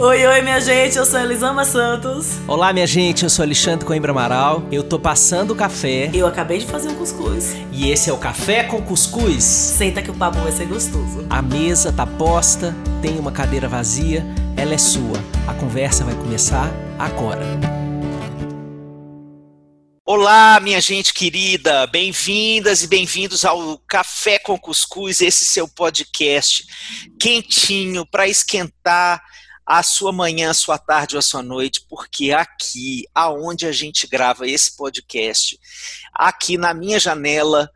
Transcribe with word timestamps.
Oi, 0.00 0.24
oi, 0.24 0.42
minha 0.42 0.60
gente, 0.60 0.96
eu 0.96 1.04
sou 1.04 1.18
Elisama 1.18 1.64
Santos. 1.64 2.38
Olá, 2.46 2.72
minha 2.72 2.86
gente, 2.86 3.24
eu 3.24 3.28
sou 3.28 3.42
Alexandre 3.42 3.84
Coimbra 3.84 4.12
Amaral. 4.12 4.62
Eu 4.70 4.84
tô 4.84 4.96
passando 4.96 5.50
o 5.50 5.56
café. 5.56 6.08
Eu 6.14 6.24
acabei 6.24 6.58
de 6.58 6.66
fazer 6.66 6.88
um 6.88 6.94
cuscuz. 6.94 7.56
E 7.72 7.90
esse 7.90 8.08
é 8.08 8.12
o 8.12 8.16
Café 8.16 8.62
com 8.62 8.80
Cuscuz. 8.80 9.42
Senta 9.42 10.00
que 10.00 10.08
o 10.08 10.14
papo 10.14 10.38
vai 10.38 10.52
ser 10.52 10.66
gostoso. 10.66 11.26
A 11.28 11.42
mesa 11.42 11.92
tá 11.92 12.06
posta, 12.06 12.72
tem 13.02 13.18
uma 13.18 13.32
cadeira 13.32 13.66
vazia, 13.66 14.24
ela 14.56 14.72
é 14.72 14.78
sua. 14.78 15.18
A 15.48 15.54
conversa 15.54 16.04
vai 16.04 16.14
começar 16.14 16.70
agora. 16.96 17.42
Olá, 20.06 20.60
minha 20.60 20.80
gente 20.80 21.12
querida, 21.12 21.88
bem-vindas 21.88 22.84
e 22.84 22.86
bem-vindos 22.86 23.44
ao 23.44 23.76
Café 23.86 24.38
com 24.38 24.56
Cuscuz, 24.56 25.20
esse 25.20 25.44
seu 25.44 25.66
podcast 25.66 26.64
quentinho 27.20 28.06
para 28.06 28.28
esquentar 28.28 29.20
a 29.68 29.82
sua 29.82 30.10
manhã, 30.10 30.48
a 30.48 30.54
sua 30.54 30.78
tarde 30.78 31.14
ou 31.14 31.18
a 31.18 31.22
sua 31.22 31.42
noite, 31.42 31.84
porque 31.90 32.32
aqui, 32.32 33.04
aonde 33.14 33.66
a 33.66 33.72
gente 33.72 34.06
grava 34.06 34.48
esse 34.48 34.74
podcast, 34.74 35.60
aqui 36.14 36.56
na 36.56 36.72
minha 36.72 36.98
janela 36.98 37.70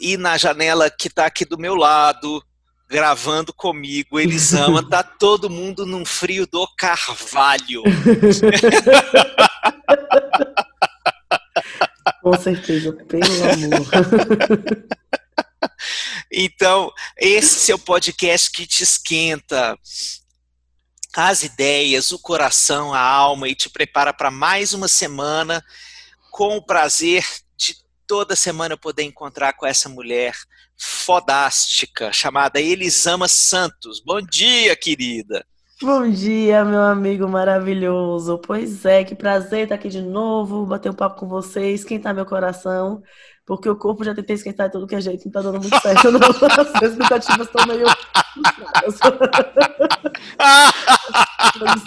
e 0.00 0.16
na 0.16 0.38
janela 0.38 0.88
que 0.88 1.08
está 1.08 1.26
aqui 1.26 1.44
do 1.44 1.58
meu 1.58 1.74
lado, 1.74 2.40
gravando 2.88 3.52
comigo, 3.52 4.20
Elisama, 4.20 4.88
tá 4.88 5.02
todo 5.18 5.50
mundo 5.50 5.84
num 5.84 6.04
frio 6.04 6.46
do 6.46 6.64
carvalho. 6.78 7.82
Com 12.22 12.38
certeza, 12.38 12.92
pelo 12.92 13.24
amor. 13.24 13.84
Então, 16.30 16.92
esse 17.16 17.60
seu 17.60 17.78
podcast 17.78 18.50
que 18.50 18.66
te 18.66 18.82
esquenta, 18.82 19.78
as 21.16 21.42
ideias, 21.42 22.12
o 22.12 22.18
coração, 22.18 22.92
a 22.92 23.00
alma 23.00 23.48
e 23.48 23.54
te 23.54 23.70
prepara 23.70 24.12
para 24.12 24.30
mais 24.30 24.74
uma 24.74 24.86
semana 24.86 25.64
com 26.30 26.56
o 26.56 26.62
prazer 26.62 27.24
de 27.56 27.74
toda 28.06 28.36
semana 28.36 28.76
poder 28.76 29.02
encontrar 29.02 29.54
com 29.54 29.64
essa 29.64 29.88
mulher 29.88 30.34
fodástica 30.76 32.12
chamada 32.12 32.60
Elisama 32.60 33.28
Santos. 33.28 34.02
Bom 34.04 34.20
dia, 34.20 34.76
querida. 34.76 35.44
Bom 35.80 36.08
dia, 36.10 36.64
meu 36.64 36.82
amigo 36.82 37.26
maravilhoso. 37.26 38.38
Pois 38.38 38.84
é, 38.84 39.02
que 39.02 39.14
prazer 39.14 39.64
estar 39.64 39.76
aqui 39.76 39.88
de 39.88 40.02
novo, 40.02 40.66
bater 40.66 40.90
um 40.90 40.94
papo 40.94 41.20
com 41.20 41.28
vocês, 41.28 41.80
esquentar 41.80 42.14
meu 42.14 42.26
coração, 42.26 43.02
porque 43.46 43.68
o 43.68 43.76
corpo 43.76 44.04
já 44.04 44.14
tentei 44.14 44.36
esquentar 44.36 44.68
de 44.68 44.72
tudo 44.72 44.86
que 44.86 44.94
é 44.94 45.00
jeito, 45.00 45.24
não 45.24 45.32
tá 45.32 45.40
dando 45.40 45.60
muito 45.60 45.80
certo. 45.80 46.08
As 46.82 46.90
expectativas 46.90 47.46
estão 47.46 47.66
meio 47.66 47.86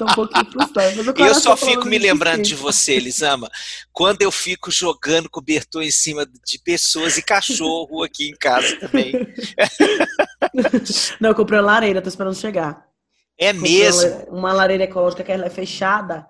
um 0.01 0.15
pouquinho. 0.15 1.27
Eu 1.27 1.35
só 1.35 1.55
fico 1.55 1.85
me 1.85 1.97
lembrando 1.97 2.43
de 2.43 2.55
você, 2.55 2.93
Elisama, 2.93 3.49
quando 3.91 4.21
eu 4.21 4.31
fico 4.31 4.71
jogando 4.71 5.29
cobertor 5.29 5.83
em 5.83 5.91
cima 5.91 6.25
de 6.25 6.59
pessoas 6.59 7.17
e 7.17 7.21
cachorro 7.21 8.03
aqui 8.03 8.29
em 8.29 8.35
casa 8.35 8.75
também. 8.77 9.13
Não, 11.19 11.29
eu 11.29 11.35
comprei 11.35 11.59
uma 11.59 11.65
lareira, 11.65 12.01
tô 12.01 12.09
esperando 12.09 12.35
chegar. 12.35 12.85
É 13.37 13.53
mesmo? 13.53 14.25
Uma 14.29 14.51
lareira 14.51 14.83
ecológica 14.83 15.23
que 15.23 15.31
ela 15.31 15.45
é 15.45 15.49
fechada. 15.49 16.27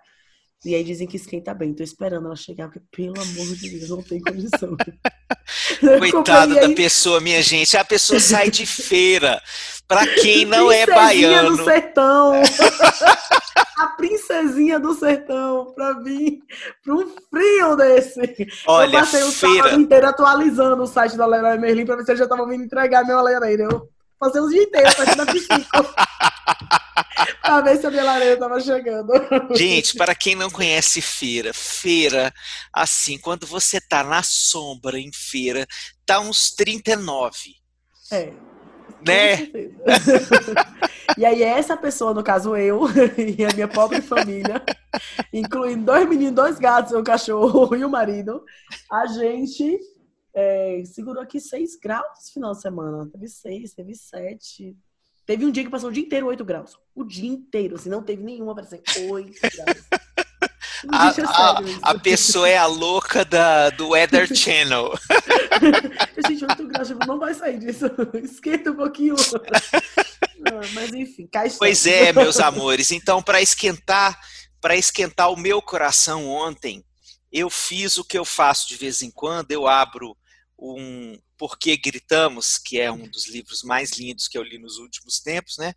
E 0.66 0.76
aí 0.76 0.84
dizem 0.84 1.08
que 1.08 1.16
esquenta 1.16 1.54
bem. 1.54 1.74
Tô 1.74 1.84
esperando 1.84 2.26
ela 2.26 2.36
chegar, 2.36 2.68
porque 2.68 2.82
pelo 2.92 3.22
amor 3.22 3.56
de 3.56 3.70
Deus, 3.70 3.90
não 3.90 4.04
tem 4.04 4.20
condição. 4.20 4.76
Coitada 6.00 6.56
da 6.56 6.70
pessoa, 6.76 7.22
minha 7.22 7.42
gente. 7.42 7.78
A 7.78 7.86
pessoa 7.86 8.20
sai 8.20 8.52
de 8.52 8.66
feira. 8.66 9.42
Pra 9.88 10.06
quem 10.06 10.46
não 10.46 10.70
é 10.72 10.86
baiano. 10.86 11.56
do 11.56 11.64
sertão. 11.64 12.34
a 13.78 13.88
princesinha 13.88 14.78
do 14.80 14.94
sertão 14.94 15.74
pra 15.74 15.94
vir 15.94 16.40
pra 16.84 16.94
um 16.94 17.08
frio 17.30 17.76
desse. 17.78 18.48
Olha, 18.68 18.98
eu 18.98 19.00
passei 19.00 19.24
o 19.24 19.32
feira... 19.32 19.64
sábado 19.64 19.82
inteiro 19.82 20.08
atualizando 20.08 20.84
o 20.84 20.88
site 20.88 21.16
da 21.16 21.25
Leroy 21.25 21.58
Merlin 21.58 21.86
pra 21.86 21.96
ver 21.96 22.03
se 22.03 22.12
eles 22.12 22.19
já 22.19 22.25
estavam 22.25 22.48
vindo 22.48 22.66
entregar 22.66 23.06
meu 23.06 23.22
lareira. 23.22 23.64
Eu 23.64 23.90
passei 24.19 24.41
os 24.41 24.52
dias 24.52 24.66
inteiros 24.66 24.94
pra 24.94 25.16
da 25.16 25.25
piscina. 25.25 25.66
pra 27.41 27.62
ver 27.62 27.78
se 27.78 27.88
a 27.88 27.91
minha 27.91 28.03
lareira 28.03 28.38
tava 28.38 28.59
chegando. 28.59 29.12
Gente, 29.56 29.96
para 29.96 30.13
quem 30.13 30.35
não 30.35 30.50
conhece 30.50 31.02
feira, 31.02 31.53
feira, 31.53 32.34
assim, 32.74 33.18
quando 33.18 33.47
você 33.47 33.80
tá 33.80 34.03
na 34.03 34.22
sombra 34.22 35.00
em 35.00 35.12
feira, 35.13 35.66
tá 36.06 36.19
uns 36.19 36.52
39. 36.52 37.56
É. 38.12 38.34
Né? 39.06 39.50
e 41.18 41.25
aí, 41.25 41.41
essa 41.41 41.78
pessoa, 41.78 42.13
no 42.13 42.22
caso 42.22 42.56
eu, 42.57 42.81
e 43.18 43.46
a 43.46 43.53
minha 43.53 43.68
pobre 43.68 44.01
família, 44.01 44.62
incluindo 45.31 45.86
dois 45.86 46.07
meninos, 46.07 46.36
dois 46.36 46.59
gatos, 46.59 46.94
um 46.94 47.03
cachorro 47.03 47.74
e 47.78 47.86
o 47.86 47.90
marido, 47.90 48.44
a 48.91 49.07
gente 49.07 49.80
é, 50.39 50.83
segurou 50.85 51.22
aqui 51.22 51.39
seis 51.39 51.75
graus 51.75 52.07
no 52.27 52.33
final 52.33 52.51
de 52.53 52.61
semana. 52.61 53.09
Teve 53.11 53.27
seis, 53.27 53.73
teve 53.73 53.94
sete. 53.94 54.75
Teve 55.25 55.45
um 55.45 55.51
dia 55.51 55.63
que 55.63 55.69
passou 55.69 55.89
o 55.89 55.94
dia 55.94 56.03
inteiro 56.03 56.27
8 56.27 56.44
graus. 56.44 56.75
O 56.95 57.03
dia 57.03 57.29
inteiro, 57.29 57.75
assim, 57.75 57.89
não 57.89 58.01
teve 58.01 58.23
nenhuma 58.23 58.55
para 58.55 58.66
ser 58.66 58.81
8 58.97 59.39
graus. 59.41 59.77
A, 60.91 61.09
a, 61.09 61.91
a, 61.91 62.00
pessoa 62.00 62.47
é 62.47 62.57
a 62.57 62.66
louca 62.66 63.25
da, 63.25 63.69
do 63.69 63.89
Weather 63.89 64.33
Channel. 64.33 64.94
Gente, 66.25 66.45
8 66.45 66.67
graus, 66.67 66.88
tipo, 66.88 67.06
não 67.06 67.19
vai 67.19 67.33
sair 67.33 67.59
disso. 67.59 67.85
Esquenta 68.23 68.71
um 68.71 68.75
pouquinho. 68.75 69.16
mas 70.73 70.94
enfim, 70.94 71.27
cai 71.27 71.50
Pois 71.51 71.85
é, 71.85 72.13
meus 72.13 72.39
amores. 72.39 72.91
Então, 72.91 73.21
para 73.21 73.41
esquentar, 73.41 74.17
para 74.61 74.77
esquentar 74.77 75.31
o 75.31 75.38
meu 75.38 75.61
coração 75.61 76.27
ontem, 76.27 76.83
eu 77.31 77.50
fiz 77.50 77.97
o 77.97 78.03
que 78.03 78.17
eu 78.17 78.25
faço 78.25 78.67
de 78.67 78.77
vez 78.77 79.01
em 79.01 79.11
quando, 79.11 79.51
eu 79.51 79.67
abro 79.67 80.17
um 80.62 81.18
Por 81.38 81.58
que 81.58 81.78
Gritamos, 81.78 82.58
que 82.58 82.80
é 82.80 82.92
um 82.92 83.08
dos 83.08 83.28
livros 83.28 83.64
mais 83.64 83.92
lindos 83.94 84.28
que 84.28 84.38
eu 84.38 84.44
li 84.44 84.58
nos 84.58 84.78
últimos 84.78 85.20
tempos, 85.20 85.58
né? 85.58 85.74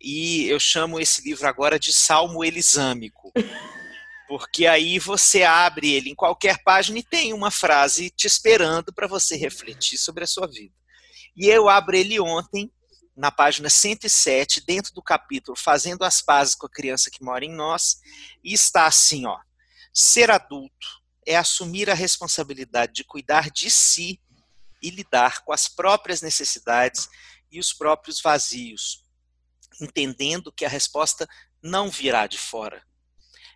E 0.00 0.46
eu 0.46 0.60
chamo 0.60 1.00
esse 1.00 1.22
livro 1.22 1.46
agora 1.46 1.78
de 1.78 1.92
Salmo 1.92 2.44
Elisâmico. 2.44 3.32
Porque 4.28 4.66
aí 4.66 4.98
você 4.98 5.42
abre 5.42 5.90
ele 5.90 6.10
em 6.10 6.14
qualquer 6.14 6.62
página 6.62 6.98
e 6.98 7.02
tem 7.02 7.32
uma 7.32 7.50
frase 7.50 8.10
te 8.10 8.26
esperando 8.26 8.92
para 8.92 9.06
você 9.06 9.36
refletir 9.36 9.96
sobre 9.96 10.22
a 10.22 10.26
sua 10.26 10.46
vida. 10.46 10.74
E 11.34 11.46
eu 11.46 11.66
abro 11.66 11.96
ele 11.96 12.20
ontem, 12.20 12.70
na 13.16 13.30
página 13.30 13.70
107, 13.70 14.64
dentro 14.66 14.92
do 14.92 15.02
capítulo 15.02 15.56
Fazendo 15.56 16.04
as 16.04 16.20
Pazes 16.20 16.54
com 16.54 16.66
a 16.66 16.70
Criança 16.70 17.10
que 17.10 17.24
Mora 17.24 17.44
em 17.44 17.54
Nós, 17.54 17.96
e 18.44 18.52
está 18.52 18.86
assim, 18.86 19.24
ó. 19.24 19.38
Ser 19.94 20.30
adulto 20.30 20.97
é 21.28 21.36
assumir 21.36 21.90
a 21.90 21.94
responsabilidade 21.94 22.94
de 22.94 23.04
cuidar 23.04 23.50
de 23.50 23.70
si 23.70 24.18
e 24.82 24.88
lidar 24.88 25.44
com 25.44 25.52
as 25.52 25.68
próprias 25.68 26.22
necessidades 26.22 27.06
e 27.52 27.60
os 27.60 27.70
próprios 27.70 28.22
vazios, 28.22 29.04
entendendo 29.78 30.50
que 30.50 30.64
a 30.64 30.70
resposta 30.70 31.28
não 31.62 31.90
virá 31.90 32.26
de 32.26 32.38
fora. 32.38 32.82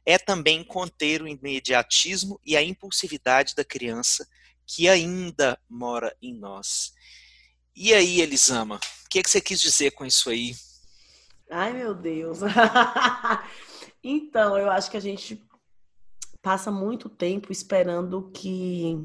É 0.05 0.19
também 0.19 0.63
conter 0.63 1.23
o 1.23 1.29
imediatismo 1.29 2.39
e 2.45 2.59
a 2.59 2.63
impulsividade 2.63 3.55
da 3.55 3.65
criança 3.65 4.29
que 4.67 4.87
ainda 4.87 5.59
mora 5.67 6.15
em 6.21 6.35
nós. 6.35 6.93
E 7.75 7.95
aí, 7.95 8.21
Elisama, 8.21 8.77
o 8.77 9.09
que, 9.09 9.19
é 9.19 9.23
que 9.23 9.31
você 9.31 9.41
quis 9.41 9.59
dizer 9.59 9.93
com 9.93 10.05
isso 10.05 10.29
aí? 10.29 10.55
Ai, 11.51 11.73
meu 11.73 11.95
Deus. 11.95 12.41
então, 14.05 14.59
eu 14.59 14.71
acho 14.71 14.91
que 14.91 14.99
a 14.99 15.01
gente 15.01 15.43
passa 16.43 16.71
muito 16.71 17.09
tempo 17.09 17.53
esperando 17.53 18.31
que 18.35 18.99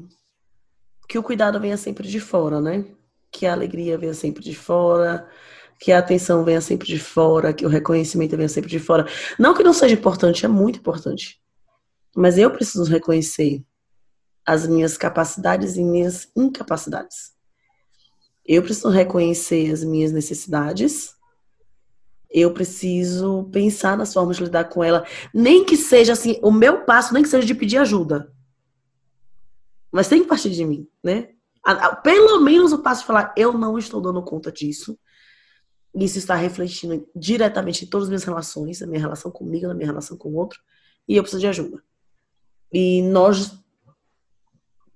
que 1.08 1.18
o 1.18 1.22
cuidado 1.22 1.58
venha 1.58 1.76
sempre 1.78 2.06
de 2.06 2.20
fora, 2.20 2.60
né? 2.60 2.84
Que 3.32 3.46
a 3.46 3.52
alegria 3.52 3.96
venha 3.96 4.12
sempre 4.12 4.42
de 4.42 4.54
fora, 4.54 5.26
que 5.80 5.90
a 5.90 5.98
atenção 5.98 6.44
venha 6.44 6.60
sempre 6.60 6.86
de 6.86 6.98
fora, 6.98 7.54
que 7.54 7.64
o 7.64 7.68
reconhecimento 7.68 8.36
venha 8.36 8.48
sempre 8.48 8.68
de 8.68 8.78
fora. 8.78 9.06
Não 9.38 9.54
que 9.54 9.62
não 9.62 9.72
seja 9.72 9.94
importante, 9.94 10.44
é 10.44 10.48
muito 10.48 10.80
importante. 10.80 11.40
Mas 12.14 12.36
eu 12.36 12.50
preciso 12.50 12.84
reconhecer 12.84 13.64
as 14.44 14.66
minhas 14.66 14.98
capacidades 14.98 15.76
e 15.76 15.84
minhas 15.84 16.30
incapacidades. 16.36 17.32
Eu 18.44 18.62
preciso 18.62 18.90
reconhecer 18.90 19.72
as 19.72 19.84
minhas 19.84 20.12
necessidades 20.12 21.14
eu 22.30 22.52
preciso 22.52 23.48
pensar 23.52 23.96
nas 23.96 24.12
formas 24.12 24.36
de 24.36 24.44
lidar 24.44 24.64
com 24.64 24.84
ela. 24.84 25.06
Nem 25.32 25.64
que 25.64 25.76
seja 25.76 26.12
assim, 26.12 26.38
o 26.42 26.50
meu 26.50 26.84
passo, 26.84 27.14
nem 27.14 27.22
que 27.22 27.28
seja 27.28 27.46
de 27.46 27.54
pedir 27.54 27.78
ajuda. 27.78 28.32
Mas 29.90 30.08
tem 30.08 30.22
que 30.22 30.28
partir 30.28 30.50
de 30.50 30.64
mim, 30.64 30.86
né? 31.02 31.30
Pelo 32.02 32.40
menos 32.40 32.72
o 32.72 32.78
passo 32.78 33.00
de 33.00 33.06
falar, 33.06 33.32
eu 33.36 33.52
não 33.54 33.78
estou 33.78 34.00
dando 34.00 34.22
conta 34.22 34.52
disso. 34.52 34.98
Isso 35.94 36.18
está 36.18 36.34
refletindo 36.34 37.08
diretamente 37.16 37.84
em 37.84 37.88
todas 37.88 38.04
as 38.04 38.08
minhas 38.10 38.24
relações, 38.24 38.80
na 38.80 38.86
minha 38.86 39.00
relação 39.00 39.30
comigo, 39.30 39.66
na 39.66 39.74
minha 39.74 39.86
relação 39.86 40.16
com 40.16 40.28
o 40.28 40.34
outro, 40.36 40.60
e 41.08 41.16
eu 41.16 41.22
preciso 41.22 41.40
de 41.40 41.46
ajuda. 41.46 41.82
E 42.70 43.02
nós, 43.02 43.58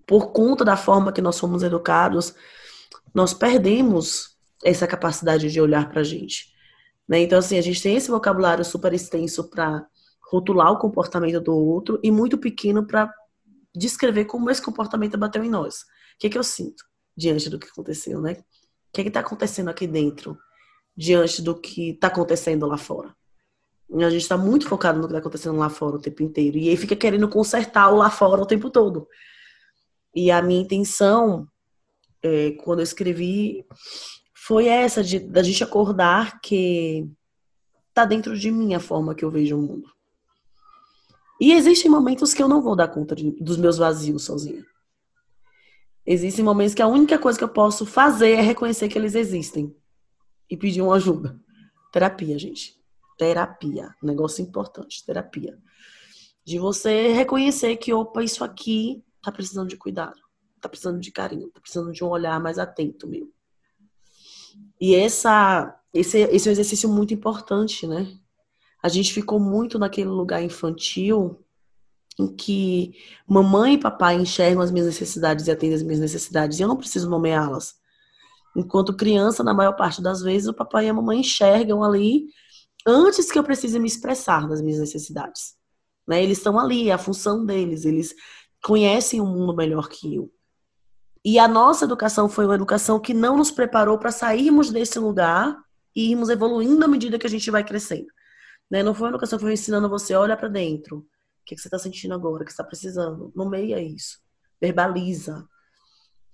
por 0.06 0.32
conta 0.32 0.64
da 0.64 0.76
forma 0.76 1.12
que 1.12 1.22
nós 1.22 1.38
fomos 1.38 1.62
educados, 1.62 2.34
nós 3.14 3.32
perdemos 3.32 4.36
essa 4.62 4.86
capacidade 4.86 5.50
de 5.50 5.60
olhar 5.60 5.88
para 5.88 6.02
a 6.02 6.04
gente 6.04 6.51
Né? 7.12 7.20
Então, 7.20 7.40
assim, 7.40 7.58
a 7.58 7.60
gente 7.60 7.82
tem 7.82 7.94
esse 7.94 8.10
vocabulário 8.10 8.64
super 8.64 8.90
extenso 8.94 9.50
para 9.50 9.86
rotular 10.30 10.72
o 10.72 10.78
comportamento 10.78 11.42
do 11.42 11.54
outro 11.54 12.00
e 12.02 12.10
muito 12.10 12.38
pequeno 12.38 12.86
para 12.86 13.12
descrever 13.76 14.24
como 14.24 14.48
esse 14.48 14.62
comportamento 14.62 15.18
bateu 15.18 15.44
em 15.44 15.50
nós. 15.50 15.82
O 15.82 16.18
que, 16.20 16.30
que 16.30 16.38
eu 16.38 16.42
sinto 16.42 16.82
diante 17.14 17.50
do 17.50 17.58
que 17.58 17.68
aconteceu, 17.68 18.18
né? 18.18 18.32
O 18.32 18.92
que 18.94 19.02
está 19.02 19.20
acontecendo 19.20 19.68
aqui 19.68 19.86
dentro 19.86 20.38
diante 20.96 21.42
do 21.42 21.54
que 21.54 21.90
está 21.90 22.06
acontecendo 22.06 22.66
lá 22.66 22.78
fora? 22.78 23.14
A 23.94 24.08
gente 24.08 24.22
está 24.22 24.38
muito 24.38 24.66
focado 24.66 24.98
no 24.98 25.04
que 25.06 25.12
está 25.12 25.18
acontecendo 25.18 25.58
lá 25.58 25.68
fora 25.68 25.96
o 25.96 26.00
tempo 26.00 26.22
inteiro. 26.22 26.56
E 26.56 26.70
aí 26.70 26.78
fica 26.78 26.96
querendo 26.96 27.28
consertar 27.28 27.92
o 27.92 27.96
lá 27.96 28.08
fora 28.08 28.40
o 28.40 28.46
tempo 28.46 28.70
todo. 28.70 29.06
E 30.14 30.30
a 30.30 30.40
minha 30.40 30.62
intenção, 30.62 31.46
é, 32.22 32.52
quando 32.52 32.78
eu 32.78 32.84
escrevi, 32.84 33.66
foi 34.52 34.66
essa, 34.66 35.02
de 35.02 35.18
da 35.18 35.42
gente 35.42 35.64
acordar 35.64 36.40
que 36.40 37.08
tá 37.94 38.04
dentro 38.04 38.38
de 38.38 38.50
mim 38.50 38.74
a 38.74 38.80
forma 38.80 39.14
que 39.14 39.24
eu 39.24 39.30
vejo 39.30 39.56
o 39.56 39.62
mundo. 39.62 39.90
E 41.40 41.52
existem 41.52 41.90
momentos 41.90 42.34
que 42.34 42.42
eu 42.42 42.48
não 42.48 42.60
vou 42.60 42.76
dar 42.76 42.88
conta 42.88 43.14
de, 43.14 43.30
dos 43.32 43.56
meus 43.56 43.78
vazios 43.78 44.24
sozinha. 44.24 44.62
Existem 46.04 46.44
momentos 46.44 46.74
que 46.74 46.82
a 46.82 46.86
única 46.86 47.18
coisa 47.18 47.38
que 47.38 47.44
eu 47.44 47.48
posso 47.48 47.86
fazer 47.86 48.32
é 48.32 48.40
reconhecer 48.42 48.88
que 48.88 48.98
eles 48.98 49.14
existem 49.14 49.74
e 50.50 50.56
pedir 50.56 50.82
uma 50.82 50.96
ajuda. 50.96 51.40
Terapia, 51.90 52.38
gente 52.38 52.82
terapia. 53.16 53.94
negócio 54.02 54.42
importante, 54.42 55.04
terapia. 55.06 55.58
De 56.44 56.58
você 56.58 57.12
reconhecer 57.12 57.76
que, 57.76 57.92
opa, 57.92 58.22
isso 58.22 58.42
aqui 58.42 59.02
tá 59.22 59.30
precisando 59.30 59.68
de 59.68 59.76
cuidado, 59.76 60.20
tá 60.60 60.68
precisando 60.68 61.00
de 61.00 61.12
carinho, 61.12 61.48
tá 61.50 61.60
precisando 61.60 61.92
de 61.92 62.02
um 62.02 62.08
olhar 62.08 62.40
mais 62.40 62.58
atento 62.58 63.06
meu. 63.06 63.32
E 64.80 64.94
essa, 64.94 65.78
esse, 65.92 66.18
esse 66.18 66.48
é 66.48 66.50
um 66.50 66.52
exercício 66.52 66.88
muito 66.88 67.14
importante, 67.14 67.86
né? 67.86 68.12
A 68.82 68.88
gente 68.88 69.12
ficou 69.12 69.38
muito 69.38 69.78
naquele 69.78 70.08
lugar 70.08 70.42
infantil 70.42 71.44
em 72.18 72.34
que 72.34 72.94
mamãe 73.26 73.74
e 73.74 73.78
papai 73.78 74.16
enxergam 74.16 74.62
as 74.62 74.70
minhas 74.70 74.86
necessidades 74.86 75.46
e 75.46 75.50
atendem 75.50 75.76
as 75.76 75.82
minhas 75.82 76.00
necessidades 76.00 76.58
e 76.58 76.62
eu 76.62 76.68
não 76.68 76.76
preciso 76.76 77.08
nomeá-las. 77.08 77.74
Enquanto 78.56 78.96
criança, 78.96 79.42
na 79.42 79.54
maior 79.54 79.74
parte 79.74 80.02
das 80.02 80.20
vezes, 80.20 80.48
o 80.48 80.54
papai 80.54 80.86
e 80.86 80.88
a 80.88 80.94
mamãe 80.94 81.20
enxergam 81.20 81.82
ali 81.82 82.26
antes 82.86 83.30
que 83.30 83.38
eu 83.38 83.44
precise 83.44 83.78
me 83.78 83.86
expressar 83.86 84.46
das 84.48 84.60
minhas 84.60 84.80
necessidades. 84.80 85.54
Né? 86.06 86.22
Eles 86.22 86.38
estão 86.38 86.58
ali, 86.58 86.90
é 86.90 86.92
a 86.92 86.98
função 86.98 87.46
deles, 87.46 87.84
eles 87.84 88.14
conhecem 88.62 89.20
o 89.20 89.26
mundo 89.26 89.54
melhor 89.54 89.88
que 89.88 90.14
eu. 90.14 90.30
E 91.24 91.38
a 91.38 91.46
nossa 91.46 91.84
educação 91.84 92.28
foi 92.28 92.44
uma 92.44 92.54
educação 92.54 92.98
que 92.98 93.14
não 93.14 93.36
nos 93.36 93.50
preparou 93.50 93.98
para 93.98 94.10
sairmos 94.10 94.70
desse 94.70 94.98
lugar 94.98 95.56
e 95.94 96.10
irmos 96.10 96.28
evoluindo 96.28 96.84
à 96.84 96.88
medida 96.88 97.18
que 97.18 97.26
a 97.26 97.30
gente 97.30 97.50
vai 97.50 97.62
crescendo. 97.62 98.08
Né? 98.70 98.82
Não 98.82 98.94
foi 98.94 99.06
uma 99.06 99.12
educação 99.12 99.38
que 99.38 99.44
foi 99.44 99.52
ensinando 99.52 99.88
você, 99.88 100.14
olha 100.14 100.36
para 100.36 100.48
dentro. 100.48 100.98
O 100.98 101.44
que, 101.44 101.54
que 101.54 101.60
você 101.60 101.68
está 101.68 101.78
sentindo 101.78 102.14
agora? 102.14 102.42
O 102.42 102.46
que 102.46 102.50
está 102.50 102.64
precisando? 102.64 103.32
Nomeia 103.36 103.80
isso. 103.80 104.18
Verbaliza. 104.60 105.46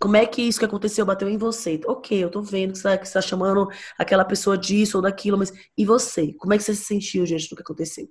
Como 0.01 0.17
é 0.17 0.25
que 0.25 0.43
isso 0.43 0.61
que 0.61 0.65
aconteceu 0.65 1.05
bateu 1.05 1.29
em 1.29 1.37
você? 1.37 1.81
Ok, 1.87 2.17
eu 2.17 2.31
tô 2.31 2.41
vendo 2.41 2.73
que 2.73 2.79
você 2.79 2.89
está 2.89 3.21
tá 3.21 3.27
chamando 3.27 3.69
aquela 3.99 4.25
pessoa 4.25 4.57
disso 4.57 4.99
ou 4.99 5.03
daquilo, 5.03 5.37
mas 5.37 5.53
e 5.77 5.85
você? 5.85 6.33
Como 6.35 6.55
é 6.55 6.57
que 6.57 6.63
você 6.63 6.75
se 6.75 6.85
sentiu 6.85 7.25
diante 7.25 7.49
do 7.49 7.57
que 7.57 7.63
aconteceu? 7.63 8.09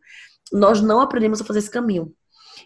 Nós 0.51 0.81
não 0.81 1.00
aprendemos 1.00 1.39
a 1.39 1.45
fazer 1.45 1.59
esse 1.59 1.71
caminho. 1.71 2.13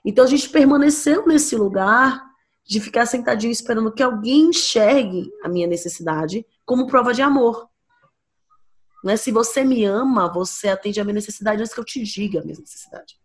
Então 0.03 0.25
a 0.25 0.27
gente 0.27 0.49
permaneceu 0.49 1.27
nesse 1.27 1.55
lugar 1.55 2.30
de 2.63 2.79
ficar 2.79 3.05
sentadinho 3.05 3.51
esperando 3.51 3.91
que 3.91 4.03
alguém 4.03 4.49
enxergue 4.49 5.31
a 5.43 5.49
minha 5.49 5.67
necessidade 5.67 6.45
como 6.65 6.87
prova 6.87 7.13
de 7.13 7.21
amor. 7.21 7.69
Né? 9.03 9.17
Se 9.17 9.31
você 9.31 9.63
me 9.63 9.83
ama, 9.83 10.31
você 10.31 10.69
atende 10.69 10.99
a 11.01 11.03
minha 11.03 11.15
necessidade 11.15 11.61
antes 11.61 11.73
que 11.73 11.79
eu 11.79 11.85
te 11.85 12.03
diga 12.03 12.39
a 12.39 12.43
minha 12.43 12.57
necessidade. 12.59 13.19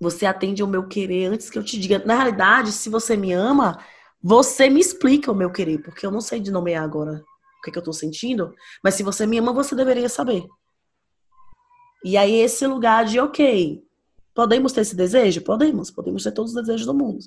Você 0.00 0.26
atende 0.26 0.62
ao 0.62 0.68
meu 0.68 0.86
querer 0.86 1.26
antes 1.26 1.50
que 1.50 1.58
eu 1.58 1.64
te 1.64 1.78
diga. 1.78 2.04
Na 2.04 2.14
realidade, 2.14 2.70
se 2.70 2.88
você 2.88 3.16
me 3.16 3.32
ama, 3.32 3.84
você 4.22 4.68
me 4.68 4.80
explica 4.80 5.32
o 5.32 5.34
meu 5.34 5.50
querer, 5.50 5.82
porque 5.82 6.06
eu 6.06 6.10
não 6.10 6.20
sei 6.20 6.40
de 6.40 6.50
nomear 6.50 6.84
agora 6.84 7.24
o 7.58 7.62
que, 7.62 7.70
é 7.70 7.72
que 7.72 7.78
eu 7.78 7.82
tô 7.82 7.92
sentindo, 7.92 8.54
mas 8.82 8.94
se 8.94 9.02
você 9.02 9.26
me 9.26 9.38
ama, 9.38 9.52
você 9.52 9.74
deveria 9.74 10.08
saber. 10.08 10.44
E 12.04 12.16
aí, 12.16 12.34
esse 12.36 12.64
lugar 12.64 13.04
de, 13.04 13.18
ok, 13.18 13.82
podemos 14.32 14.72
ter 14.72 14.82
esse 14.82 14.94
desejo? 14.94 15.42
Podemos, 15.42 15.90
podemos 15.90 16.22
ter 16.22 16.30
todos 16.30 16.54
os 16.54 16.62
desejos 16.62 16.86
do 16.86 16.94
mundo. 16.94 17.18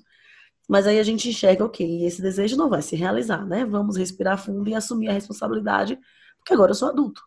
Mas 0.70 0.88
aí 0.88 1.00
a 1.00 1.04
gente 1.04 1.28
enxerga, 1.30 1.66
ok, 1.66 2.06
esse 2.06 2.22
desejo 2.22 2.56
não 2.56 2.70
vai 2.70 2.82
se 2.82 2.96
realizar, 2.96 3.46
né? 3.46 3.66
Vamos 3.66 3.98
respirar 3.98 4.38
fundo 4.38 4.70
e 4.70 4.76
assumir 4.76 5.10
a 5.10 5.14
responsabilidade, 5.14 6.00
porque 6.38 6.54
agora 6.54 6.72
eu 6.72 6.76
sou 6.76 6.90
adulto. 6.90 7.22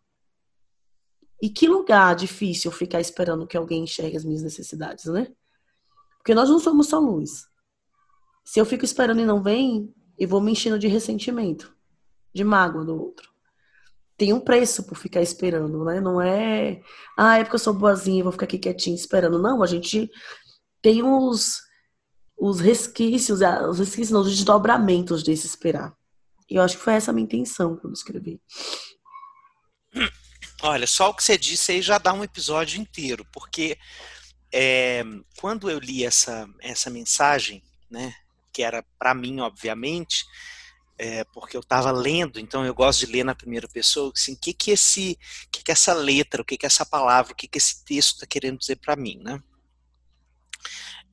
E 1.42 1.48
que 1.48 1.68
lugar 1.68 2.14
difícil 2.14 2.70
ficar 2.70 3.00
esperando 3.00 3.46
que 3.46 3.56
alguém 3.56 3.84
enxergue 3.84 4.16
as 4.16 4.24
minhas 4.24 4.42
necessidades, 4.42 5.04
né? 5.06 5.28
Porque 6.18 6.34
nós 6.34 6.48
não 6.48 6.58
somos 6.58 6.88
só 6.88 6.98
luz. 6.98 7.46
Se 8.44 8.58
eu 8.58 8.64
fico 8.64 8.84
esperando 8.84 9.20
e 9.20 9.26
não 9.26 9.42
vem, 9.42 9.92
eu 10.18 10.28
vou 10.28 10.40
me 10.40 10.52
enchendo 10.52 10.78
de 10.78 10.86
ressentimento, 10.86 11.74
de 12.32 12.44
mágoa 12.44 12.84
do 12.84 12.98
outro. 12.98 13.30
Tem 14.16 14.32
um 14.32 14.40
preço 14.40 14.84
por 14.84 14.96
ficar 14.96 15.20
esperando, 15.22 15.84
né? 15.84 16.00
Não 16.00 16.20
é, 16.20 16.80
ah, 17.16 17.38
é 17.38 17.42
porque 17.44 17.56
eu 17.56 17.60
sou 17.60 17.74
boazinha, 17.74 18.22
vou 18.22 18.32
ficar 18.32 18.44
aqui 18.44 18.58
quietinho 18.58 18.94
esperando. 18.94 19.38
Não, 19.38 19.62
a 19.62 19.66
gente 19.66 20.10
tem 20.80 21.02
os, 21.02 21.63
os 22.36 22.60
resquícios, 22.60 23.40
os 23.68 23.78
resquícios, 23.78 24.10
não, 24.10 24.20
os 24.20 24.30
desdobramentos 24.30 25.22
desse 25.22 25.46
esperar. 25.46 25.94
E 26.50 26.56
eu 26.56 26.62
acho 26.62 26.76
que 26.76 26.82
foi 26.82 26.94
essa 26.94 27.10
a 27.10 27.14
minha 27.14 27.24
intenção 27.24 27.76
quando 27.76 27.94
escrevi. 27.94 28.40
Olha, 30.62 30.86
só 30.86 31.10
o 31.10 31.14
que 31.14 31.22
você 31.22 31.36
disse 31.36 31.72
aí 31.72 31.82
já 31.82 31.98
dá 31.98 32.12
um 32.12 32.24
episódio 32.24 32.80
inteiro, 32.80 33.26
porque 33.32 33.78
é, 34.52 35.02
quando 35.38 35.70
eu 35.70 35.78
li 35.78 36.04
essa, 36.04 36.48
essa 36.60 36.90
mensagem, 36.90 37.62
né, 37.90 38.14
que 38.52 38.62
era 38.62 38.84
para 38.98 39.14
mim, 39.14 39.40
obviamente, 39.40 40.24
é, 40.96 41.24
porque 41.24 41.56
eu 41.56 41.60
estava 41.60 41.90
lendo, 41.90 42.38
então 42.38 42.64
eu 42.64 42.74
gosto 42.74 43.04
de 43.04 43.12
ler 43.12 43.24
na 43.24 43.34
primeira 43.34 43.68
pessoa, 43.68 44.12
assim, 44.14 44.34
o 44.34 44.38
que 44.38 44.52
que 44.52 44.70
esse, 44.70 45.18
que 45.50 45.62
que 45.62 45.72
essa 45.72 45.92
letra, 45.92 46.42
o 46.42 46.44
que 46.44 46.56
que 46.56 46.66
essa 46.66 46.86
palavra, 46.86 47.32
o 47.32 47.36
que 47.36 47.48
que 47.48 47.58
esse 47.58 47.84
texto 47.84 48.14
está 48.14 48.26
querendo 48.26 48.58
dizer 48.58 48.76
para 48.76 48.94
mim, 48.94 49.20
né? 49.22 49.42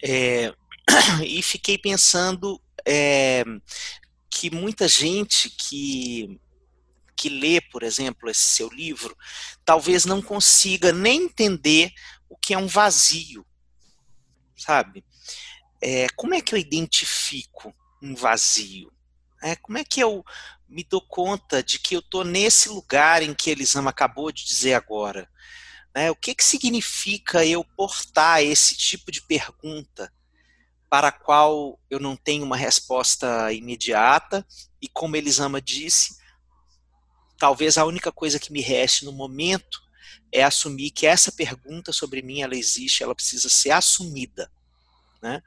É, 0.04 0.54
e 1.26 1.42
fiquei 1.42 1.78
pensando 1.78 2.62
é, 2.86 3.44
que 4.30 4.50
muita 4.50 4.88
gente 4.88 5.50
que 5.50 6.40
que 7.16 7.30
lê, 7.30 7.62
por 7.62 7.84
exemplo, 7.84 8.32
esse 8.32 8.42
seu 8.42 8.68
livro, 8.68 9.16
talvez 9.64 10.06
não 10.06 10.24
consiga 10.24 10.92
nem 10.92 11.26
entender 11.26 11.92
o 12.28 12.36
que 12.36 12.52
é 12.52 12.58
um 12.58 12.66
vazio, 12.66 13.46
sabe? 14.58 15.06
é, 15.82 16.08
como 16.16 16.36
é 16.36 16.42
que 16.42 16.54
eu 16.54 16.60
identifico 16.60 17.74
um 18.02 18.14
vazio? 18.14 18.94
É, 19.42 19.56
como 19.56 19.80
é 19.80 19.84
que 19.84 20.00
eu 20.00 20.24
me 20.70 20.84
dou 20.84 21.02
conta 21.02 21.64
de 21.64 21.80
que 21.80 21.96
eu 21.96 22.00
estou 22.00 22.24
nesse 22.24 22.70
lugar 22.70 23.24
em 23.24 23.34
que 23.34 23.50
Elisama 23.50 23.90
acabou 23.90 24.32
de 24.32 24.46
dizer 24.46 24.76
agora? 24.76 25.28
É, 25.94 26.12
o 26.12 26.16
que, 26.16 26.36
que 26.36 26.44
significa 26.44 27.44
eu 27.44 27.64
portar 27.64 28.44
esse 28.44 28.78
tipo 28.78 29.12
de 29.12 29.22
pergunta 29.24 30.14
para 30.92 31.08
a 31.08 31.12
qual 31.14 31.80
eu 31.90 32.02
não 32.02 32.18
tenho 32.18 32.44
uma 32.44 32.58
resposta 32.58 33.50
imediata 33.54 34.46
e, 34.82 34.90
como 34.90 35.16
Elisama 35.16 35.62
disse, 35.62 36.18
talvez 37.40 37.78
a 37.78 37.86
única 37.86 38.12
coisa 38.12 38.38
que 38.38 38.52
me 38.52 38.60
reste 38.60 39.06
no 39.06 39.14
momento 39.14 39.82
é 40.34 40.44
assumir 40.44 40.92
que 40.92 41.08
essa 41.08 41.32
pergunta 41.32 41.94
sobre 41.94 42.22
mim 42.22 42.42
ela 42.42 42.58
existe, 42.58 43.04
ela 43.04 43.16
precisa 43.16 43.48
ser 43.48 43.72
assumida. 43.72 44.52
Né? 45.22 45.42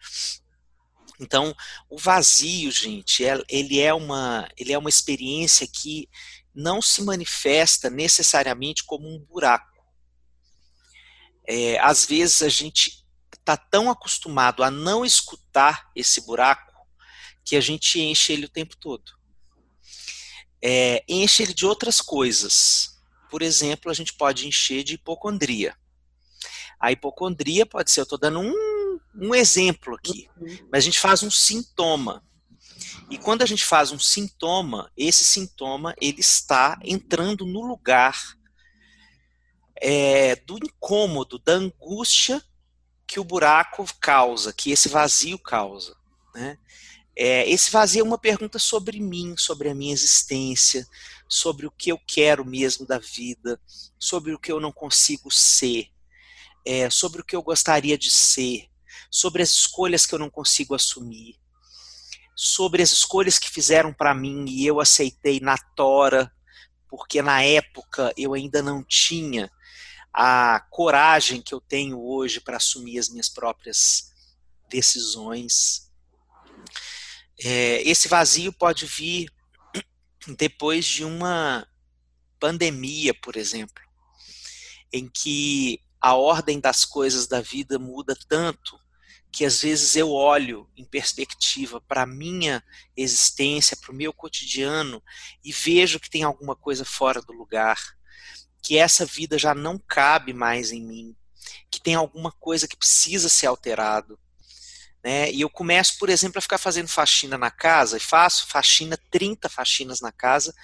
Então, 1.20 1.54
o 1.90 1.98
vazio, 1.98 2.72
gente, 2.72 3.22
é, 3.22 3.38
ele 3.46 3.78
é 3.78 3.92
uma, 3.92 4.48
ele 4.56 4.72
é 4.72 4.78
uma 4.78 4.88
experiência 4.88 5.66
que 5.66 6.08
não 6.54 6.80
se 6.80 7.02
manifesta 7.02 7.90
necessariamente 7.90 8.82
como 8.82 9.06
um 9.06 9.18
buraco. 9.18 9.76
É, 11.46 11.78
às 11.80 12.06
vezes 12.06 12.40
a 12.40 12.48
gente 12.48 13.03
está 13.44 13.56
tão 13.56 13.90
acostumado 13.90 14.64
a 14.64 14.70
não 14.70 15.04
escutar 15.04 15.90
esse 15.94 16.22
buraco 16.22 16.72
que 17.44 17.56
a 17.56 17.60
gente 17.60 18.00
enche 18.00 18.32
ele 18.32 18.46
o 18.46 18.48
tempo 18.48 18.74
todo. 18.76 19.12
É, 20.62 21.04
enche 21.06 21.42
ele 21.42 21.52
de 21.52 21.66
outras 21.66 22.00
coisas. 22.00 22.98
Por 23.30 23.42
exemplo, 23.42 23.90
a 23.90 23.94
gente 23.94 24.14
pode 24.14 24.48
encher 24.48 24.82
de 24.82 24.94
hipocondria. 24.94 25.76
A 26.80 26.90
hipocondria 26.90 27.66
pode 27.66 27.90
ser, 27.90 28.00
eu 28.00 28.04
estou 28.04 28.18
dando 28.18 28.40
um 28.40 28.74
um 29.16 29.34
exemplo 29.34 29.94
aqui, 29.94 30.28
uhum. 30.36 30.68
mas 30.72 30.78
a 30.78 30.86
gente 30.86 30.98
faz 30.98 31.22
um 31.22 31.30
sintoma. 31.30 32.24
E 33.10 33.18
quando 33.18 33.42
a 33.42 33.46
gente 33.46 33.64
faz 33.64 33.92
um 33.92 33.98
sintoma, 33.98 34.90
esse 34.96 35.24
sintoma 35.24 35.94
ele 36.00 36.20
está 36.20 36.78
entrando 36.82 37.46
no 37.46 37.60
lugar 37.60 38.18
é, 39.80 40.36
do 40.36 40.56
incômodo, 40.56 41.38
da 41.38 41.52
angústia 41.52 42.42
que 43.14 43.20
o 43.20 43.24
buraco 43.24 43.86
causa, 44.00 44.52
que 44.52 44.72
esse 44.72 44.88
vazio 44.88 45.38
causa. 45.38 45.96
Né? 46.34 46.58
É, 47.16 47.48
esse 47.48 47.70
vazio 47.70 48.00
é 48.00 48.02
uma 48.02 48.18
pergunta 48.18 48.58
sobre 48.58 48.98
mim, 48.98 49.36
sobre 49.38 49.68
a 49.68 49.74
minha 49.74 49.92
existência, 49.92 50.84
sobre 51.28 51.64
o 51.64 51.70
que 51.70 51.92
eu 51.92 52.00
quero 52.08 52.44
mesmo 52.44 52.84
da 52.84 52.98
vida, 52.98 53.60
sobre 54.00 54.34
o 54.34 54.38
que 54.38 54.50
eu 54.50 54.58
não 54.58 54.72
consigo 54.72 55.30
ser, 55.30 55.90
é, 56.66 56.90
sobre 56.90 57.20
o 57.20 57.24
que 57.24 57.36
eu 57.36 57.42
gostaria 57.42 57.96
de 57.96 58.10
ser, 58.10 58.68
sobre 59.08 59.44
as 59.44 59.50
escolhas 59.50 60.04
que 60.04 60.12
eu 60.16 60.18
não 60.18 60.28
consigo 60.28 60.74
assumir, 60.74 61.38
sobre 62.34 62.82
as 62.82 62.90
escolhas 62.90 63.38
que 63.38 63.48
fizeram 63.48 63.92
para 63.92 64.12
mim 64.12 64.44
e 64.48 64.66
eu 64.66 64.80
aceitei 64.80 65.38
na 65.38 65.56
tora, 65.56 66.32
porque 66.90 67.22
na 67.22 67.44
época 67.44 68.12
eu 68.16 68.34
ainda 68.34 68.60
não 68.60 68.82
tinha 68.82 69.48
a 70.14 70.60
coragem 70.70 71.42
que 71.42 71.52
eu 71.52 71.60
tenho 71.60 72.00
hoje 72.00 72.40
para 72.40 72.58
assumir 72.58 73.00
as 73.00 73.08
minhas 73.08 73.28
próprias 73.28 74.12
decisões. 74.70 75.90
É, 77.42 77.82
esse 77.82 78.06
vazio 78.06 78.52
pode 78.52 78.86
vir 78.86 79.28
depois 80.38 80.84
de 80.84 81.04
uma 81.04 81.66
pandemia, 82.38 83.12
por 83.12 83.36
exemplo, 83.36 83.82
em 84.92 85.08
que 85.08 85.82
a 86.00 86.14
ordem 86.14 86.60
das 86.60 86.84
coisas 86.84 87.26
da 87.26 87.40
vida 87.40 87.78
muda 87.78 88.16
tanto 88.28 88.78
que 89.32 89.44
às 89.44 89.62
vezes 89.62 89.96
eu 89.96 90.12
olho 90.12 90.70
em 90.76 90.84
perspectiva 90.84 91.80
para 91.80 92.02
a 92.02 92.06
minha 92.06 92.62
existência, 92.96 93.76
para 93.76 93.90
o 93.90 93.94
meu 93.94 94.12
cotidiano 94.12 95.02
e 95.42 95.50
vejo 95.50 95.98
que 95.98 96.08
tem 96.08 96.22
alguma 96.22 96.54
coisa 96.54 96.84
fora 96.84 97.20
do 97.20 97.32
lugar, 97.32 97.76
que 98.64 98.78
essa 98.78 99.04
vida 99.04 99.38
já 99.38 99.54
não 99.54 99.78
cabe 99.78 100.32
mais 100.32 100.72
em 100.72 100.82
mim, 100.82 101.14
que 101.70 101.78
tem 101.78 101.94
alguma 101.94 102.32
coisa 102.32 102.66
que 102.66 102.76
precisa 102.76 103.28
ser 103.28 103.46
alterado. 103.46 104.18
Né? 105.04 105.30
E 105.30 105.42
eu 105.42 105.50
começo, 105.50 105.98
por 105.98 106.08
exemplo, 106.08 106.38
a 106.38 106.40
ficar 106.40 106.56
fazendo 106.56 106.88
faxina 106.88 107.36
na 107.36 107.50
casa, 107.50 107.98
e 107.98 108.00
faço 108.00 108.46
faxina, 108.46 108.98
30 109.10 109.50
faxinas 109.50 110.00
na 110.00 110.10
casa, 110.10 110.54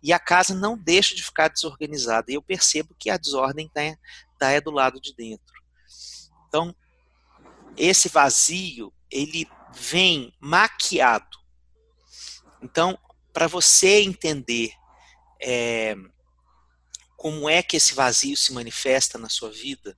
e 0.00 0.12
a 0.12 0.20
casa 0.20 0.54
não 0.54 0.78
deixa 0.78 1.16
de 1.16 1.24
ficar 1.24 1.48
desorganizada. 1.48 2.30
E 2.30 2.34
eu 2.34 2.42
percebo 2.42 2.94
que 2.96 3.10
a 3.10 3.16
desordem 3.16 3.66
está 3.66 3.98
tá 4.38 4.50
é 4.52 4.60
do 4.60 4.70
lado 4.70 5.00
de 5.00 5.12
dentro. 5.16 5.60
Então, 6.46 6.72
esse 7.76 8.08
vazio, 8.08 8.92
ele 9.10 9.50
vem 9.72 10.32
maquiado. 10.38 11.36
Então, 12.62 12.96
para 13.32 13.48
você 13.48 14.00
entender 14.02 14.72
é, 15.42 15.96
como 17.18 17.50
é 17.50 17.62
que 17.62 17.76
esse 17.76 17.92
vazio 17.92 18.34
se 18.36 18.52
manifesta 18.52 19.18
na 19.18 19.28
sua 19.28 19.50
vida, 19.50 19.94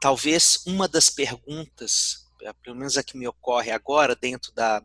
talvez 0.00 0.62
uma 0.66 0.86
das 0.86 1.08
perguntas, 1.08 2.26
é, 2.42 2.52
pelo 2.52 2.76
menos 2.76 2.98
a 2.98 3.02
que 3.02 3.16
me 3.16 3.26
ocorre 3.26 3.70
agora, 3.70 4.14
dentro 4.14 4.52
da 4.52 4.84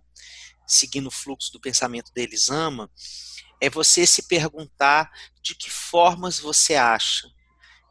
seguindo 0.66 1.08
o 1.08 1.12
fluxo 1.12 1.52
do 1.52 1.60
pensamento 1.60 2.14
deles 2.14 2.50
ama, 2.50 2.90
é 3.60 3.70
você 3.70 4.08
se 4.08 4.24
perguntar 4.24 5.12
de 5.42 5.54
que 5.54 5.70
formas 5.70 6.40
você 6.40 6.76
acha 6.76 7.28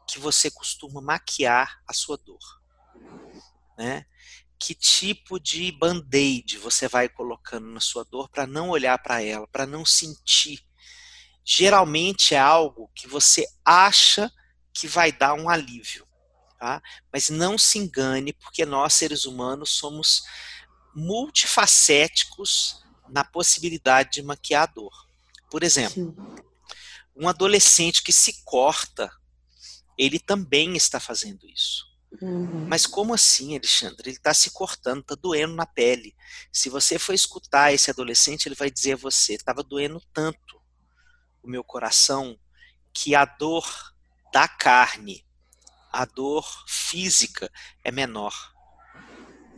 que 0.07 0.17
você 0.17 0.49
costuma 0.49 0.99
maquiar 0.99 1.79
a 1.87 1.93
sua 1.93 2.17
dor 2.17 2.61
né? 3.81 4.05
Que 4.59 4.75
tipo 4.75 5.39
de 5.39 5.71
band-aid 5.71 6.57
você 6.59 6.87
vai 6.87 7.09
colocando 7.09 7.67
na 7.67 7.79
sua 7.79 8.03
dor 8.03 8.29
para 8.29 8.45
não 8.45 8.69
olhar 8.69 8.97
para 8.99 9.21
ela, 9.21 9.47
para 9.47 9.65
não 9.65 9.83
sentir? 9.83 10.63
Geralmente 11.43 12.35
é 12.35 12.39
algo 12.39 12.89
que 12.93 13.07
você 13.07 13.47
acha 13.65 14.31
que 14.73 14.87
vai 14.87 15.11
dar 15.11 15.33
um 15.33 15.49
alívio, 15.49 16.07
tá? 16.59 16.81
Mas 17.11 17.29
não 17.29 17.57
se 17.57 17.77
engane, 17.77 18.33
porque 18.33 18.65
nós 18.65 18.93
seres 18.93 19.25
humanos 19.25 19.71
somos 19.71 20.23
multifacéticos 20.95 22.83
na 23.09 23.23
possibilidade 23.23 24.11
de 24.11 24.21
maquiar 24.23 24.63
a 24.63 24.73
dor. 24.73 24.93
Por 25.49 25.63
exemplo, 25.63 25.93
Sim. 25.93 26.15
um 27.15 27.27
adolescente 27.27 28.03
que 28.03 28.13
se 28.13 28.43
corta, 28.43 29.11
ele 29.97 30.19
também 30.19 30.77
está 30.77 30.99
fazendo 30.99 31.47
isso. 31.49 31.91
Uhum. 32.21 32.67
Mas 32.67 32.85
como 32.85 33.13
assim, 33.13 33.55
Alexandre? 33.55 34.09
Ele 34.09 34.17
está 34.17 34.33
se 34.33 34.51
cortando, 34.51 35.01
está 35.01 35.15
doendo 35.15 35.55
na 35.55 35.65
pele. 35.65 36.15
Se 36.51 36.69
você 36.69 36.99
for 36.99 37.13
escutar 37.13 37.73
esse 37.73 37.89
adolescente, 37.89 38.47
ele 38.47 38.55
vai 38.55 38.69
dizer 38.69 38.93
a 38.93 38.97
você: 38.97 39.33
estava 39.33 39.63
doendo 39.63 40.01
tanto 40.13 40.60
o 41.41 41.49
meu 41.49 41.63
coração 41.63 42.37
que 42.93 43.15
a 43.15 43.25
dor 43.25 43.65
da 44.33 44.47
carne, 44.47 45.25
a 45.91 46.05
dor 46.05 46.45
física 46.67 47.51
é 47.83 47.91
menor. 47.91 48.33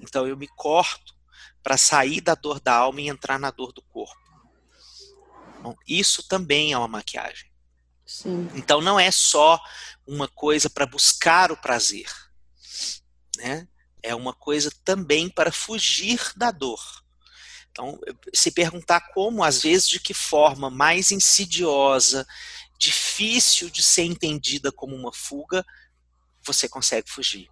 Então 0.02 0.28
eu 0.28 0.36
me 0.36 0.48
corto 0.48 1.14
para 1.62 1.78
sair 1.78 2.22
da 2.22 2.36
dor 2.36 2.60
da 2.60 2.76
alma 2.76 3.02
e 3.02 3.08
entrar 3.08 3.40
na 3.40 3.52
dor 3.52 3.72
do 3.72 3.82
corpo. 3.82 4.22
Bom, 5.62 5.76
isso 5.88 6.28
também 6.28 6.74
é 6.74 6.78
uma 6.78 6.88
maquiagem. 6.88 7.52
Sim. 8.06 8.50
Então 8.54 8.82
não 8.82 9.00
é 9.00 9.10
só 9.12 9.60
uma 10.06 10.28
coisa 10.28 10.70
para 10.70 10.86
buscar 10.86 11.52
o 11.52 11.58
prazer 11.58 12.08
né? 13.38 13.68
É 14.02 14.14
uma 14.14 14.34
coisa 14.34 14.72
também 14.84 15.30
para 15.30 15.52
fugir 15.52 16.20
da 16.36 16.52
dor. 16.52 17.03
Então, 17.74 18.00
se 18.32 18.52
perguntar 18.52 19.02
como, 19.16 19.44
às 19.44 19.64
vezes, 19.64 19.90
de 19.90 20.00
que 20.00 20.14
forma 20.14 20.70
mais 20.70 21.12
insidiosa, 21.12 22.26
difícil 22.78 23.68
de 23.68 23.82
ser 23.82 24.04
entendida 24.04 24.72
como 24.72 24.96
uma 24.96 25.12
fuga, 25.12 25.66
você 26.46 26.70
consegue 26.70 27.10
fugir. 27.10 27.50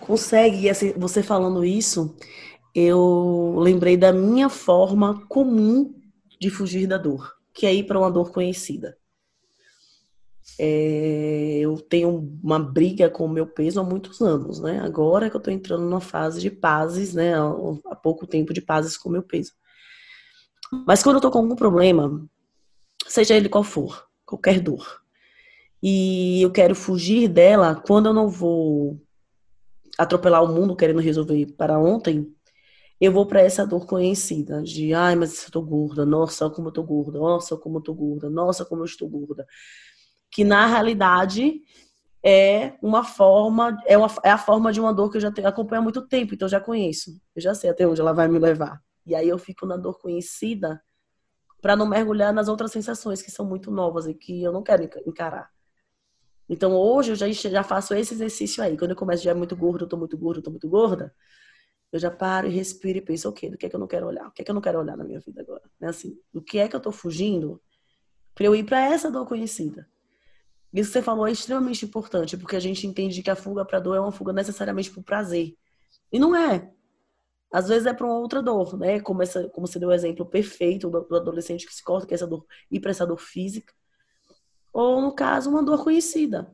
Consegue, 0.00 0.70
assim, 0.70 0.94
você 0.96 1.22
falando 1.22 1.66
isso, 1.66 2.16
eu 2.74 3.56
lembrei 3.58 3.94
da 3.94 4.10
minha 4.10 4.48
forma 4.48 5.26
comum 5.28 5.94
de 6.40 6.48
fugir 6.48 6.86
da 6.86 6.96
dor, 6.96 7.36
que 7.52 7.66
é 7.66 7.74
ir 7.74 7.84
para 7.84 7.98
uma 7.98 8.10
dor 8.10 8.32
conhecida. 8.32 8.96
É, 10.58 11.58
eu 11.60 11.80
tenho 11.80 12.38
uma 12.42 12.58
briga 12.58 13.08
com 13.08 13.24
o 13.24 13.28
meu 13.28 13.46
peso 13.46 13.80
há 13.80 13.84
muitos 13.84 14.20
anos, 14.20 14.60
né? 14.60 14.80
Agora 14.80 15.30
que 15.30 15.36
eu 15.36 15.40
tô 15.40 15.50
entrando 15.50 15.84
numa 15.84 16.00
fase 16.00 16.40
de 16.40 16.50
pazes, 16.50 17.14
né? 17.14 17.34
Há 17.86 17.96
pouco 17.96 18.26
tempo 18.26 18.52
de 18.52 18.60
pazes 18.60 18.96
com 18.96 19.08
o 19.08 19.12
meu 19.12 19.22
peso. 19.22 19.52
Mas 20.86 21.02
quando 21.02 21.16
eu 21.16 21.22
tô 21.22 21.30
com 21.30 21.38
algum 21.38 21.56
problema, 21.56 22.28
seja 23.06 23.34
ele 23.34 23.48
qual 23.48 23.64
for, 23.64 24.06
qualquer 24.26 24.60
dor, 24.60 25.02
e 25.82 26.42
eu 26.42 26.50
quero 26.50 26.74
fugir 26.74 27.28
dela, 27.28 27.74
quando 27.74 28.06
eu 28.06 28.12
não 28.12 28.28
vou 28.28 29.00
atropelar 29.96 30.42
o 30.42 30.52
mundo 30.52 30.76
querendo 30.76 31.00
resolver 31.00 31.46
para 31.56 31.78
ontem, 31.78 32.30
eu 33.00 33.12
vou 33.12 33.24
para 33.26 33.40
essa 33.40 33.64
dor 33.64 33.86
conhecida 33.86 34.60
de, 34.62 34.92
ai, 34.92 35.14
mas 35.14 35.44
eu 35.44 35.50
tô 35.52 35.62
gorda, 35.62 36.04
nossa, 36.04 36.50
como 36.50 36.68
eu 36.68 36.72
tô 36.72 36.82
gorda, 36.82 37.18
nossa, 37.18 37.56
como 37.56 37.78
eu 37.78 37.82
tô 37.82 37.94
gorda, 37.94 38.28
nossa, 38.28 38.64
como 38.64 38.82
eu 38.82 38.86
estou 38.86 39.08
gorda 39.08 39.46
que 40.38 40.44
na 40.44 40.66
realidade 40.66 41.62
é 42.24 42.74
uma 42.80 43.02
forma, 43.02 43.76
é, 43.84 43.98
uma, 43.98 44.06
é 44.22 44.30
a 44.30 44.38
forma 44.38 44.72
de 44.72 44.80
uma 44.80 44.94
dor 44.94 45.10
que 45.10 45.16
eu 45.16 45.20
já 45.20 45.32
tenho, 45.32 45.48
acompanho 45.48 45.80
há 45.80 45.82
muito 45.82 46.06
tempo, 46.06 46.32
então 46.32 46.46
eu 46.46 46.50
já 46.50 46.60
conheço. 46.60 47.20
Eu 47.34 47.42
já 47.42 47.56
sei 47.56 47.68
até 47.68 47.84
onde 47.88 48.00
ela 48.00 48.12
vai 48.12 48.28
me 48.28 48.38
levar. 48.38 48.80
E 49.04 49.16
aí 49.16 49.28
eu 49.28 49.36
fico 49.36 49.66
na 49.66 49.76
dor 49.76 49.98
conhecida 49.98 50.80
para 51.60 51.74
não 51.74 51.88
mergulhar 51.88 52.32
nas 52.32 52.46
outras 52.46 52.70
sensações 52.70 53.20
que 53.20 53.32
são 53.32 53.44
muito 53.44 53.68
novas 53.68 54.06
e 54.06 54.14
que 54.14 54.40
eu 54.40 54.52
não 54.52 54.62
quero 54.62 54.88
encarar. 55.04 55.50
Então 56.48 56.72
hoje 56.72 57.10
eu 57.10 57.16
já, 57.16 57.28
já 57.28 57.64
faço 57.64 57.92
esse 57.92 58.14
exercício 58.14 58.62
aí. 58.62 58.78
Quando 58.78 58.92
eu 58.92 58.96
começo 58.96 59.24
já 59.24 59.32
é 59.32 59.34
muito 59.34 59.56
gordo, 59.56 59.86
eu 59.86 59.88
tô 59.88 59.96
muito 59.96 60.16
gordo, 60.16 60.38
eu 60.38 60.44
tô 60.44 60.52
muito 60.52 60.68
gorda, 60.68 61.12
eu 61.90 61.98
já 61.98 62.12
paro 62.12 62.46
e 62.46 62.50
respiro 62.50 62.98
e 62.98 63.02
penso, 63.02 63.28
ok, 63.28 63.50
do 63.50 63.58
que 63.58 63.66
é 63.66 63.68
que 63.68 63.74
eu 63.74 63.80
não 63.80 63.88
quero 63.88 64.06
olhar? 64.06 64.28
O 64.28 64.30
que 64.30 64.42
é 64.42 64.44
que 64.44 64.52
eu 64.52 64.54
não 64.54 64.62
quero 64.62 64.78
olhar 64.78 64.96
na 64.96 65.02
minha 65.02 65.18
vida 65.18 65.40
agora? 65.42 65.68
Né? 65.80 65.88
Assim, 65.88 66.16
do 66.32 66.40
que 66.40 66.60
é 66.60 66.68
que 66.68 66.76
eu 66.76 66.80
tô 66.80 66.92
fugindo 66.92 67.60
para 68.36 68.46
eu 68.46 68.54
ir 68.54 68.62
para 68.62 68.84
essa 68.84 69.10
dor 69.10 69.26
conhecida? 69.26 69.84
Isso 70.72 70.90
que 70.90 70.98
você 70.98 71.02
falou 71.02 71.26
é 71.26 71.32
extremamente 71.32 71.84
importante, 71.84 72.36
porque 72.36 72.56
a 72.56 72.60
gente 72.60 72.86
entende 72.86 73.22
que 73.22 73.30
a 73.30 73.36
fuga 73.36 73.64
para 73.64 73.80
dor 73.80 73.96
é 73.96 74.00
uma 74.00 74.12
fuga 74.12 74.32
necessariamente 74.32 74.90
para 74.90 75.00
o 75.00 75.04
prazer. 75.04 75.54
E 76.12 76.18
não 76.18 76.36
é. 76.36 76.70
Às 77.52 77.68
vezes 77.68 77.86
é 77.86 77.94
para 77.94 78.06
uma 78.06 78.18
outra 78.18 78.42
dor, 78.42 78.78
né? 78.78 79.00
Como, 79.00 79.22
essa, 79.22 79.48
como 79.48 79.66
você 79.66 79.78
deu 79.78 79.88
o 79.88 79.92
exemplo 79.92 80.26
perfeito 80.26 80.90
do, 80.90 81.16
adolescente 81.16 81.66
que 81.66 81.74
se 81.74 81.82
corta, 81.82 82.06
que 82.06 82.12
é 82.12 82.16
essa 82.16 82.26
dor, 82.26 82.44
ir 82.70 82.80
para 82.80 82.90
essa 82.90 83.06
dor 83.06 83.18
física. 83.18 83.72
Ou, 84.72 85.00
no 85.00 85.12
caso, 85.12 85.48
uma 85.48 85.62
dor 85.62 85.82
conhecida. 85.82 86.52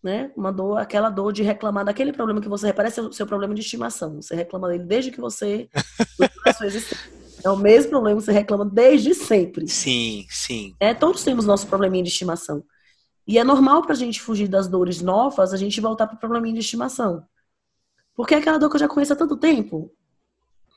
Né? 0.00 0.30
Uma 0.36 0.52
dor, 0.52 0.78
aquela 0.78 1.10
dor 1.10 1.32
de 1.32 1.42
reclamar 1.42 1.84
daquele 1.84 2.12
problema 2.12 2.40
que 2.40 2.48
você 2.48 2.66
repara, 2.66 2.88
é 2.88 2.90
seu, 2.90 3.12
seu 3.12 3.26
problema 3.26 3.54
de 3.54 3.62
estimação. 3.62 4.22
Você 4.22 4.36
reclama 4.36 4.68
dele 4.68 4.84
desde 4.84 5.10
que 5.10 5.20
você. 5.20 5.68
é 7.42 7.50
o 7.50 7.56
mesmo 7.56 7.90
problema 7.90 8.20
que 8.20 8.24
você 8.24 8.32
reclama 8.32 8.64
desde 8.64 9.14
sempre. 9.14 9.66
Sim, 9.66 10.26
sim. 10.30 10.76
É, 10.78 10.94
todos 10.94 11.24
temos 11.24 11.44
nosso 11.44 11.66
probleminha 11.66 12.04
de 12.04 12.10
estimação. 12.10 12.62
E 13.26 13.38
é 13.38 13.44
normal 13.44 13.82
para 13.82 13.92
a 13.92 13.96
gente 13.96 14.20
fugir 14.20 14.48
das 14.48 14.68
dores 14.68 15.00
novas, 15.00 15.52
a 15.52 15.56
gente 15.56 15.80
voltar 15.80 16.06
para 16.06 16.16
o 16.16 16.20
probleminha 16.20 16.54
de 16.54 16.60
estimação. 16.60 17.26
Porque 18.14 18.34
é 18.34 18.38
aquela 18.38 18.58
dor 18.58 18.68
que 18.68 18.76
eu 18.76 18.80
já 18.80 18.88
conheço 18.88 19.12
há 19.12 19.16
tanto 19.16 19.36
tempo. 19.36 19.92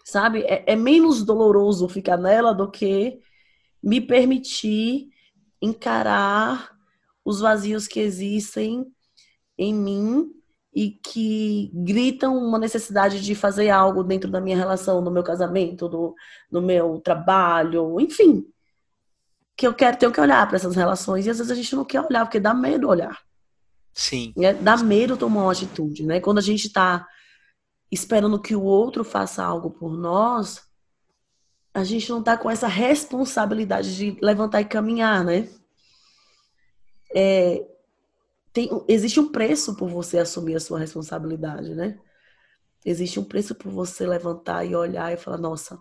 Sabe? 0.06 0.42
É, 0.44 0.64
é 0.74 0.76
menos 0.76 1.24
doloroso 1.24 1.90
ficar 1.90 2.18
nela 2.18 2.54
do 2.54 2.72
que 2.72 3.20
me 3.84 4.00
permitir 4.00 5.10
encarar 5.62 6.72
os 7.24 7.40
vazios 7.40 7.88
que 7.88 8.00
existem 8.00 8.86
em 9.58 9.74
mim 9.74 10.32
e 10.74 10.92
que 10.92 11.72
gritam 11.74 12.38
uma 12.38 12.60
necessidade 12.60 13.20
de 13.20 13.34
fazer 13.34 13.70
algo 13.70 14.04
dentro 14.04 14.30
da 14.30 14.40
minha 14.40 14.56
relação, 14.56 15.02
no 15.02 15.12
meu 15.12 15.24
casamento, 15.24 15.90
no, 15.90 16.16
no 16.52 16.62
meu 16.62 17.00
trabalho, 17.00 18.00
enfim. 18.00 18.46
Que 19.58 19.66
eu 19.66 19.74
quero, 19.74 19.98
tenho 19.98 20.12
que 20.12 20.22
olhar 20.22 20.46
para 20.48 20.56
essas 20.56 20.76
relações 20.76 21.26
e 21.26 21.32
às 21.32 21.40
vezes 21.40 21.52
a 21.52 21.56
gente 21.56 21.76
não 21.76 21.84
quer 21.84 22.02
olhar 22.02 22.24
porque 22.24 22.40
dá 22.40 22.54
medo 22.54 22.88
olhar. 22.88 23.20
Sim. 23.92 24.32
Né? 24.38 24.54
Dá 24.54 24.78
medo 24.78 25.18
tomar 25.18 25.42
uma 25.42 25.52
atitude, 25.52 26.06
né? 26.06 26.20
Quando 26.20 26.38
a 26.38 26.42
gente 26.42 26.68
está 26.68 27.08
esperando 27.92 28.40
que 28.40 28.56
o 28.56 28.62
outro 28.62 29.04
faça 29.04 29.44
algo 29.44 29.72
por 29.72 29.98
nós, 29.98 30.62
a 31.74 31.84
gente 31.84 32.08
não 32.12 32.20
está 32.20 32.38
com 32.38 32.52
essa 32.52 32.68
responsabilidade 32.68 33.96
de 33.96 34.16
levantar 34.22 34.62
e 34.62 34.66
caminhar, 34.66 35.24
né? 35.24 35.50
É, 37.16 37.66
tem, 38.54 38.70
existe 38.88 39.20
um 39.20 39.32
preço 39.32 39.76
por 39.76 39.90
você 39.90 40.20
assumir 40.20 40.56
a 40.56 40.60
sua 40.60 40.78
responsabilidade, 40.78 41.74
né? 41.74 42.00
Existe 42.86 43.20
um 43.20 43.24
preço 43.24 43.56
por 43.56 43.72
você 43.72 44.06
levantar 44.06 44.64
e 44.66 44.76
olhar 44.76 45.12
e 45.12 45.18
falar, 45.18 45.40
nossa, 45.40 45.80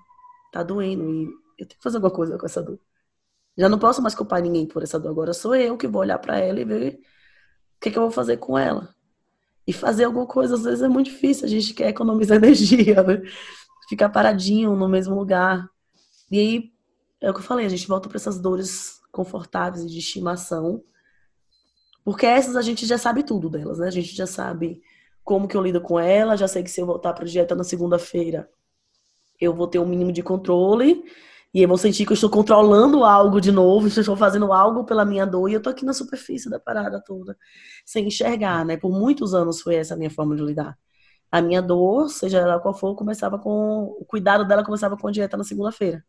tá 0.51 0.63
doendo 0.63 1.11
e 1.11 1.25
eu 1.59 1.67
tenho 1.67 1.79
que 1.79 1.83
fazer 1.83 1.99
alguma 1.99 2.13
coisa 2.13 2.39
com 2.39 2.47
essa 2.47 2.63
dor. 2.63 2.79
Já 3.57 3.69
não 3.69 3.79
posso 3.79 4.03
mais 4.03 4.15
culpar 4.15 4.43
ninguém 4.43 4.67
por 4.67 4.83
essa 4.83 4.99
dor. 4.99 5.11
Agora 5.11 5.33
sou 5.33 5.55
eu 5.55 5.77
que 5.77 5.87
vou 5.87 6.03
olhar 6.03 6.19
para 6.19 6.39
ela 6.39 6.61
e 6.61 6.65
ver 6.65 6.95
o 6.95 7.81
que, 7.81 7.91
que 7.91 7.99
eu 7.99 8.03
vou 8.03 8.11
fazer 8.11 8.37
com 8.37 8.59
ela. 8.59 8.95
E 9.67 9.73
fazer 9.73 10.05
alguma 10.05 10.27
coisa, 10.27 10.55
às 10.55 10.63
vezes, 10.63 10.83
é 10.83 10.89
muito 10.89 11.11
difícil. 11.11 11.47
A 11.47 11.49
gente 11.49 11.75
quer 11.75 11.89
economizar 11.89 12.37
energia, 12.39 13.03
né? 13.03 13.23
Ficar 13.89 14.11
paradinho 14.11 14.77
no 14.77 14.89
mesmo 14.89 15.15
lugar. 15.15 15.69
E 16.31 16.39
aí, 16.39 16.73
é 17.21 17.31
o 17.31 17.35
que 17.35 17.41
eu 17.41 17.45
falei, 17.45 17.67
a 17.67 17.69
gente 17.69 17.89
volta 17.89 18.09
para 18.09 18.17
essas 18.17 18.39
dores 18.39 19.01
confortáveis 19.11 19.85
e 19.85 19.89
de 19.89 19.99
estimação. 19.99 20.83
Porque 22.05 22.27
essas 22.27 22.57
a 22.57 22.63
gente 22.63 22.87
já 22.87 22.99
sabe 22.99 23.23
tudo 23.23 23.49
delas, 23.49 23.79
né? 23.79 23.89
A 23.89 23.91
gente 23.91 24.15
já 24.15 24.27
sabe 24.27 24.83
como 25.25 25.49
que 25.49 25.57
eu 25.57 25.63
lido 25.63 25.81
com 25.81 25.99
ela, 25.99 26.37
já 26.37 26.47
sei 26.47 26.63
que 26.63 26.71
se 26.71 26.81
eu 26.81 26.87
voltar 26.87 27.13
para 27.13 27.25
dieta 27.25 27.55
na 27.57 27.65
segunda-feira, 27.65 28.49
eu 29.41 29.53
vou 29.53 29.67
ter 29.67 29.81
um 29.81 29.87
mínimo 29.87 30.13
de 30.13 30.23
controle 30.23 31.05
e 31.57 31.63
eu 31.63 31.69
vou 31.69 31.79
sentir 31.79 32.05
que 32.05 32.13
eu 32.13 32.15
estou 32.15 32.29
controlando 32.29 33.03
algo 33.03 33.41
de 33.41 33.51
novo, 33.51 33.89
estou 33.89 34.15
fazendo 34.15 34.53
algo 34.53 34.85
pela 34.85 35.07
minha 35.07 35.25
dor, 35.25 35.49
e 35.49 35.55
eu 35.55 35.63
tô 35.63 35.71
aqui 35.71 35.87
na 35.87 35.95
superfície 35.95 36.51
da 36.51 36.61
parada 36.61 37.03
toda, 37.03 37.35
sem 37.83 38.09
enxergar, 38.09 38.63
né? 38.63 38.77
Por 38.77 38.93
muitos 38.93 39.33
anos 39.33 39.63
foi 39.63 39.77
essa 39.77 39.95
a 39.95 39.97
minha 39.97 40.11
forma 40.11 40.37
de 40.37 40.43
lidar. 40.43 40.77
A 41.33 41.41
minha 41.41 41.63
dor, 41.63 42.11
seja 42.11 42.41
ela 42.41 42.61
qual 42.61 42.75
for, 42.75 42.95
começava 42.95 43.39
com. 43.39 43.85
O 43.99 44.05
cuidado 44.05 44.47
dela 44.47 44.63
começava 44.63 44.99
com 44.99 45.09
a 45.09 45.11
dieta 45.11 45.35
na 45.35 45.45
segunda-feira. 45.45 46.05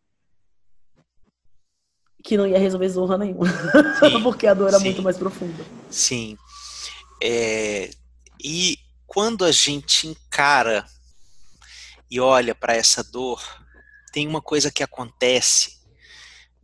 Que 2.25 2.35
não 2.35 2.45
ia 2.45 2.59
resolver 2.59 2.89
zorra 2.89 3.17
nenhuma. 3.17 3.45
Porque 4.21 4.47
a 4.47 4.53
dor 4.53 4.67
era 4.67 4.79
sim, 4.79 4.83
muito 4.83 5.01
mais 5.01 5.17
profunda. 5.17 5.63
Sim. 5.89 6.37
É, 7.23 7.89
e 8.43 8.75
quando 9.05 9.45
a 9.45 9.51
gente 9.53 10.09
encara 10.09 10.85
e 12.11 12.19
olha 12.19 12.53
para 12.53 12.75
essa 12.75 13.01
dor, 13.01 13.41
tem 14.17 14.27
uma 14.27 14.41
coisa 14.41 14.71
que 14.71 14.81
acontece 14.81 15.77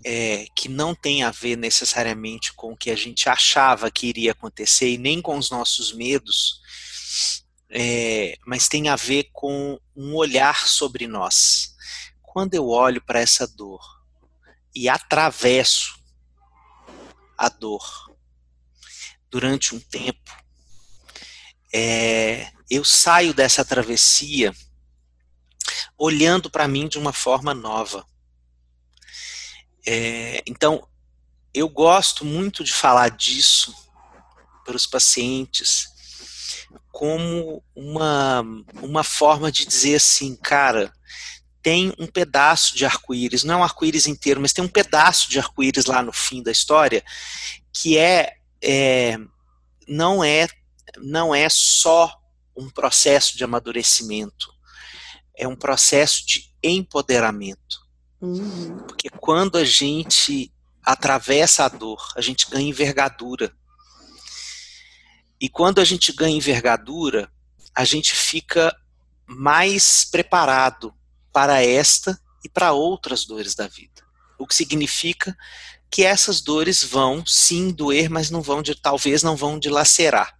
é, 0.03 0.47
que 0.55 0.67
não 0.67 0.95
tem 0.95 1.21
a 1.21 1.29
ver 1.29 1.55
necessariamente 1.55 2.51
com 2.53 2.71
o 2.71 2.75
que 2.75 2.89
a 2.89 2.95
gente 2.95 3.29
achava 3.29 3.91
que 3.91 4.07
iria 4.07 4.31
acontecer 4.31 4.89
e 4.89 4.97
nem 4.97 5.21
com 5.21 5.37
os 5.37 5.51
nossos 5.51 5.93
medos, 5.93 6.59
é, 7.69 8.35
mas 8.43 8.67
tem 8.67 8.89
a 8.89 8.95
ver 8.95 9.29
com 9.31 9.79
um 9.95 10.15
olhar 10.15 10.67
sobre 10.67 11.05
nós. 11.05 11.75
Quando 12.23 12.55
eu 12.55 12.67
olho 12.69 13.03
para 13.05 13.19
essa 13.19 13.45
dor 13.45 14.03
e 14.73 14.89
atravesso 14.89 15.93
a 17.37 17.49
dor 17.49 17.85
durante 19.29 19.75
um 19.75 19.79
tempo, 19.79 20.35
é, 21.71 22.51
eu 22.67 22.83
saio 22.83 23.31
dessa 23.31 23.63
travessia 23.63 24.51
olhando 25.97 26.49
para 26.49 26.67
mim 26.67 26.87
de 26.87 26.97
uma 26.97 27.13
forma 27.13 27.53
nova. 27.53 28.05
É, 29.85 30.41
então, 30.45 30.87
eu 31.53 31.69
gosto 31.69 32.25
muito 32.25 32.63
de 32.63 32.73
falar 32.73 33.09
disso 33.09 33.73
para 34.65 34.75
os 34.75 34.87
pacientes 34.87 35.87
como 36.91 37.63
uma, 37.75 38.43
uma 38.81 39.03
forma 39.03 39.51
de 39.51 39.65
dizer 39.65 39.95
assim, 39.95 40.35
cara, 40.35 40.93
tem 41.61 41.93
um 41.97 42.07
pedaço 42.07 42.75
de 42.75 42.85
arco-íris, 42.85 43.43
não 43.43 43.55
é 43.55 43.57
um 43.57 43.63
arco-íris 43.63 44.05
inteiro, 44.05 44.41
mas 44.41 44.53
tem 44.53 44.63
um 44.63 44.69
pedaço 44.69 45.29
de 45.29 45.39
arco-íris 45.39 45.85
lá 45.85 46.01
no 46.01 46.13
fim 46.13 46.43
da 46.43 46.51
história 46.51 47.03
que 47.73 47.97
é, 47.97 48.35
é 48.61 49.17
não 49.87 50.23
é 50.23 50.47
não 50.97 51.33
é 51.33 51.49
só 51.49 52.15
um 52.55 52.69
processo 52.69 53.35
de 53.35 53.43
amadurecimento, 53.43 54.52
é 55.35 55.47
um 55.47 55.55
processo 55.55 56.25
de 56.25 56.53
empoderamento. 56.61 57.81
Uhum. 58.21 58.77
Porque 58.87 59.09
quando 59.09 59.57
a 59.57 59.65
gente 59.65 60.53
atravessa 60.83 61.65
a 61.65 61.67
dor, 61.67 62.01
a 62.15 62.21
gente 62.21 62.49
ganha 62.49 62.69
envergadura. 62.69 63.53
E 65.39 65.49
quando 65.49 65.79
a 65.79 65.85
gente 65.85 66.11
ganha 66.13 66.35
envergadura, 66.35 67.31
a 67.75 67.83
gente 67.83 68.15
fica 68.15 68.75
mais 69.25 70.05
preparado 70.05 70.93
para 71.31 71.61
esta 71.61 72.19
e 72.43 72.49
para 72.49 72.71
outras 72.71 73.25
dores 73.25 73.55
da 73.55 73.67
vida. 73.67 74.03
O 74.37 74.45
que 74.45 74.55
significa 74.55 75.35
que 75.89 76.03
essas 76.03 76.41
dores 76.41 76.83
vão 76.83 77.25
sim 77.25 77.71
doer, 77.71 78.09
mas 78.09 78.29
não 78.29 78.41
vão 78.41 78.61
de 78.61 78.75
talvez 78.75 79.23
não 79.23 79.35
vão 79.35 79.59
dilacerar. 79.59 80.37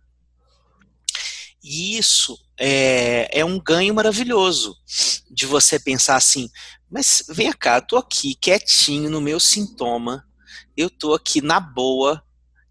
E 1.64 1.98
isso 1.98 2.38
é, 2.60 3.40
é 3.40 3.46
um 3.46 3.60
ganho 3.60 3.94
maravilhoso 3.94 4.78
de 5.30 5.46
você 5.46 5.80
pensar 5.80 6.16
assim, 6.16 6.50
mas 6.90 7.24
vem 7.30 7.52
cá, 7.52 7.78
eu 7.78 7.82
tô 7.82 7.98
aqui 7.98 8.36
quietinho 8.36 9.10
no 9.10 9.20
meu 9.20 9.40
sintoma, 9.40 10.28
eu 10.78 10.90
tô 10.90 11.14
aqui 11.14 11.42
na 11.42 11.60
boa, 11.60 12.24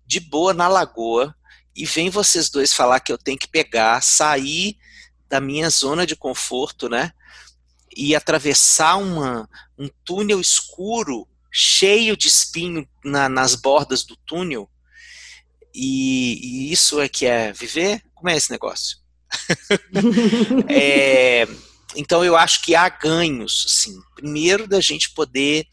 de 0.07 0.21
boa 0.21 0.55
na 0.55 0.69
lagoa, 0.69 1.35
e 1.75 1.85
vem 1.85 2.11
vocês 2.11 2.51
dois 2.51 2.73
falar 2.73 3.01
que 3.01 3.13
eu 3.13 3.19
tenho 3.19 3.39
que 3.39 3.49
pegar, 3.49 4.01
sair 4.03 4.77
da 5.29 5.41
minha 5.41 5.71
zona 5.71 6.07
de 6.07 6.15
conforto, 6.15 6.89
né? 6.89 7.13
E 7.97 8.15
atravessar 8.15 8.97
uma, 8.97 9.49
um 9.79 9.89
túnel 10.05 10.41
escuro, 10.41 11.27
cheio 11.51 12.17
de 12.17 12.29
espinho 12.29 12.87
na, 13.05 13.29
nas 13.29 13.55
bordas 13.55 14.05
do 14.05 14.17
túnel. 14.17 14.71
E, 15.75 16.69
e, 16.69 16.73
isso 16.73 17.01
é 17.01 17.09
que 17.09 17.27
é 17.27 17.53
viver? 17.53 18.03
Como 18.15 18.29
é 18.29 18.37
esse 18.37 18.51
negócio? 18.51 18.99
é, 20.69 21.47
então 21.97 22.25
eu 22.25 22.37
acho 22.37 22.63
que 22.63 22.75
há 22.75 22.89
ganhos, 22.89 23.65
assim. 23.67 24.01
Primeiro 24.15 24.67
da 24.67 24.81
gente 24.81 25.11
poder 25.11 25.67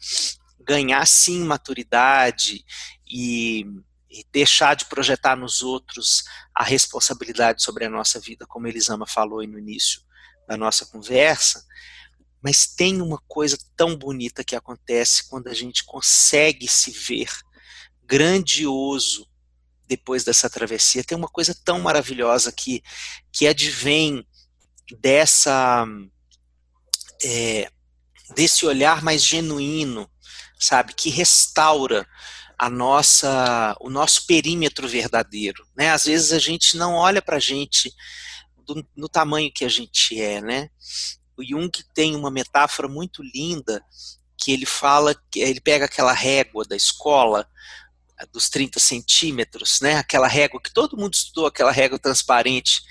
ganhar 0.60 1.04
sim 1.06 1.40
maturidade 1.44 2.64
e, 3.06 3.66
e, 4.10 4.24
deixar 4.32 4.74
de 4.74 4.84
projetar 4.84 5.36
nos 5.36 5.62
outros 5.62 6.24
a 6.54 6.62
responsabilidade 6.62 7.62
sobre 7.62 7.84
a 7.84 7.90
nossa 7.90 8.20
vida, 8.20 8.46
como 8.46 8.66
Elisama 8.66 9.06
falou 9.06 9.40
aí 9.40 9.46
no 9.46 9.58
início 9.58 10.02
da 10.46 10.56
nossa 10.56 10.86
conversa. 10.86 11.64
Mas 12.42 12.66
tem 12.66 13.02
uma 13.02 13.20
coisa 13.28 13.58
tão 13.76 13.96
bonita 13.96 14.44
que 14.44 14.56
acontece 14.56 15.28
quando 15.28 15.48
a 15.48 15.54
gente 15.54 15.84
consegue 15.84 16.66
se 16.66 16.90
ver 16.90 17.30
grandioso 18.04 19.29
depois 19.90 20.22
dessa 20.22 20.48
travessia. 20.48 21.02
Tem 21.02 21.18
uma 21.18 21.28
coisa 21.28 21.52
tão 21.64 21.80
maravilhosa 21.80 22.52
que, 22.52 22.80
que 23.32 23.48
advém 23.48 24.24
dessa 25.00 25.84
é, 27.24 27.68
desse 28.34 28.64
olhar 28.64 29.02
mais 29.02 29.24
genuíno, 29.24 30.08
sabe, 30.58 30.94
que 30.94 31.10
restaura 31.10 32.06
a 32.56 32.70
nossa 32.70 33.76
o 33.80 33.90
nosso 33.90 34.26
perímetro 34.26 34.86
verdadeiro, 34.86 35.66
né? 35.76 35.90
Às 35.90 36.04
vezes 36.04 36.32
a 36.32 36.38
gente 36.38 36.76
não 36.76 36.94
olha 36.94 37.20
para 37.20 37.36
a 37.36 37.40
gente 37.40 37.92
do, 38.64 38.86
no 38.96 39.08
tamanho 39.08 39.52
que 39.52 39.64
a 39.64 39.68
gente 39.68 40.20
é, 40.20 40.40
né? 40.40 40.70
O 41.36 41.44
Jung 41.44 41.70
tem 41.92 42.14
uma 42.14 42.30
metáfora 42.30 42.86
muito 42.86 43.22
linda 43.24 43.82
que 44.38 44.52
ele 44.52 44.66
fala 44.66 45.16
que 45.32 45.40
ele 45.40 45.60
pega 45.60 45.86
aquela 45.86 46.12
régua 46.12 46.64
da 46.64 46.76
escola 46.76 47.48
dos 48.32 48.48
30 48.48 48.78
centímetros, 48.78 49.80
né? 49.80 49.96
Aquela 49.96 50.28
régua 50.28 50.60
que 50.60 50.72
todo 50.72 50.96
mundo 50.96 51.14
estudou, 51.14 51.46
aquela 51.46 51.72
régua 51.72 51.98
transparente, 51.98 52.82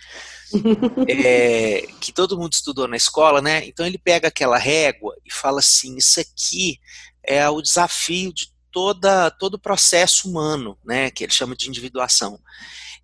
é, 1.07 1.87
que 1.99 2.11
todo 2.11 2.37
mundo 2.37 2.53
estudou 2.53 2.87
na 2.87 2.97
escola, 2.97 3.41
né? 3.41 3.65
Então 3.65 3.85
ele 3.85 3.97
pega 3.97 4.27
aquela 4.27 4.57
régua 4.57 5.15
e 5.25 5.31
fala 5.31 5.59
assim: 5.59 5.95
isso 5.97 6.19
aqui 6.19 6.79
é 7.23 7.47
o 7.49 7.61
desafio 7.61 8.33
de 8.33 8.51
toda 8.71 9.29
todo 9.31 9.55
o 9.55 9.59
processo 9.59 10.29
humano, 10.29 10.77
né? 10.83 11.11
Que 11.11 11.23
ele 11.23 11.33
chama 11.33 11.55
de 11.55 11.69
individuação, 11.69 12.39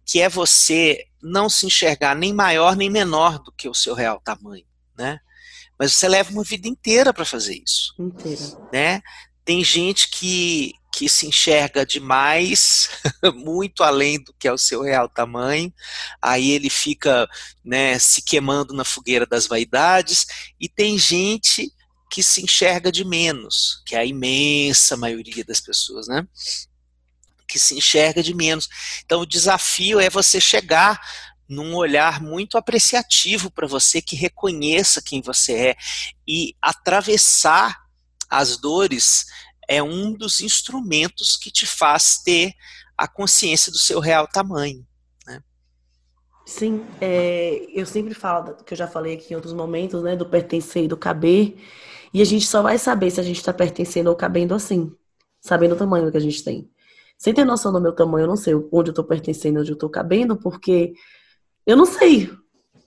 que 0.05 0.21
é 0.21 0.29
você 0.29 1.05
não 1.21 1.49
se 1.49 1.65
enxergar 1.65 2.15
nem 2.15 2.33
maior 2.33 2.75
nem 2.75 2.89
menor 2.89 3.39
do 3.39 3.51
que 3.51 3.67
o 3.69 3.73
seu 3.73 3.93
real 3.93 4.19
tamanho, 4.23 4.65
né? 4.97 5.19
Mas 5.77 5.93
você 5.93 6.07
leva 6.07 6.31
uma 6.31 6.43
vida 6.43 6.67
inteira 6.67 7.13
para 7.13 7.25
fazer 7.25 7.61
isso, 7.63 7.93
inteira, 7.99 8.41
né? 8.71 9.01
Tem 9.43 9.63
gente 9.63 10.09
que 10.09 10.73
que 10.95 11.09
se 11.09 11.27
enxerga 11.27 11.85
demais, 11.85 12.89
muito 13.35 13.83
além 13.83 14.23
do 14.23 14.33
que 14.39 14.47
é 14.47 14.53
o 14.53 14.57
seu 14.57 14.81
real 14.81 15.09
tamanho, 15.09 15.73
aí 16.21 16.51
ele 16.51 16.69
fica 16.69 17.27
né, 17.65 17.99
se 17.99 18.21
queimando 18.21 18.73
na 18.73 18.85
fogueira 18.85 19.25
das 19.25 19.45
vaidades, 19.45 20.25
e 20.57 20.69
tem 20.69 20.97
gente 20.97 21.69
que 22.09 22.23
se 22.23 22.41
enxerga 22.41 22.93
de 22.93 23.03
menos, 23.03 23.83
que 23.85 23.93
é 23.93 23.99
a 23.99 24.05
imensa 24.05 24.95
maioria 24.95 25.43
das 25.43 25.59
pessoas, 25.59 26.07
né? 26.07 26.25
Que 27.45 27.59
se 27.59 27.75
enxerga 27.75 28.23
de 28.23 28.33
menos. 28.33 28.69
Então, 29.03 29.19
o 29.19 29.25
desafio 29.25 29.99
é 29.99 30.09
você 30.09 30.39
chegar 30.39 30.97
num 31.47 31.75
olhar 31.75 32.21
muito 32.21 32.57
apreciativo 32.57 33.51
para 33.51 33.67
você, 33.67 34.01
que 34.01 34.15
reconheça 34.15 35.01
quem 35.01 35.21
você 35.21 35.53
é 35.53 35.75
e 36.25 36.55
atravessar 36.61 37.85
as 38.29 38.57
dores 38.57 39.25
é 39.67 39.81
um 39.81 40.13
dos 40.13 40.39
instrumentos 40.41 41.37
que 41.37 41.51
te 41.51 41.65
faz 41.65 42.19
ter 42.19 42.53
a 42.97 43.07
consciência 43.07 43.71
do 43.71 43.77
seu 43.77 43.99
real 43.99 44.27
tamanho. 44.27 44.85
Né? 45.25 45.41
Sim, 46.45 46.85
é, 47.01 47.65
eu 47.73 47.85
sempre 47.85 48.13
falo, 48.13 48.55
que 48.63 48.73
eu 48.73 48.77
já 48.77 48.87
falei 48.87 49.15
aqui 49.15 49.33
em 49.33 49.35
outros 49.35 49.53
momentos, 49.53 50.01
né, 50.01 50.15
do 50.15 50.25
pertencer 50.25 50.85
e 50.85 50.87
do 50.87 50.97
caber, 50.97 51.57
e 52.13 52.21
a 52.21 52.25
gente 52.25 52.47
só 52.47 52.61
vai 52.61 52.77
saber 52.77 53.11
se 53.11 53.19
a 53.19 53.23
gente 53.23 53.37
está 53.37 53.51
pertencendo 53.51 54.07
ou 54.07 54.15
cabendo 54.15 54.53
assim, 54.55 54.91
sabendo 55.41 55.75
o 55.75 55.77
tamanho 55.77 56.09
que 56.09 56.17
a 56.17 56.21
gente 56.21 56.43
tem. 56.43 56.69
Sem 57.17 57.33
ter 57.33 57.45
noção 57.45 57.71
do 57.71 57.81
meu 57.81 57.93
tamanho, 57.93 58.23
eu 58.23 58.27
não 58.27 58.37
sei 58.37 58.53
onde 58.55 58.89
eu 58.89 58.91
estou 58.91 59.03
pertencendo, 59.03 59.59
onde 59.59 59.71
eu 59.71 59.75
estou 59.75 59.89
cabendo, 59.89 60.35
porque 60.37 60.93
eu 61.65 61.75
não 61.75 61.85
sei, 61.85 62.31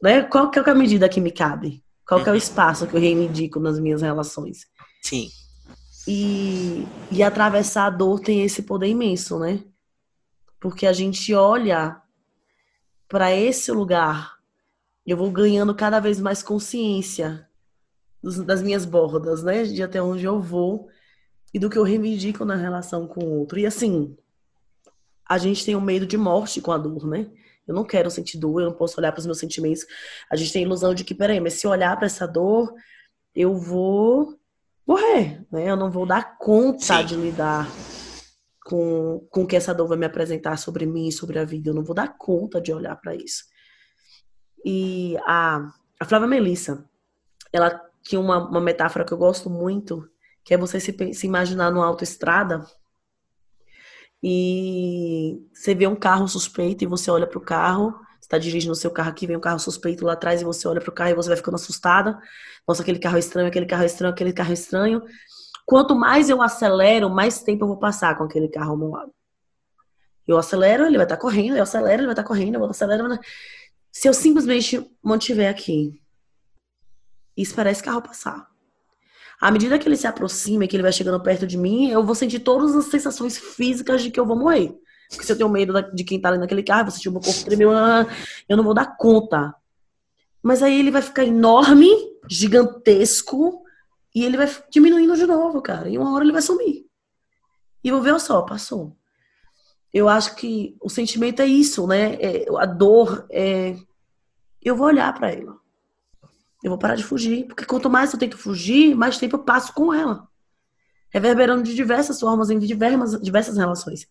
né? 0.02 0.22
Qual 0.22 0.50
que 0.50 0.58
é 0.58 0.62
a 0.70 0.74
medida 0.74 1.08
que 1.08 1.20
me 1.20 1.30
cabe? 1.30 1.82
Qual 2.06 2.22
que 2.22 2.28
é 2.28 2.32
o 2.32 2.34
uhum. 2.34 2.38
espaço 2.38 2.86
que 2.86 2.96
eu 2.96 3.00
reivindico 3.00 3.60
nas 3.60 3.78
minhas 3.78 4.00
relações? 4.00 4.66
Sim. 5.02 5.28
E, 6.10 6.86
e 7.12 7.22
atravessar 7.22 7.84
a 7.84 7.90
dor 7.90 8.18
tem 8.18 8.42
esse 8.42 8.62
poder 8.62 8.86
imenso, 8.86 9.38
né? 9.38 9.62
Porque 10.58 10.86
a 10.86 10.92
gente 10.92 11.34
olha 11.34 12.00
para 13.06 13.30
esse 13.34 13.70
lugar, 13.70 14.38
eu 15.06 15.18
vou 15.18 15.30
ganhando 15.30 15.74
cada 15.74 16.00
vez 16.00 16.18
mais 16.18 16.42
consciência 16.42 17.46
dos, 18.22 18.38
das 18.38 18.62
minhas 18.62 18.86
bordas, 18.86 19.42
né? 19.42 19.64
De 19.64 19.82
até 19.82 20.00
onde 20.00 20.24
eu 20.24 20.40
vou 20.40 20.88
e 21.52 21.58
do 21.58 21.68
que 21.68 21.76
eu 21.76 21.82
reivindico 21.82 22.42
na 22.42 22.56
relação 22.56 23.06
com 23.06 23.22
o 23.22 23.38
outro. 23.40 23.58
E 23.58 23.66
assim, 23.66 24.16
a 25.28 25.36
gente 25.36 25.62
tem 25.62 25.74
o 25.74 25.78
um 25.78 25.82
medo 25.82 26.06
de 26.06 26.16
morte 26.16 26.58
com 26.62 26.72
a 26.72 26.78
dor, 26.78 27.06
né? 27.06 27.30
Eu 27.66 27.74
não 27.74 27.84
quero 27.84 28.10
sentir 28.10 28.38
dor, 28.38 28.62
eu 28.62 28.70
não 28.70 28.74
posso 28.74 28.98
olhar 28.98 29.12
para 29.12 29.20
os 29.20 29.26
meus 29.26 29.38
sentimentos. 29.38 29.84
A 30.30 30.36
gente 30.36 30.54
tem 30.54 30.62
a 30.62 30.66
ilusão 30.66 30.94
de 30.94 31.04
que, 31.04 31.14
peraí, 31.14 31.38
mas 31.38 31.52
se 31.52 31.66
eu 31.66 31.70
olhar 31.70 31.94
para 31.98 32.06
essa 32.06 32.26
dor, 32.26 32.72
eu 33.34 33.54
vou 33.54 34.37
morrer, 34.88 35.46
né? 35.52 35.70
Eu 35.70 35.76
não 35.76 35.90
vou 35.90 36.06
dar 36.06 36.38
conta 36.38 36.98
Sim. 36.98 37.04
de 37.04 37.14
lidar 37.14 37.68
com, 38.64 39.26
com 39.30 39.42
o 39.42 39.46
que 39.46 39.54
essa 39.54 39.74
dor 39.74 39.86
vai 39.86 39.98
me 39.98 40.06
apresentar 40.06 40.56
sobre 40.56 40.86
mim 40.86 41.08
e 41.08 41.12
sobre 41.12 41.38
a 41.38 41.44
vida. 41.44 41.68
Eu 41.68 41.74
não 41.74 41.84
vou 41.84 41.94
dar 41.94 42.16
conta 42.16 42.58
de 42.58 42.72
olhar 42.72 42.96
para 42.96 43.14
isso. 43.14 43.44
E 44.64 45.16
a, 45.26 45.68
a 46.00 46.04
Flávia 46.06 46.26
Melissa, 46.26 46.88
ela 47.52 47.78
tinha 48.02 48.18
uma, 48.18 48.48
uma 48.48 48.60
metáfora 48.60 49.04
que 49.04 49.12
eu 49.12 49.18
gosto 49.18 49.50
muito, 49.50 50.08
que 50.42 50.54
é 50.54 50.56
você 50.56 50.80
se, 50.80 50.96
se 51.12 51.26
imaginar 51.26 51.70
numa 51.70 51.86
autoestrada 51.86 52.64
e 54.22 55.38
você 55.52 55.74
vê 55.74 55.86
um 55.86 55.94
carro 55.94 56.26
suspeito 56.26 56.82
e 56.82 56.86
você 56.86 57.10
olha 57.10 57.26
para 57.26 57.38
o 57.38 57.44
carro, 57.44 57.94
está 58.28 58.36
dirigindo 58.36 58.72
o 58.72 58.76
seu 58.76 58.90
carro 58.90 59.08
aqui, 59.08 59.26
vem 59.26 59.38
um 59.38 59.40
carro 59.40 59.58
suspeito 59.58 60.04
lá 60.04 60.12
atrás 60.12 60.42
e 60.42 60.44
você 60.44 60.68
olha 60.68 60.82
para 60.82 60.90
o 60.90 60.92
carro 60.92 61.10
e 61.10 61.14
você 61.14 61.28
vai 61.28 61.36
ficando 61.36 61.54
assustada. 61.54 62.20
Nossa, 62.66 62.82
aquele 62.82 62.98
carro 62.98 63.16
é 63.16 63.20
estranho, 63.20 63.48
aquele 63.48 63.64
carro 63.64 63.82
é 63.82 63.86
estranho, 63.86 64.12
aquele 64.12 64.34
carro 64.34 64.50
é 64.50 64.54
estranho. 64.54 65.02
Quanto 65.64 65.94
mais 65.94 66.28
eu 66.28 66.42
acelero, 66.42 67.08
mais 67.08 67.42
tempo 67.42 67.64
eu 67.64 67.68
vou 67.68 67.78
passar 67.78 68.18
com 68.18 68.24
aquele 68.24 68.48
carro 68.48 68.72
ao 68.72 68.76
meu 68.76 68.90
lado. 68.90 69.12
Eu 70.26 70.36
acelero, 70.36 70.84
ele 70.84 70.98
vai 70.98 71.06
estar 71.06 71.16
tá 71.16 71.22
correndo, 71.22 71.56
eu 71.56 71.62
acelero, 71.62 72.00
ele 72.00 72.06
vai 72.06 72.12
estar 72.12 72.22
tá 72.22 72.28
correndo, 72.28 72.56
eu 72.56 72.64
acelero. 72.66 73.18
Se 73.90 74.06
eu 74.06 74.12
simplesmente 74.12 74.86
mantiver 75.02 75.50
aqui 75.50 75.98
e 77.34 77.40
esperar 77.40 77.70
esse 77.70 77.82
carro 77.82 78.02
passar, 78.02 78.46
à 79.40 79.50
medida 79.50 79.78
que 79.78 79.88
ele 79.88 79.96
se 79.96 80.06
aproxima 80.06 80.64
e 80.64 80.68
que 80.68 80.76
ele 80.76 80.82
vai 80.82 80.92
chegando 80.92 81.22
perto 81.22 81.46
de 81.46 81.56
mim, 81.56 81.88
eu 81.88 82.04
vou 82.04 82.14
sentir 82.14 82.40
todas 82.40 82.76
as 82.76 82.84
sensações 82.86 83.38
físicas 83.38 84.02
de 84.02 84.10
que 84.10 84.20
eu 84.20 84.26
vou 84.26 84.36
morrer. 84.36 84.78
Porque 85.08 85.24
se 85.24 85.32
eu 85.32 85.36
tenho 85.36 85.48
medo 85.48 85.72
de 85.92 86.04
quem 86.04 86.20
tá 86.20 86.28
ali 86.28 86.38
naquele 86.38 86.62
carro, 86.62 86.84
vou 86.84 86.92
sentir 86.92 87.08
o 87.08 87.12
meu 87.12 87.20
corpo 87.20 87.44
tremer, 87.44 87.68
ah, 87.68 88.06
eu 88.48 88.56
não 88.56 88.64
vou 88.64 88.74
dar 88.74 88.96
conta. 88.96 89.54
Mas 90.42 90.62
aí 90.62 90.78
ele 90.78 90.90
vai 90.90 91.02
ficar 91.02 91.24
enorme, 91.24 91.88
gigantesco, 92.28 93.64
e 94.14 94.24
ele 94.24 94.36
vai 94.36 94.50
diminuindo 94.70 95.16
de 95.16 95.26
novo, 95.26 95.60
cara. 95.62 95.88
E 95.88 95.96
uma 95.98 96.12
hora 96.14 96.24
ele 96.24 96.32
vai 96.32 96.42
sumir. 96.42 96.86
E 97.82 97.90
vou 97.90 98.02
ver 98.02 98.18
só, 98.20 98.42
passou. 98.42 98.96
Eu 99.92 100.08
acho 100.08 100.34
que 100.34 100.76
o 100.80 100.90
sentimento 100.90 101.40
é 101.40 101.46
isso, 101.46 101.86
né? 101.86 102.14
É, 102.14 102.46
a 102.58 102.66
dor 102.66 103.26
é. 103.30 103.76
Eu 104.62 104.76
vou 104.76 104.86
olhar 104.86 105.12
para 105.14 105.32
ela. 105.32 105.56
Eu 106.62 106.70
vou 106.70 106.78
parar 106.78 106.96
de 106.96 107.04
fugir. 107.04 107.46
Porque 107.46 107.64
quanto 107.64 107.88
mais 107.88 108.12
eu 108.12 108.18
tento 108.18 108.36
fugir, 108.36 108.94
mais 108.94 109.18
tempo 109.18 109.36
eu 109.36 109.44
passo 109.44 109.72
com 109.72 109.94
ela. 109.94 110.28
Reverberando 111.10 111.62
de 111.62 111.74
diversas 111.74 112.20
formas, 112.20 112.50
em 112.50 112.58
diversas, 112.58 113.20
diversas 113.20 113.56
relações. 113.56 114.06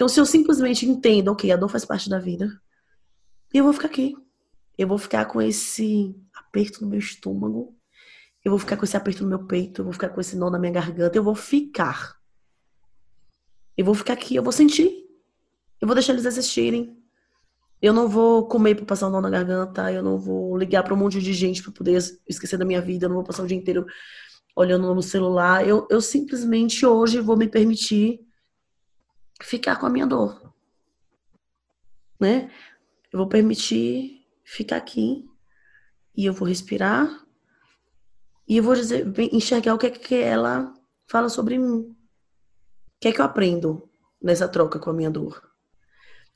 Então, 0.00 0.08
se 0.08 0.18
eu 0.18 0.24
simplesmente 0.24 0.86
entendo, 0.86 1.28
ok, 1.28 1.52
a 1.52 1.56
dor 1.56 1.68
faz 1.68 1.84
parte 1.84 2.08
da 2.08 2.18
vida, 2.18 2.58
eu 3.52 3.64
vou 3.64 3.72
ficar 3.74 3.88
aqui. 3.88 4.14
Eu 4.78 4.88
vou 4.88 4.96
ficar 4.96 5.26
com 5.26 5.42
esse 5.42 6.16
aperto 6.32 6.80
no 6.80 6.88
meu 6.88 6.98
estômago. 6.98 7.76
Eu 8.42 8.50
vou 8.50 8.58
ficar 8.58 8.78
com 8.78 8.84
esse 8.86 8.96
aperto 8.96 9.22
no 9.24 9.28
meu 9.28 9.46
peito. 9.46 9.82
Eu 9.82 9.84
vou 9.84 9.92
ficar 9.92 10.08
com 10.08 10.18
esse 10.18 10.36
nó 10.36 10.48
na 10.48 10.58
minha 10.58 10.72
garganta. 10.72 11.18
Eu 11.18 11.22
vou 11.22 11.34
ficar. 11.34 12.16
Eu 13.76 13.84
vou 13.84 13.94
ficar 13.94 14.14
aqui. 14.14 14.34
Eu 14.34 14.42
vou 14.42 14.52
sentir. 14.52 14.90
Eu 15.78 15.86
vou 15.86 15.94
deixar 15.94 16.14
eles 16.14 16.24
existirem. 16.24 16.96
Eu 17.82 17.92
não 17.92 18.08
vou 18.08 18.48
comer 18.48 18.76
para 18.76 18.86
passar 18.86 19.06
o 19.08 19.10
nó 19.10 19.20
na 19.20 19.28
garganta, 19.28 19.92
eu 19.92 20.02
não 20.02 20.16
vou 20.16 20.56
ligar 20.56 20.82
para 20.82 20.94
um 20.94 20.96
monte 20.96 21.20
de 21.20 21.34
gente 21.34 21.62
para 21.62 21.72
poder 21.72 21.98
esquecer 22.26 22.56
da 22.56 22.64
minha 22.64 22.80
vida, 22.80 23.04
eu 23.04 23.08
não 23.08 23.16
vou 23.16 23.24
passar 23.24 23.42
o 23.42 23.46
dia 23.46 23.56
inteiro 23.56 23.84
olhando 24.56 24.94
no 24.94 25.02
celular. 25.02 25.66
Eu, 25.68 25.86
eu 25.90 26.00
simplesmente 26.00 26.86
hoje 26.86 27.20
vou 27.20 27.36
me 27.36 27.48
permitir 27.48 28.20
ficar 29.40 29.76
com 29.76 29.86
a 29.86 29.90
minha 29.90 30.06
dor. 30.06 30.52
Né? 32.18 32.50
Eu 33.12 33.18
vou 33.18 33.28
permitir 33.28 34.26
ficar 34.44 34.76
aqui 34.76 35.28
e 36.16 36.26
eu 36.26 36.32
vou 36.32 36.46
respirar 36.46 37.24
e 38.46 38.56
eu 38.56 38.62
vou 38.62 38.74
dizer, 38.74 39.06
enxergar 39.32 39.74
o 39.74 39.78
que 39.78 39.86
é 39.86 39.90
que 39.90 40.14
ela 40.16 40.74
fala 41.06 41.28
sobre 41.28 41.56
mim. 41.56 41.82
O 41.82 41.96
que 43.00 43.08
é 43.08 43.12
que 43.12 43.20
eu 43.20 43.24
aprendo 43.24 43.88
nessa 44.20 44.48
troca 44.48 44.78
com 44.78 44.90
a 44.90 44.92
minha 44.92 45.10
dor? 45.10 45.50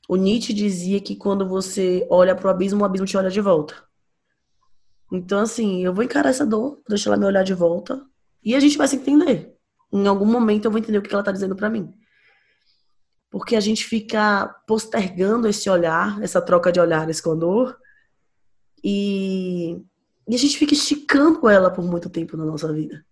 O 0.07 0.15
Nietzsche 0.15 0.53
dizia 0.53 1.01
que 1.01 1.15
quando 1.15 1.47
você 1.47 2.07
olha 2.09 2.35
para 2.35 2.47
o 2.47 2.49
abismo, 2.49 2.81
o 2.81 2.85
abismo 2.85 3.05
te 3.05 3.17
olha 3.17 3.29
de 3.29 3.41
volta. 3.41 3.83
Então, 5.11 5.39
assim, 5.39 5.83
eu 5.83 5.93
vou 5.93 6.03
encarar 6.03 6.29
essa 6.29 6.45
dor, 6.45 6.81
deixar 6.87 7.09
ela 7.09 7.17
me 7.17 7.25
olhar 7.25 7.43
de 7.43 7.53
volta, 7.53 8.05
e 8.43 8.55
a 8.55 8.59
gente 8.59 8.77
vai 8.77 8.87
se 8.87 8.95
entender. 8.95 9.55
Em 9.91 10.07
algum 10.07 10.25
momento 10.25 10.65
eu 10.65 10.71
vou 10.71 10.79
entender 10.79 10.97
o 10.97 11.01
que 11.01 11.11
ela 11.11 11.21
está 11.21 11.31
dizendo 11.31 11.55
para 11.55 11.69
mim. 11.69 11.93
Porque 13.35 13.57
a 13.57 13.59
gente 13.59 13.83
fica 13.83 14.47
postergando 14.65 15.45
esse 15.45 15.69
olhar, 15.69 16.23
essa 16.23 16.41
troca 16.41 16.71
de 16.71 16.79
olhares 16.79 17.19
com 17.19 17.33
a 17.33 17.35
dor, 17.35 17.77
e, 18.81 19.77
e 20.25 20.33
a 20.33 20.37
gente 20.37 20.57
fica 20.57 20.73
esticando 20.73 21.49
ela 21.49 21.69
por 21.69 21.83
muito 21.83 22.09
tempo 22.09 22.37
na 22.37 22.45
nossa 22.45 22.71
vida. 22.71 23.05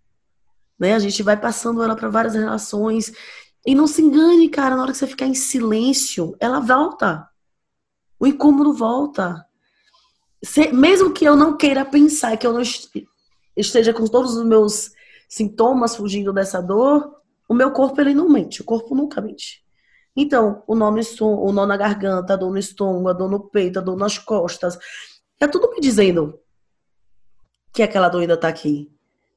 Né? 0.78 0.94
A 0.94 0.98
gente 0.98 1.22
vai 1.22 1.38
passando 1.38 1.82
ela 1.82 1.94
para 1.94 2.08
várias 2.08 2.32
relações 2.32 3.12
e 3.66 3.74
não 3.74 3.86
se 3.86 4.00
engane, 4.00 4.48
cara, 4.48 4.74
na 4.74 4.80
hora 4.84 4.92
que 4.92 4.96
você 4.96 5.06
ficar 5.06 5.26
em 5.26 5.34
silêncio, 5.34 6.34
ela 6.40 6.58
volta. 6.58 7.28
O 8.18 8.26
incômodo 8.26 8.72
volta. 8.72 9.44
Se, 10.42 10.72
mesmo 10.72 11.12
que 11.12 11.26
eu 11.26 11.36
não 11.36 11.54
queira 11.54 11.84
pensar, 11.84 12.34
que 12.38 12.46
eu 12.46 12.52
não 12.54 12.62
esteja 13.54 13.92
com 13.92 14.06
todos 14.06 14.34
os 14.38 14.46
meus 14.46 14.90
sintomas 15.28 15.94
fugindo 15.94 16.32
dessa 16.32 16.62
dor, 16.62 17.14
o 17.46 17.52
meu 17.52 17.72
corpo 17.72 18.00
ele 18.00 18.14
não 18.14 18.26
mente, 18.26 18.62
o 18.62 18.64
corpo 18.64 18.94
nunca 18.94 19.20
mente. 19.20 19.63
Então, 20.16 20.62
o 20.66 20.74
nó, 20.74 20.90
o 20.90 21.52
nó 21.52 21.66
na 21.66 21.76
garganta, 21.76 22.34
a 22.34 22.36
dor 22.36 22.52
no 22.52 22.58
estômago, 22.58 23.08
a 23.08 23.12
dor 23.12 23.28
no 23.28 23.40
peito, 23.50 23.78
a 23.78 23.82
dor 23.82 23.96
nas 23.96 24.16
costas, 24.16 24.78
é 25.40 25.48
tudo 25.48 25.70
me 25.70 25.80
dizendo 25.80 26.38
que 27.72 27.82
aquela 27.82 28.08
dor 28.08 28.20
ainda 28.20 28.36
tá 28.36 28.48
aqui, 28.48 28.92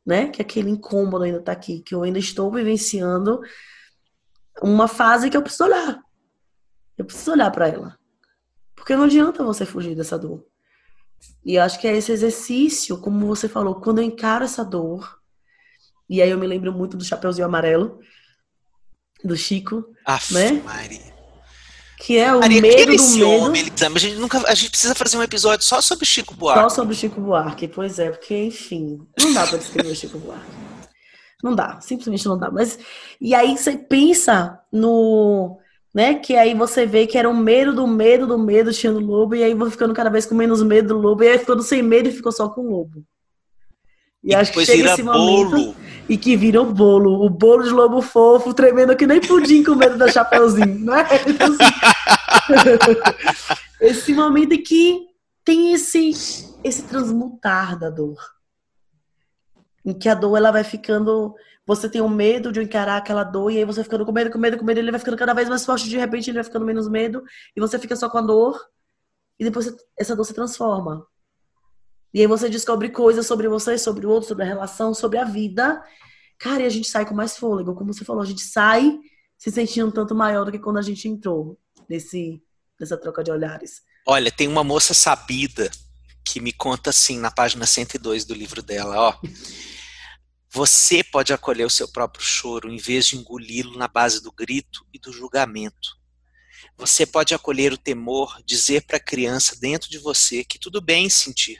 né? 0.05 0.29
Que 0.29 0.41
aquele 0.41 0.69
incômodo 0.69 1.23
ainda 1.23 1.41
tá 1.41 1.51
aqui, 1.51 1.79
que 1.79 1.95
eu 1.95 2.03
ainda 2.03 2.19
estou 2.19 2.51
vivenciando 2.51 3.41
uma 4.61 4.87
fase 4.87 5.29
que 5.29 5.37
eu 5.37 5.41
preciso 5.41 5.65
olhar. 5.65 5.99
Eu 6.97 7.05
preciso 7.05 7.31
olhar 7.31 7.51
para 7.51 7.67
ela. 7.67 7.97
Porque 8.75 8.95
não 8.95 9.03
adianta 9.03 9.43
você 9.43 9.65
fugir 9.65 9.95
dessa 9.95 10.17
dor. 10.17 10.45
E 11.43 11.55
eu 11.55 11.63
acho 11.63 11.79
que 11.79 11.87
é 11.87 11.95
esse 11.95 12.11
exercício, 12.11 12.99
como 12.99 13.25
você 13.25 13.49
falou, 13.49 13.81
quando 13.81 13.99
eu 13.99 14.03
encaro 14.03 14.45
essa 14.45 14.63
dor, 14.63 15.19
e 16.09 16.21
aí 16.21 16.29
eu 16.29 16.37
me 16.37 16.47
lembro 16.47 16.71
muito 16.71 16.95
do 16.95 17.03
Chapeuzinho 17.03 17.45
Amarelo, 17.45 17.99
do 19.23 19.35
Chico, 19.35 19.85
Aff, 20.05 20.33
né? 20.33 20.61
Maria. 20.63 21.17
Que 21.99 22.17
é 22.17 22.33
o 22.33 22.39
Maria, 22.39 22.61
medo 22.61 22.95
do 22.95 23.03
medo. 23.03 23.29
Homem, 23.29 23.63
a 23.63 23.99
gente 23.99 24.15
nunca, 24.15 24.37
a 24.47 24.53
gente 24.53 24.69
precisa 24.69 24.93
fazer 24.93 25.17
um 25.17 25.23
episódio 25.23 25.65
só 25.65 25.81
sobre 25.81 26.05
Chico 26.05 26.35
Buarque. 26.35 26.61
Só 26.61 26.69
sobre 26.69 26.95
Chico 26.95 27.19
Buarque, 27.19 27.67
pois 27.67 27.97
é, 27.97 28.11
porque 28.11 28.45
enfim, 28.45 28.99
não 29.19 29.33
dá 29.33 29.47
para 29.47 29.57
descrever 29.57 29.91
o 29.91 29.95
Chico 29.95 30.19
Buarque. 30.19 30.45
Não 31.43 31.53
dá, 31.53 31.79
simplesmente 31.81 32.25
não 32.27 32.37
dá. 32.37 32.51
Mas 32.51 32.77
e 33.19 33.33
aí 33.33 33.57
você 33.57 33.77
pensa 33.77 34.59
no, 34.71 35.59
né, 35.93 36.15
que 36.15 36.35
aí 36.35 36.53
você 36.53 36.85
vê 36.85 37.07
que 37.07 37.17
era 37.17 37.29
o 37.29 37.35
medo 37.35 37.73
do 37.73 37.87
medo 37.87 38.27
do 38.27 38.37
medo 38.37 38.71
tinha 38.71 38.91
no 38.91 38.99
lobo 38.99 39.35
e 39.35 39.43
aí 39.43 39.53
vou 39.53 39.69
ficando 39.69 39.93
cada 39.93 40.09
vez 40.09 40.25
com 40.25 40.35
menos 40.35 40.61
medo 40.61 40.89
do 40.89 40.99
lobo 40.99 41.23
e 41.23 41.29
aí 41.29 41.39
ficando 41.39 41.63
sem 41.63 41.81
medo 41.81 42.09
e 42.09 42.11
ficou 42.11 42.31
só 42.31 42.49
com 42.49 42.61
o 42.61 42.69
lobo. 42.69 43.03
E, 44.27 44.31
e 44.31 44.35
acho 44.35 44.51
que 44.51 44.65
chega 44.65 44.91
esse 44.91 45.01
momento 45.01 45.51
bolo. 45.51 45.75
e 46.09 46.17
que 46.17 46.35
vira 46.35 46.61
o 46.61 46.73
bolo. 46.73 47.25
O 47.25 47.29
bolo 47.29 47.63
de 47.63 47.69
lobo 47.69 48.01
fofo, 48.01 48.53
tremendo 48.53 48.95
que 48.95 49.07
nem 49.07 49.21
pudim 49.21 49.63
com 49.63 49.73
medo 49.73 49.97
da 49.97 50.11
chapeuzinho, 50.11 50.79
né? 50.83 51.07
Então, 51.25 51.47
assim, 51.47 51.63
esse 53.79 54.13
momento 54.13 54.53
em 54.53 54.61
que 54.61 55.07
tem 55.45 55.71
esse, 55.71 56.11
esse 56.61 56.83
transmutar 56.83 57.79
da 57.79 57.89
dor. 57.89 58.17
Em 59.85 59.93
que 59.93 60.09
a 60.09 60.13
dor 60.13 60.35
ela 60.35 60.51
vai 60.51 60.65
ficando. 60.65 61.33
Você 61.65 61.89
tem 61.89 62.01
o 62.01 62.05
um 62.05 62.09
medo 62.09 62.51
de 62.51 62.61
encarar 62.61 62.97
aquela 62.97 63.23
dor, 63.23 63.49
e 63.49 63.57
aí 63.57 63.65
você 63.65 63.81
ficando 63.81 64.05
com 64.05 64.11
medo, 64.11 64.29
com 64.29 64.37
medo, 64.37 64.57
com 64.57 64.65
medo, 64.65 64.79
ele 64.79 64.91
vai 64.91 64.99
ficando 64.99 65.17
cada 65.17 65.33
vez 65.33 65.49
mais 65.49 65.65
forte, 65.65 65.89
de 65.89 65.97
repente 65.97 66.29
ele 66.29 66.37
vai 66.37 66.43
ficando 66.45 66.65
menos 66.65 66.87
medo, 66.87 67.23
e 67.53 67.59
você 67.59 67.77
fica 67.77 67.93
só 67.93 68.09
com 68.09 68.17
a 68.17 68.21
dor, 68.21 68.57
e 69.37 69.43
depois 69.43 69.75
essa 69.97 70.15
dor 70.15 70.23
se 70.23 70.33
transforma. 70.33 71.05
E 72.13 72.21
aí 72.21 72.27
você 72.27 72.49
descobre 72.49 72.89
coisas 72.89 73.25
sobre 73.25 73.47
você, 73.47 73.77
sobre 73.77 74.05
o 74.05 74.09
outro, 74.09 74.29
sobre 74.29 74.43
a 74.43 74.47
relação, 74.47 74.93
sobre 74.93 75.17
a 75.19 75.23
vida. 75.23 75.83
Cara, 76.37 76.63
e 76.63 76.65
a 76.65 76.69
gente 76.69 76.89
sai 76.89 77.05
com 77.05 77.13
mais 77.13 77.37
fôlego. 77.37 77.75
Como 77.75 77.93
você 77.93 78.05
falou, 78.05 78.21
a 78.21 78.25
gente 78.25 78.41
sai 78.41 78.99
se 79.37 79.51
sentindo 79.51 79.91
tanto 79.91 80.15
maior 80.15 80.45
do 80.45 80.51
que 80.51 80.59
quando 80.59 80.77
a 80.77 80.81
gente 80.81 81.07
entrou 81.07 81.59
nesse, 81.87 82.41
nessa 82.79 82.97
troca 82.97 83.23
de 83.23 83.31
olhares. 83.31 83.81
Olha, 84.05 84.31
tem 84.31 84.47
uma 84.47 84.63
moça 84.63 84.93
sabida 84.93 85.69
que 86.23 86.39
me 86.39 86.51
conta 86.51 86.89
assim 86.89 87.19
na 87.19 87.29
página 87.29 87.65
102 87.65 88.25
do 88.25 88.33
livro 88.33 88.61
dela, 88.61 88.99
ó. 88.99 89.19
Você 90.49 91.03
pode 91.03 91.33
acolher 91.33 91.65
o 91.65 91.69
seu 91.69 91.87
próprio 91.87 92.23
choro 92.23 92.71
em 92.71 92.77
vez 92.77 93.05
de 93.05 93.17
engoli-lo 93.17 93.77
na 93.77 93.87
base 93.87 94.23
do 94.23 94.31
grito 94.31 94.85
e 94.93 94.97
do 94.97 95.11
julgamento. 95.11 95.97
Você 96.77 97.05
pode 97.05 97.33
acolher 97.33 97.73
o 97.73 97.77
temor, 97.77 98.41
dizer 98.45 98.85
para 98.85 98.97
a 98.97 99.03
criança 99.03 99.55
dentro 99.59 99.89
de 99.89 99.99
você 99.99 100.43
que 100.43 100.57
tudo 100.57 100.81
bem 100.81 101.09
sentir 101.09 101.59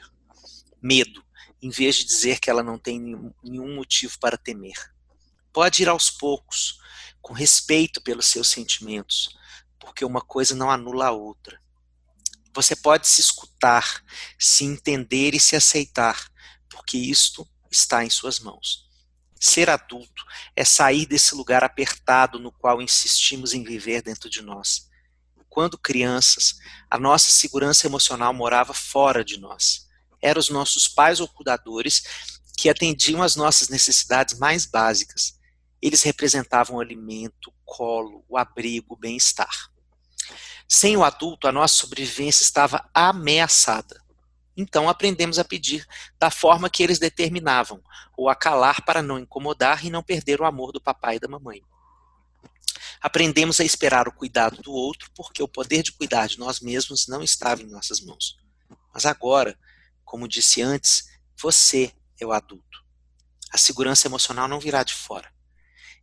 medo, 0.80 1.24
em 1.60 1.70
vez 1.70 1.96
de 1.96 2.04
dizer 2.04 2.38
que 2.38 2.50
ela 2.50 2.62
não 2.62 2.78
tem 2.78 3.00
nenhum 3.42 3.74
motivo 3.74 4.18
para 4.18 4.38
temer. 4.38 4.76
Pode 5.52 5.82
ir 5.82 5.88
aos 5.88 6.10
poucos, 6.10 6.78
com 7.20 7.32
respeito 7.32 8.00
pelos 8.00 8.26
seus 8.26 8.48
sentimentos, 8.48 9.36
porque 9.78 10.04
uma 10.04 10.20
coisa 10.20 10.54
não 10.54 10.70
anula 10.70 11.06
a 11.06 11.12
outra. 11.12 11.60
Você 12.54 12.76
pode 12.76 13.06
se 13.06 13.20
escutar, 13.20 14.02
se 14.38 14.64
entender 14.64 15.34
e 15.34 15.40
se 15.40 15.56
aceitar, 15.56 16.30
porque 16.68 16.96
isto 16.96 17.48
está 17.70 18.04
em 18.04 18.10
suas 18.10 18.38
mãos. 18.38 18.88
Ser 19.40 19.70
adulto 19.70 20.24
é 20.56 20.64
sair 20.64 21.06
desse 21.06 21.34
lugar 21.34 21.62
apertado 21.62 22.38
no 22.38 22.50
qual 22.50 22.82
insistimos 22.82 23.52
em 23.52 23.62
viver 23.62 24.02
dentro 24.02 24.28
de 24.28 24.42
nós. 24.42 24.88
Quando 25.48 25.78
crianças, 25.78 26.58
a 26.90 26.98
nossa 26.98 27.30
segurança 27.30 27.86
emocional 27.86 28.32
morava 28.32 28.72
fora 28.72 29.24
de 29.24 29.38
nós 29.38 29.87
eram 30.20 30.40
os 30.40 30.48
nossos 30.48 30.88
pais 30.88 31.20
ou 31.20 31.28
cuidadores 31.28 32.02
que 32.56 32.68
atendiam 32.68 33.22
às 33.22 33.36
nossas 33.36 33.68
necessidades 33.68 34.38
mais 34.38 34.66
básicas. 34.66 35.38
Eles 35.80 36.02
representavam 36.02 36.80
alimento, 36.80 37.52
colo, 37.64 38.24
o 38.28 38.36
abrigo, 38.36 38.96
bem-estar. 38.96 39.70
Sem 40.68 40.96
o 40.96 41.04
adulto, 41.04 41.46
a 41.46 41.52
nossa 41.52 41.76
sobrevivência 41.76 42.42
estava 42.42 42.88
ameaçada. 42.92 44.02
Então 44.56 44.88
aprendemos 44.88 45.38
a 45.38 45.44
pedir 45.44 45.86
da 46.18 46.30
forma 46.30 46.68
que 46.68 46.82
eles 46.82 46.98
determinavam, 46.98 47.80
ou 48.16 48.28
a 48.28 48.34
calar 48.34 48.84
para 48.84 49.00
não 49.00 49.18
incomodar 49.18 49.86
e 49.86 49.90
não 49.90 50.02
perder 50.02 50.40
o 50.40 50.44
amor 50.44 50.72
do 50.72 50.80
papai 50.80 51.16
e 51.16 51.20
da 51.20 51.28
mamãe. 51.28 51.62
Aprendemos 53.00 53.60
a 53.60 53.64
esperar 53.64 54.08
o 54.08 54.12
cuidado 54.12 54.60
do 54.60 54.72
outro 54.72 55.08
porque 55.14 55.40
o 55.40 55.46
poder 55.46 55.84
de 55.84 55.92
cuidar 55.92 56.26
de 56.26 56.40
nós 56.40 56.58
mesmos 56.58 57.06
não 57.06 57.22
estava 57.22 57.62
em 57.62 57.70
nossas 57.70 58.00
mãos. 58.00 58.36
Mas 58.92 59.06
agora, 59.06 59.56
como 60.08 60.26
disse 60.26 60.62
antes, 60.62 61.10
você 61.38 61.92
é 62.18 62.24
o 62.24 62.32
adulto. 62.32 62.82
A 63.52 63.58
segurança 63.58 64.08
emocional 64.08 64.48
não 64.48 64.58
virá 64.58 64.82
de 64.82 64.94
fora. 64.94 65.30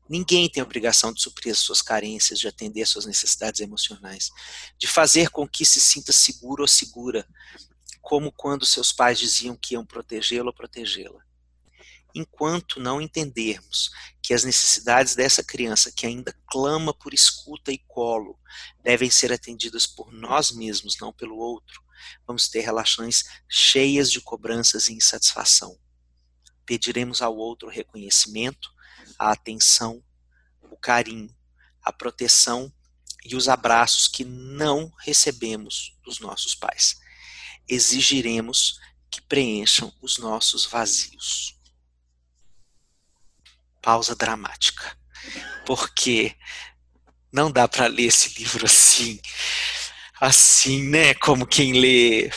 Ninguém 0.07 0.47
tem 0.47 0.61
a 0.61 0.63
obrigação 0.63 1.11
de 1.11 1.19
suprir 1.19 1.51
as 1.51 1.57
suas 1.57 1.81
carências, 1.81 2.37
de 2.37 2.47
atender 2.47 2.83
às 2.83 2.89
suas 2.89 3.07
necessidades 3.07 3.61
emocionais, 3.61 4.29
de 4.77 4.85
fazer 4.85 5.31
com 5.31 5.47
que 5.47 5.65
se 5.65 5.81
sinta 5.81 6.13
seguro 6.13 6.61
ou 6.61 6.67
segura, 6.67 7.27
como 7.99 8.31
quando 8.31 8.63
seus 8.63 8.93
pais 8.93 9.17
diziam 9.17 9.57
que 9.57 9.73
iam 9.73 9.83
protegê-lo 9.83 10.49
ou 10.49 10.53
protegê-la. 10.53 11.25
Enquanto 12.13 12.79
não 12.79 13.01
entendermos 13.01 13.89
que 14.21 14.35
as 14.35 14.43
necessidades 14.43 15.15
dessa 15.15 15.43
criança 15.43 15.91
que 15.91 16.05
ainda 16.05 16.31
clama 16.47 16.93
por 16.93 17.11
escuta 17.11 17.71
e 17.71 17.79
colo 17.79 18.39
devem 18.83 19.09
ser 19.09 19.33
atendidas 19.33 19.87
por 19.87 20.13
nós 20.13 20.51
mesmos, 20.51 20.95
não 21.01 21.11
pelo 21.11 21.35
outro, 21.35 21.84
vamos 22.25 22.47
ter 22.47 22.61
relações 22.61 23.23
cheias 23.49 24.11
de 24.11 24.21
cobranças 24.21 24.87
e 24.87 24.93
insatisfação. 24.93 25.77
Pediremos 26.65 27.21
ao 27.21 27.35
outro 27.35 27.69
reconhecimento, 27.69 28.73
a 29.19 29.31
atenção, 29.31 30.03
o 30.63 30.77
carinho, 30.77 31.33
a 31.81 31.93
proteção 31.93 32.73
e 33.23 33.35
os 33.35 33.47
abraços 33.47 34.07
que 34.07 34.23
não 34.23 34.91
recebemos 34.99 35.97
dos 36.03 36.19
nossos 36.19 36.55
pais. 36.55 36.99
Exigiremos 37.67 38.79
que 39.09 39.21
preencham 39.21 39.93
os 40.01 40.17
nossos 40.17 40.65
vazios. 40.65 41.57
Pausa 43.81 44.15
dramática. 44.15 44.97
Porque 45.65 46.35
não 47.31 47.51
dá 47.51 47.67
para 47.67 47.87
ler 47.87 48.05
esse 48.05 48.37
livro 48.39 48.65
assim 48.65 49.19
assim, 50.19 50.89
né? 50.89 51.13
Como 51.15 51.45
quem 51.45 51.73
lê 51.73 52.29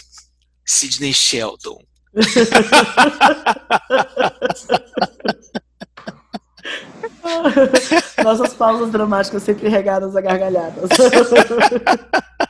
Sidney 0.64 1.14
Sheldon. 1.14 1.78
Nossas 8.24 8.54
pausas 8.54 8.90
dramáticas 8.90 9.42
sempre 9.42 9.68
regadas 9.68 10.16
a 10.16 10.20
gargalhadas. 10.20 10.90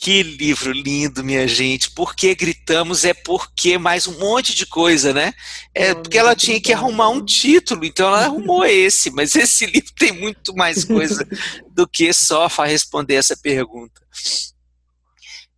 Que 0.00 0.22
livro 0.22 0.72
lindo, 0.72 1.22
minha 1.22 1.46
gente. 1.46 1.90
Por 1.90 2.16
que 2.16 2.34
gritamos 2.34 3.04
é 3.04 3.12
porque 3.12 3.76
mais 3.76 4.06
um 4.06 4.18
monte 4.18 4.54
de 4.54 4.64
coisa, 4.64 5.12
né? 5.12 5.34
É 5.74 5.94
porque 5.94 6.16
ela 6.16 6.34
tinha 6.34 6.58
que 6.58 6.72
arrumar 6.72 7.10
um 7.10 7.22
título, 7.22 7.84
então 7.84 8.08
ela 8.08 8.24
arrumou 8.24 8.64
esse, 8.64 9.10
mas 9.10 9.36
esse 9.36 9.66
livro 9.66 9.92
tem 9.98 10.10
muito 10.10 10.54
mais 10.54 10.86
coisa 10.86 11.28
do 11.72 11.86
que 11.86 12.14
só 12.14 12.46
responder 12.64 13.16
essa 13.16 13.36
pergunta. 13.36 14.00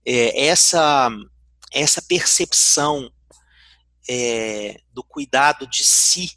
É, 0.04 0.46
essa, 0.48 1.08
essa 1.72 2.02
percepção 2.02 3.08
é, 4.10 4.80
do 4.92 5.04
cuidado 5.04 5.68
de 5.68 5.84
si, 5.84 6.32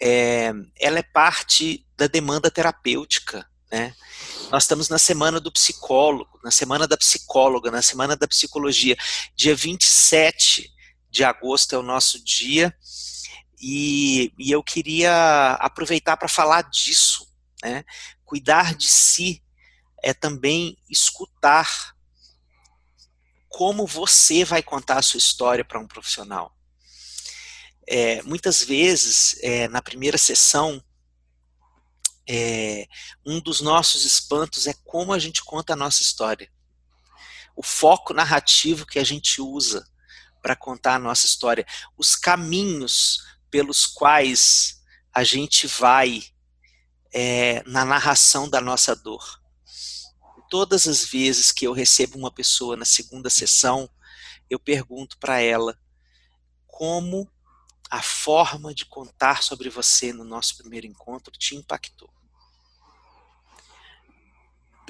é, 0.00 0.54
ela 0.80 1.00
é 1.00 1.02
parte 1.02 1.86
da 1.98 2.06
demanda 2.06 2.50
terapêutica, 2.50 3.46
né? 3.70 3.94
Nós 4.50 4.62
estamos 4.62 4.88
na 4.88 4.98
semana 4.98 5.38
do 5.38 5.52
psicólogo, 5.52 6.40
na 6.42 6.50
semana 6.50 6.88
da 6.88 6.96
psicóloga, 6.96 7.70
na 7.70 7.82
semana 7.82 8.16
da 8.16 8.26
psicologia. 8.26 8.96
Dia 9.36 9.54
27 9.54 10.72
de 11.10 11.22
agosto 11.22 11.74
é 11.74 11.78
o 11.78 11.82
nosso 11.82 12.22
dia 12.24 12.74
e, 13.60 14.32
e 14.38 14.50
eu 14.50 14.62
queria 14.62 15.52
aproveitar 15.60 16.16
para 16.16 16.28
falar 16.28 16.62
disso. 16.62 17.28
Né? 17.62 17.84
Cuidar 18.24 18.74
de 18.74 18.88
si 18.88 19.42
é 20.02 20.14
também 20.14 20.78
escutar 20.88 21.94
como 23.50 23.86
você 23.86 24.46
vai 24.46 24.62
contar 24.62 24.98
a 24.98 25.02
sua 25.02 25.18
história 25.18 25.64
para 25.64 25.78
um 25.78 25.86
profissional. 25.86 26.56
É, 27.86 28.22
muitas 28.22 28.62
vezes, 28.62 29.38
é, 29.42 29.68
na 29.68 29.82
primeira 29.82 30.16
sessão, 30.16 30.82
é, 32.28 32.86
um 33.24 33.40
dos 33.40 33.62
nossos 33.62 34.04
espantos 34.04 34.66
é 34.66 34.74
como 34.84 35.14
a 35.14 35.18
gente 35.18 35.42
conta 35.42 35.72
a 35.72 35.76
nossa 35.76 36.02
história. 36.02 36.52
O 37.56 37.62
foco 37.62 38.12
narrativo 38.12 38.84
que 38.84 38.98
a 38.98 39.04
gente 39.04 39.40
usa 39.40 39.88
para 40.42 40.54
contar 40.54 40.96
a 40.96 40.98
nossa 40.98 41.24
história, 41.24 41.66
os 41.96 42.14
caminhos 42.14 43.26
pelos 43.50 43.86
quais 43.86 44.82
a 45.12 45.24
gente 45.24 45.66
vai 45.66 46.22
é, 47.12 47.62
na 47.66 47.84
narração 47.84 48.48
da 48.48 48.60
nossa 48.60 48.94
dor. 48.94 49.40
Todas 50.50 50.86
as 50.86 51.04
vezes 51.04 51.50
que 51.50 51.66
eu 51.66 51.72
recebo 51.72 52.18
uma 52.18 52.30
pessoa 52.30 52.76
na 52.76 52.84
segunda 52.84 53.30
sessão, 53.30 53.90
eu 54.50 54.58
pergunto 54.58 55.18
para 55.18 55.40
ela 55.40 55.78
como 56.66 57.30
a 57.90 58.02
forma 58.02 58.74
de 58.74 58.84
contar 58.84 59.42
sobre 59.42 59.70
você 59.70 60.12
no 60.12 60.24
nosso 60.24 60.58
primeiro 60.58 60.86
encontro 60.86 61.32
te 61.32 61.56
impactou. 61.56 62.17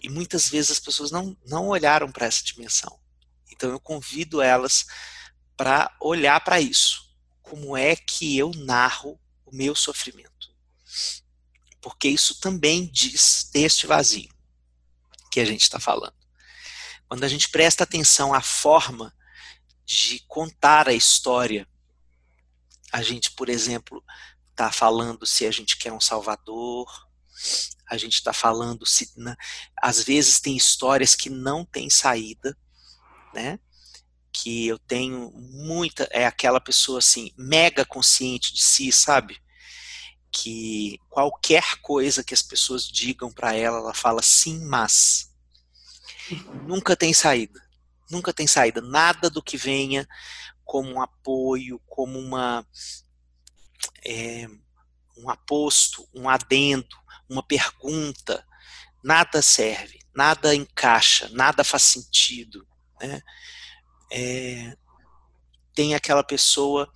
E 0.02 0.08
muitas 0.08 0.48
vezes 0.48 0.72
as 0.72 0.78
pessoas 0.78 1.11
não, 1.11 1.37
não 1.46 1.68
olharam 1.68 2.11
para 2.11 2.26
essa 2.26 2.44
dimensão. 2.44 2.98
Então 3.50 3.70
eu 3.70 3.80
convido 3.80 4.40
elas 4.40 4.87
para 5.56 5.94
olhar 6.00 6.40
para 6.40 6.61
isso. 6.61 7.08
Como 7.42 7.76
é 7.76 7.96
que 7.96 8.37
eu 8.37 8.52
narro 8.54 9.18
o 9.44 9.54
meu 9.54 9.74
sofrimento? 9.74 10.54
Porque 11.80 12.08
isso 12.08 12.40
também 12.40 12.87
diz 12.87 13.48
deste 13.52 13.87
vazio 13.87 14.28
que 15.30 15.40
a 15.40 15.44
gente 15.44 15.62
está 15.62 15.80
falando. 15.80 16.14
Quando 17.08 17.24
a 17.24 17.28
gente 17.28 17.48
presta 17.48 17.84
atenção 17.84 18.34
à 18.34 18.40
forma 18.40 19.14
de 19.84 20.20
contar 20.28 20.88
a 20.88 20.92
história 20.92 21.66
a 22.92 23.02
gente, 23.02 23.30
por 23.32 23.48
exemplo, 23.48 24.02
está 24.50 24.72
falando 24.72 25.26
se 25.26 25.46
a 25.46 25.50
gente 25.50 25.76
quer 25.76 25.92
um 25.92 26.00
salvador, 26.00 26.87
a 27.88 27.96
gente 27.96 28.14
está 28.14 28.33
falando 28.33 28.87
se. 28.87 29.11
Né, 29.16 29.35
às 29.81 30.03
vezes 30.03 30.40
tem 30.40 30.57
histórias 30.57 31.14
que 31.14 31.31
não 31.31 31.64
têm 31.64 31.88
saída, 31.88 32.57
né? 33.33 33.59
Que 34.33 34.66
eu 34.68 34.79
tenho 34.79 35.31
muita. 35.33 36.07
É 36.11 36.27
aquela 36.27 36.61
pessoa 36.61 36.98
assim, 36.98 37.33
mega 37.37 37.85
consciente 37.85 38.53
de 38.53 38.62
si, 38.62 38.92
sabe? 38.92 39.40
Que 40.31 40.98
qualquer 41.09 41.81
coisa 41.81 42.22
que 42.22 42.35
as 42.35 42.42
pessoas 42.42 42.87
digam 42.87 43.33
para 43.33 43.55
ela, 43.55 43.79
ela 43.79 43.94
fala 43.94 44.22
sim, 44.22 44.64
mas. 44.66 45.33
Nunca 46.66 46.94
tem 46.94 47.14
saída. 47.14 47.61
Nunca 48.11 48.33
tem 48.33 48.46
saída. 48.46 48.83
Nada 48.83 49.31
do 49.31 49.42
que 49.42 49.57
venha 49.57 50.07
como 50.64 50.90
um 50.90 51.01
apoio, 51.01 51.81
como 51.87 52.18
uma. 52.18 52.66
É, 54.05 54.46
um 55.16 55.31
aposto, 55.31 56.09
um 56.14 56.29
adendo, 56.29 56.96
uma 57.29 57.43
pergunta, 57.43 58.47
nada 59.03 59.43
serve, 59.43 60.01
nada 60.14 60.55
encaixa, 60.55 61.29
nada 61.31 61.62
faz 61.62 61.83
sentido. 61.85 62.67
Né? 63.01 63.23
É, 64.11 64.77
tem 65.75 65.95
aquela 65.95 66.25
pessoa 66.25 66.91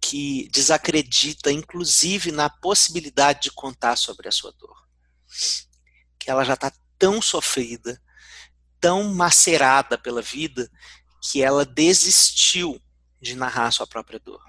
que 0.00 0.48
desacredita, 0.50 1.50
inclusive, 1.50 2.30
na 2.30 2.48
possibilidade 2.48 3.42
de 3.42 3.50
contar 3.50 3.96
sobre 3.96 4.28
a 4.28 4.32
sua 4.32 4.52
dor. 4.52 4.76
Que 6.18 6.30
ela 6.30 6.44
já 6.44 6.54
está 6.54 6.72
tão 6.98 7.20
sofrida, 7.20 8.00
tão 8.80 9.14
macerada 9.14 9.96
pela 9.96 10.22
vida, 10.22 10.70
que 11.22 11.42
ela 11.42 11.64
desistiu 11.64 12.80
de 13.20 13.34
narrar 13.34 13.70
sua 13.70 13.86
própria 13.86 14.18
dor. 14.18 14.42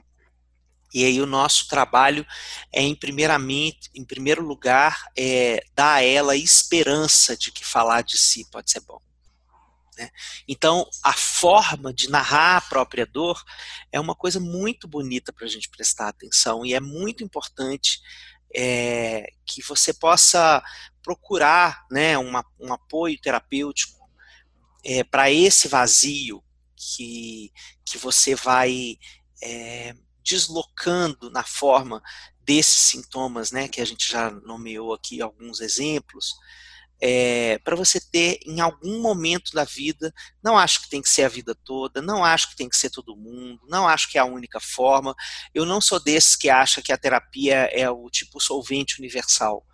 E 0.94 1.04
aí 1.04 1.20
o 1.20 1.26
nosso 1.26 1.68
trabalho 1.68 2.26
é, 2.72 2.82
em, 2.82 2.96
primeiramente, 2.96 3.90
em 3.94 4.04
primeiro 4.04 4.42
lugar, 4.42 5.08
é, 5.18 5.64
dar 5.74 5.96
a 5.96 6.04
ela 6.04 6.36
esperança 6.36 7.36
de 7.36 7.52
que 7.52 7.66
falar 7.66 8.02
de 8.02 8.18
si 8.18 8.46
pode 8.50 8.72
ser 8.72 8.82
bom. 8.82 9.00
Né? 9.98 10.10
Então, 10.48 10.90
a 11.04 11.14
forma 11.14 11.94
de 11.94 12.10
narrar 12.10 12.58
a 12.58 12.62
própria 12.62 13.06
dor 13.06 13.44
é 13.92 14.00
uma 14.00 14.16
coisa 14.16 14.40
muito 14.40 14.88
bonita 14.88 15.32
para 15.32 15.46
a 15.46 15.50
gente 15.50 15.70
prestar 15.70 16.10
atenção 16.10 16.66
e 16.66 16.74
é 16.74 16.80
muito 16.80 17.24
importante 17.24 18.00
é, 18.54 19.28
que 19.46 19.62
você 19.62 19.94
possa 19.94 20.64
procurar 21.04 21.86
né, 21.92 22.18
uma, 22.18 22.46
um 22.60 22.74
apoio 22.74 23.20
terapêutico 23.20 24.10
é, 24.84 25.04
para 25.04 25.32
esse 25.32 25.68
vazio 25.68 26.44
que, 26.76 27.52
que 27.86 27.98
você 27.98 28.36
vai 28.36 28.98
é, 29.42 29.96
deslocando 30.26 31.30
na 31.30 31.44
forma 31.44 32.02
desses 32.42 32.76
sintomas, 32.76 33.52
né, 33.52 33.68
que 33.68 33.82
a 33.82 33.86
gente 33.86 34.10
já 34.10 34.30
nomeou 34.30 34.94
aqui 34.94 35.22
alguns 35.22 35.62
exemplos, 35.62 36.36
é, 37.02 37.60
para 37.60 37.76
você 37.76 38.00
ter 38.00 38.40
em 38.46 38.62
algum 38.62 39.02
momento 39.02 39.52
da 39.52 39.64
vida, 39.64 40.14
não 40.44 40.58
acho 40.58 40.82
que 40.82 40.90
tem 40.90 41.02
que 41.02 41.10
ser 41.10 41.24
a 41.24 41.30
vida 41.30 41.54
toda, 41.54 42.02
não 42.02 42.24
acho 42.24 42.50
que 42.50 42.56
tem 42.56 42.70
que 42.70 42.78
ser 42.78 42.90
todo 42.90 43.16
mundo, 43.16 43.62
não 43.68 43.88
acho 43.88 44.10
que 44.10 44.18
é 44.18 44.22
a 44.22 44.26
única 44.26 44.60
forma. 44.60 45.14
Eu 45.54 45.66
não 45.66 45.82
sou 45.82 46.00
desses 46.00 46.36
que 46.36 46.50
acha 46.50 46.82
que 46.82 46.94
a 46.94 46.98
terapia 46.98 47.70
é 47.74 47.90
o 47.90 48.10
tipo 48.10 48.40
solvente 48.40 48.98
universal. 49.00 49.66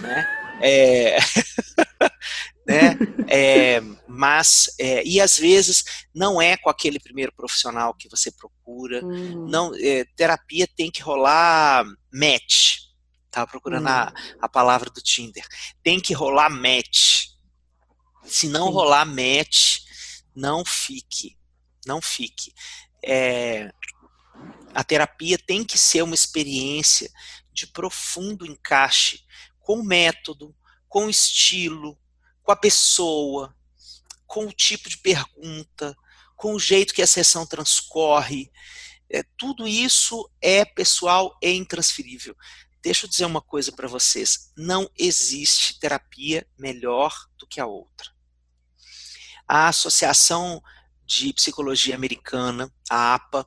Né? 0.00 0.26
É... 0.62 1.18
né? 2.68 2.98
É, 3.30 3.80
mas 4.06 4.70
é, 4.78 5.02
e 5.02 5.20
às 5.20 5.38
vezes 5.38 5.84
não 6.14 6.40
é 6.40 6.56
com 6.56 6.68
aquele 6.68 7.00
primeiro 7.00 7.32
profissional 7.32 7.94
que 7.94 8.08
você 8.08 8.30
procura. 8.30 9.02
Uhum. 9.04 9.46
Não, 9.48 9.74
é, 9.74 10.04
terapia 10.14 10.68
tem 10.76 10.90
que 10.90 11.00
rolar 11.02 11.84
match. 12.12 12.80
Tava 13.30 13.46
procurando 13.50 13.86
uhum. 13.86 13.92
a, 13.92 14.12
a 14.40 14.48
palavra 14.48 14.90
do 14.90 15.00
Tinder. 15.00 15.46
Tem 15.82 15.98
que 15.98 16.12
rolar 16.12 16.50
match. 16.50 17.28
Se 18.24 18.48
não 18.48 18.66
Sim. 18.66 18.72
rolar 18.74 19.06
match, 19.06 19.80
não 20.34 20.62
fique, 20.64 21.38
não 21.86 22.02
fique. 22.02 22.52
É, 23.02 23.70
a 24.74 24.84
terapia 24.84 25.38
tem 25.38 25.64
que 25.64 25.78
ser 25.78 26.02
uma 26.02 26.14
experiência 26.14 27.10
de 27.52 27.66
profundo 27.66 28.46
encaixe 28.46 29.20
com 29.60 29.80
o 29.80 29.84
método, 29.84 30.54
com 30.86 31.06
o 31.06 31.10
estilo, 31.10 31.98
com 32.48 32.52
a 32.52 32.56
pessoa, 32.56 33.54
com 34.26 34.46
o 34.46 34.52
tipo 34.52 34.88
de 34.88 34.96
pergunta, 34.96 35.94
com 36.34 36.54
o 36.54 36.58
jeito 36.58 36.94
que 36.94 37.02
a 37.02 37.06
sessão 37.06 37.44
transcorre. 37.44 38.50
É, 39.10 39.22
tudo 39.36 39.68
isso 39.68 40.26
é 40.40 40.64
pessoal 40.64 41.36
e 41.42 41.52
intransferível. 41.52 42.34
Deixa 42.82 43.04
eu 43.04 43.10
dizer 43.10 43.26
uma 43.26 43.42
coisa 43.42 43.70
para 43.70 43.86
vocês: 43.86 44.50
não 44.56 44.90
existe 44.98 45.78
terapia 45.78 46.48
melhor 46.58 47.14
do 47.36 47.46
que 47.46 47.60
a 47.60 47.66
outra. 47.66 48.10
A 49.46 49.68
Associação 49.68 50.62
de 51.04 51.34
Psicologia 51.34 51.94
Americana, 51.94 52.72
a 52.88 53.14
APA, 53.14 53.46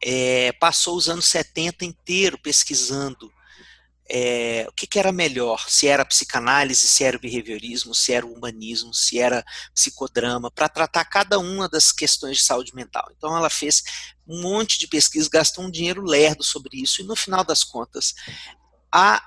é, 0.00 0.52
passou 0.52 0.96
os 0.96 1.08
anos 1.08 1.26
70 1.26 1.84
inteiro 1.84 2.38
pesquisando 2.38 3.28
é, 4.08 4.66
o 4.68 4.72
que, 4.72 4.86
que, 4.86 4.98
era 4.98 5.10
melhor, 5.10 5.68
se 5.68 5.88
era 5.88 6.04
psicanálise, 6.04 6.86
se 6.86 7.02
era 7.02 7.16
o 7.16 7.20
behaviorismo, 7.20 7.94
se 7.94 8.12
era 8.12 8.24
o 8.24 8.32
humanismo, 8.32 8.94
se 8.94 9.18
era 9.18 9.44
psicodrama, 9.74 10.50
para 10.50 10.68
tratar 10.68 11.04
cada 11.04 11.38
uma 11.38 11.68
das 11.68 11.90
questões 11.90 12.38
de 12.38 12.44
saúde 12.44 12.74
mental. 12.74 13.08
Então 13.16 13.36
ela 13.36 13.50
fez 13.50 13.82
um 14.26 14.40
monte 14.42 14.78
de 14.78 14.86
pesquisa, 14.86 15.28
gastou 15.30 15.64
um 15.64 15.70
dinheiro 15.70 16.02
lerdo 16.02 16.44
sobre 16.44 16.80
isso, 16.80 17.00
e 17.00 17.04
no 17.04 17.16
final 17.16 17.44
das 17.44 17.64
contas, 17.64 18.14
a, 18.92 19.22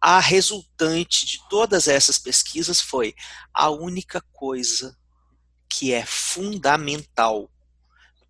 a 0.00 0.20
resultante 0.20 1.24
de 1.24 1.40
todas 1.48 1.88
essas 1.88 2.18
pesquisas 2.18 2.80
foi 2.80 3.14
a 3.52 3.70
única 3.70 4.20
coisa 4.32 4.96
que 5.68 5.92
é 5.92 6.04
fundamental 6.04 7.50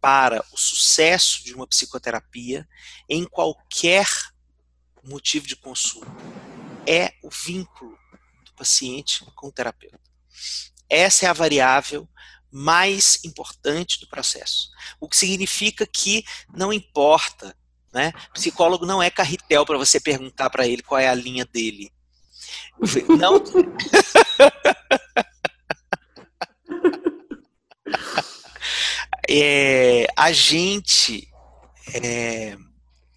para 0.00 0.44
o 0.52 0.56
sucesso 0.56 1.42
de 1.42 1.54
uma 1.54 1.66
psicoterapia 1.66 2.68
em 3.08 3.24
qualquer 3.24 4.06
motivo 5.08 5.46
de 5.46 5.56
consulta 5.56 6.10
é 6.86 7.14
o 7.22 7.30
vínculo 7.30 7.98
do 8.44 8.52
paciente 8.54 9.24
com 9.34 9.48
o 9.48 9.52
terapeuta. 9.52 9.98
Essa 10.88 11.26
é 11.26 11.28
a 11.28 11.34
variável 11.34 12.08
mais 12.50 13.22
importante 13.24 14.00
do 14.00 14.08
processo. 14.08 14.70
O 14.98 15.06
que 15.08 15.16
significa 15.16 15.86
que 15.86 16.24
não 16.54 16.72
importa, 16.72 17.54
né? 17.92 18.12
Psicólogo 18.32 18.86
não 18.86 19.02
é 19.02 19.10
carretel 19.10 19.66
para 19.66 19.76
você 19.76 20.00
perguntar 20.00 20.48
para 20.48 20.66
ele 20.66 20.82
qual 20.82 20.98
é 20.98 21.08
a 21.08 21.14
linha 21.14 21.44
dele. 21.44 21.92
Não. 23.18 23.44
é, 29.28 30.06
a 30.16 30.32
gente 30.32 31.28
é, 31.94 32.56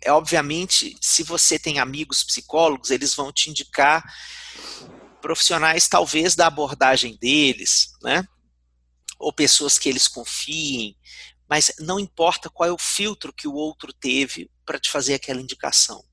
é 0.01 0.11
obviamente, 0.11 0.97
se 0.99 1.23
você 1.23 1.59
tem 1.59 1.79
amigos 1.79 2.23
psicólogos, 2.23 2.89
eles 2.89 3.15
vão 3.15 3.31
te 3.31 3.49
indicar 3.49 4.03
profissionais 5.21 5.87
talvez 5.87 6.35
da 6.35 6.47
abordagem 6.47 7.17
deles, 7.17 7.91
né? 8.01 8.23
Ou 9.19 9.31
pessoas 9.31 9.77
que 9.77 9.87
eles 9.87 10.07
confiem, 10.07 10.97
mas 11.47 11.71
não 11.79 11.99
importa 11.99 12.49
qual 12.49 12.69
é 12.69 12.71
o 12.71 12.77
filtro 12.77 13.31
que 13.31 13.47
o 13.47 13.53
outro 13.53 13.93
teve 13.93 14.49
para 14.65 14.79
te 14.79 14.89
fazer 14.89 15.13
aquela 15.13 15.41
indicação. 15.41 16.03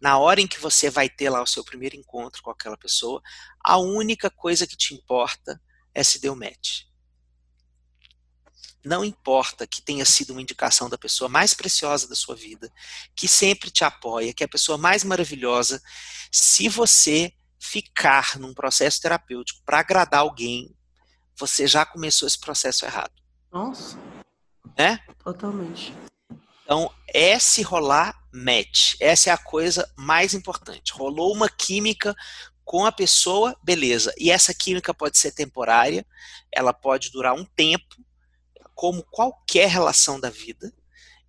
Na 0.00 0.18
hora 0.18 0.40
em 0.40 0.46
que 0.46 0.60
você 0.60 0.90
vai 0.90 1.08
ter 1.08 1.28
lá 1.28 1.42
o 1.42 1.46
seu 1.46 1.64
primeiro 1.64 1.96
encontro 1.96 2.42
com 2.42 2.50
aquela 2.50 2.76
pessoa, 2.76 3.20
a 3.64 3.78
única 3.78 4.30
coisa 4.30 4.66
que 4.66 4.76
te 4.76 4.94
importa 4.94 5.60
é 5.94 6.02
se 6.02 6.20
deu 6.20 6.34
match. 6.34 6.87
Não 8.88 9.04
importa 9.04 9.66
que 9.66 9.82
tenha 9.82 10.04
sido 10.06 10.30
uma 10.30 10.40
indicação 10.40 10.88
da 10.88 10.96
pessoa 10.96 11.28
mais 11.28 11.52
preciosa 11.52 12.08
da 12.08 12.14
sua 12.14 12.34
vida, 12.34 12.72
que 13.14 13.28
sempre 13.28 13.70
te 13.70 13.84
apoia, 13.84 14.32
que 14.32 14.42
é 14.42 14.46
a 14.46 14.48
pessoa 14.48 14.78
mais 14.78 15.04
maravilhosa, 15.04 15.82
se 16.32 16.70
você 16.70 17.34
ficar 17.58 18.38
num 18.38 18.54
processo 18.54 18.98
terapêutico 19.02 19.60
para 19.62 19.80
agradar 19.80 20.20
alguém, 20.20 20.74
você 21.36 21.66
já 21.66 21.84
começou 21.84 22.26
esse 22.26 22.40
processo 22.40 22.86
errado. 22.86 23.12
Nossa. 23.52 23.98
Né? 24.78 24.98
Totalmente. 25.22 25.92
Então, 26.62 26.90
é 27.08 27.38
se 27.38 27.60
rolar 27.60 28.18
match. 28.32 28.94
Essa 29.00 29.28
é 29.28 29.32
a 29.34 29.38
coisa 29.38 29.86
mais 29.98 30.32
importante. 30.32 30.94
Rolou 30.94 31.34
uma 31.34 31.50
química 31.50 32.16
com 32.64 32.86
a 32.86 32.92
pessoa, 32.92 33.54
beleza. 33.62 34.14
E 34.16 34.30
essa 34.30 34.54
química 34.54 34.94
pode 34.94 35.18
ser 35.18 35.32
temporária, 35.32 36.06
ela 36.50 36.72
pode 36.72 37.10
durar 37.10 37.34
um 37.34 37.44
tempo, 37.44 38.07
como 38.78 39.02
qualquer 39.02 39.68
relação 39.68 40.20
da 40.20 40.30
vida 40.30 40.72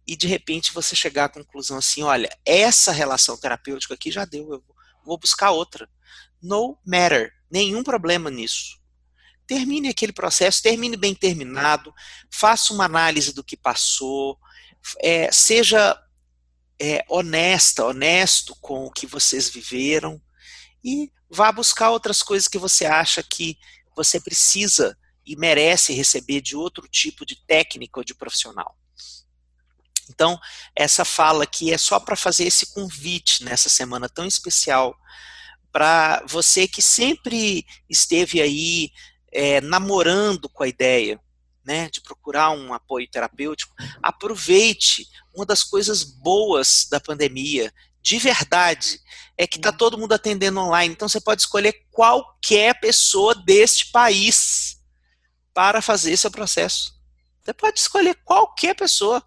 e 0.06 0.16
de 0.16 0.28
repente 0.28 0.72
você 0.72 0.96
chegar 0.96 1.26
à 1.26 1.30
conclusão 1.30 1.80
assim, 1.80 2.04
olha, 2.04 2.30
essa 2.46 2.92
relação 2.92 3.36
terapêutica 3.36 3.96
aqui 3.96 4.12
já 4.12 4.24
deu, 4.24 4.54
eu 4.54 4.64
vou 5.04 5.18
buscar 5.18 5.50
outra. 5.50 5.90
No 6.40 6.78
matter, 6.86 7.34
nenhum 7.50 7.82
problema 7.82 8.30
nisso. 8.30 8.80
Termine 9.48 9.90
aquele 9.90 10.14
processo, 10.14 10.62
termine 10.62 10.96
bem 10.96 11.16
terminado, 11.16 11.92
faça 12.30 12.72
uma 12.72 12.86
análise 12.86 13.34
do 13.34 13.44
que 13.44 13.58
passou, 13.58 14.38
é, 15.02 15.32
seja 15.32 16.00
é, 16.80 17.04
honesta, 17.10 17.84
honesto 17.84 18.56
com 18.62 18.86
o 18.86 18.92
que 18.92 19.08
vocês 19.08 19.50
viveram 19.50 20.22
e 20.84 21.12
vá 21.28 21.52
buscar 21.52 21.90
outras 21.90 22.22
coisas 22.22 22.48
que 22.48 22.60
você 22.60 22.86
acha 22.86 23.24
que 23.24 23.58
você 23.96 24.22
precisa 24.22 24.96
e 25.26 25.36
merece 25.36 25.94
receber 25.94 26.42
de 26.42 26.56
outro 26.56 26.88
tipo 26.88 27.26
de 27.26 27.36
técnica 27.46 28.00
ou 28.00 28.04
de 28.04 28.14
profissional. 28.14 28.76
Então, 30.10 30.40
essa 30.76 31.06
fala 31.06 31.44
aqui 31.44 31.72
é 31.72 31.78
só 31.78 32.00
para 32.00 32.16
fazer 32.16 32.46
esse 32.46 32.74
convite 32.74 33.44
nessa 33.44 33.70
semana 33.70 34.10
tão 34.10 34.26
especial 34.26 34.98
para 35.72 36.24
você 36.28 36.68
que 36.68 36.82
sempre 36.82 37.66
esteve 37.88 38.42
aí 38.42 38.92
é, 39.32 39.62
namorando 39.62 40.50
com 40.50 40.64
a 40.64 40.68
ideia 40.68 41.20
né, 41.64 41.90
de 41.90 42.02
procurar 42.02 42.50
um 42.50 42.74
apoio 42.74 43.08
terapêutico, 43.08 43.76
aproveite 44.02 45.08
uma 45.36 45.46
das 45.46 45.64
coisas 45.64 46.04
boas 46.04 46.88
da 46.90 47.00
pandemia, 47.00 47.72
de 48.02 48.18
verdade, 48.18 49.00
é 49.38 49.46
que 49.46 49.58
está 49.58 49.72
todo 49.72 49.98
mundo 49.98 50.14
atendendo 50.14 50.60
online. 50.60 50.94
Então 50.94 51.08
você 51.08 51.22
pode 51.22 51.42
escolher 51.42 51.86
qualquer 51.92 52.80
pessoa 52.80 53.36
deste 53.36 53.92
país 53.92 54.69
para 55.60 55.82
fazer 55.82 56.16
seu 56.16 56.32
processo. 56.32 56.94
Você 57.44 57.54
pode 57.54 57.78
escolher 57.78 58.16
qualquer 58.24 58.74
pessoa. 58.74 59.22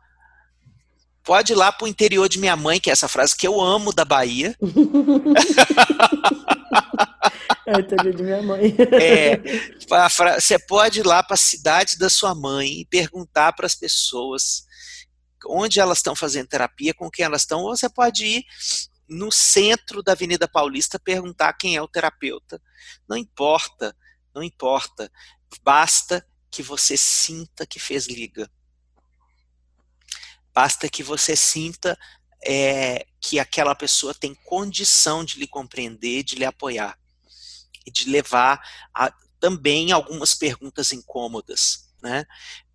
Pode 1.22 1.52
ir 1.52 1.56
lá 1.56 1.70
para 1.70 1.84
o 1.84 1.88
interior 1.88 2.26
de 2.26 2.38
minha 2.38 2.56
mãe, 2.56 2.80
que 2.80 2.88
é 2.88 2.92
essa 2.94 3.06
frase 3.06 3.36
que 3.36 3.46
eu 3.46 3.60
amo 3.60 3.92
da 3.92 4.06
Bahia. 4.06 4.56
É 7.64 7.76
o 7.76 7.80
interior 7.80 8.14
de 8.14 8.22
minha 8.22 8.42
mãe. 8.42 8.74
É, 8.98 9.38
você 10.40 10.58
pode 10.58 11.00
ir 11.00 11.06
lá 11.06 11.22
para 11.22 11.34
a 11.34 11.36
cidade 11.36 11.98
da 11.98 12.08
sua 12.08 12.34
mãe 12.34 12.80
e 12.80 12.86
perguntar 12.86 13.52
para 13.52 13.66
as 13.66 13.74
pessoas 13.74 14.64
onde 15.46 15.78
elas 15.78 15.98
estão 15.98 16.16
fazendo 16.16 16.48
terapia, 16.48 16.94
com 16.94 17.10
quem 17.10 17.26
elas 17.26 17.42
estão, 17.42 17.60
ou 17.60 17.76
você 17.76 17.88
pode 17.90 18.24
ir 18.24 18.44
no 19.06 19.30
centro 19.30 20.02
da 20.02 20.12
Avenida 20.12 20.48
Paulista 20.48 20.98
perguntar 20.98 21.52
quem 21.52 21.76
é 21.76 21.82
o 21.82 21.86
terapeuta. 21.86 22.60
Não 23.06 23.16
importa, 23.18 23.94
não 24.34 24.42
importa. 24.42 25.10
Basta 25.62 26.26
que 26.50 26.62
você 26.62 26.96
sinta 26.96 27.66
que 27.66 27.80
fez 27.80 28.06
liga. 28.06 28.50
Basta 30.52 30.88
que 30.88 31.02
você 31.02 31.34
sinta 31.34 31.98
é, 32.44 33.06
que 33.20 33.38
aquela 33.38 33.74
pessoa 33.74 34.14
tem 34.14 34.34
condição 34.34 35.24
de 35.24 35.38
lhe 35.38 35.46
compreender, 35.46 36.22
de 36.22 36.36
lhe 36.36 36.44
apoiar 36.44 36.98
e 37.86 37.90
de 37.90 38.10
levar 38.10 38.60
a, 38.94 39.12
também 39.40 39.92
algumas 39.92 40.34
perguntas 40.34 40.92
incômodas, 40.92 41.90
né? 42.02 42.26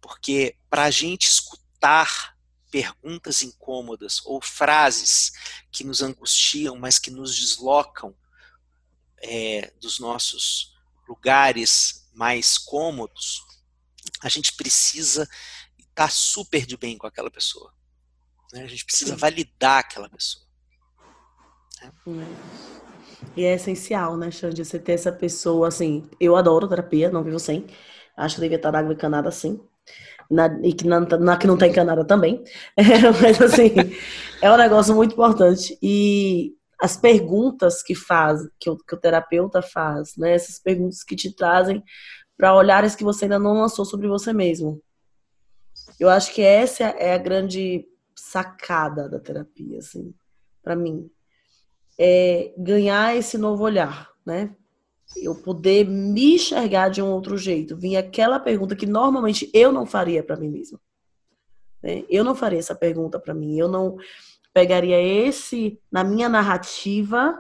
Porque 0.02 0.58
para 0.70 0.86
a 0.86 0.92
gente 0.92 1.28
escutar 1.28 2.36
perguntas 2.72 3.44
incômodas 3.44 4.22
ou 4.26 4.42
frases 4.42 5.32
que 5.72 5.84
nos 5.84 6.02
angustiam, 6.02 6.76
mas 6.76 7.00
que 7.00 7.12
nos 7.12 7.36
deslocam 7.38 8.16
é, 9.20 9.72
dos 9.80 10.00
nossos 10.00 10.76
lugares 11.08 12.07
mais 12.18 12.58
cômodos, 12.58 13.46
a 14.24 14.28
gente 14.28 14.54
precisa 14.54 15.30
estar 15.78 16.12
super 16.12 16.66
de 16.66 16.76
bem 16.76 16.98
com 16.98 17.06
aquela 17.06 17.30
pessoa. 17.30 17.72
Né? 18.52 18.64
A 18.64 18.68
gente 18.68 18.84
precisa 18.84 19.14
Sim. 19.14 19.20
validar 19.20 19.80
aquela 19.80 20.10
pessoa. 20.10 20.44
Né? 22.08 22.26
E 23.36 23.44
é 23.44 23.54
essencial, 23.54 24.18
né, 24.18 24.32
Xande, 24.32 24.66
você 24.66 24.80
ter 24.80 24.94
essa 24.94 25.12
pessoa, 25.12 25.68
assim, 25.68 26.10
eu 26.20 26.36
adoro 26.36 26.68
terapia, 26.68 27.12
não 27.12 27.24
vivo 27.24 27.40
sem, 27.40 27.68
acho 28.16 28.36
que 28.36 28.42
devia 28.42 28.58
estar 28.58 28.72
na 28.72 28.80
água 28.80 28.94
encanada 28.94 29.30
sim, 29.32 29.60
na, 30.30 30.48
e 30.64 30.74
que, 30.74 30.88
na, 30.88 31.00
na, 31.00 31.38
que 31.38 31.48
não 31.48 31.58
tem 31.58 31.70
encanada 31.70 32.04
também, 32.04 32.44
é, 32.76 32.84
mas 33.22 33.42
assim, 33.42 33.74
é 34.42 34.52
um 34.52 34.58
negócio 34.58 34.96
muito 34.96 35.14
importante, 35.14 35.78
e 35.82 36.56
as 36.80 36.96
perguntas 36.96 37.82
que 37.82 37.96
faz, 37.96 38.42
que 38.60 38.70
o, 38.70 38.78
que 38.78 38.96
o 38.96 39.00
terapeuta 39.00 39.62
faz, 39.62 40.16
né, 40.16 40.34
essas 40.34 40.60
perguntas 40.60 41.04
que 41.04 41.16
te 41.16 41.34
trazem 41.34 41.84
para 42.38 42.56
olhares 42.56 42.96
que 42.96 43.04
você 43.04 43.26
ainda 43.26 43.40
não 43.40 43.54
lançou 43.54 43.84
sobre 43.84 44.08
você 44.08 44.32
mesmo. 44.32 44.82
Eu 46.00 46.10
acho 46.10 46.34
que 46.34 46.42
essa 46.42 46.84
é 46.84 47.14
a 47.14 47.18
grande 47.18 47.88
sacada 48.16 49.10
da 49.10 49.20
terapia, 49.20 49.80
assim, 49.80 50.14
para 50.64 50.76
mim. 50.76 51.10
É 51.98 52.54
ganhar 52.58 53.16
esse 53.16 53.38
novo 53.38 53.64
olhar, 53.64 54.12
né? 54.24 54.56
Eu 55.16 55.34
poder 55.34 55.88
me 55.88 56.36
enxergar 56.36 56.90
de 56.90 57.02
um 57.02 57.08
outro 57.08 57.38
jeito. 57.38 57.78
Vir 57.78 57.96
aquela 57.96 58.40
pergunta 58.40 58.76
que 58.76 58.86
normalmente 58.86 59.50
eu 59.54 59.72
não 59.72 59.86
faria 59.86 60.22
para 60.22 60.36
mim 60.36 60.50
mesma. 60.50 60.80
Né? 61.82 62.04
Eu 62.10 62.24
não 62.24 62.36
faria 62.36 62.60
essa 62.60 62.76
pergunta 62.76 63.18
para 63.20 63.34
mim. 63.34 63.58
Eu 63.58 63.68
não 63.68 63.98
pegaria 64.58 65.00
esse 65.00 65.80
na 65.92 66.04
minha 66.04 66.28
narrativa 66.28 67.40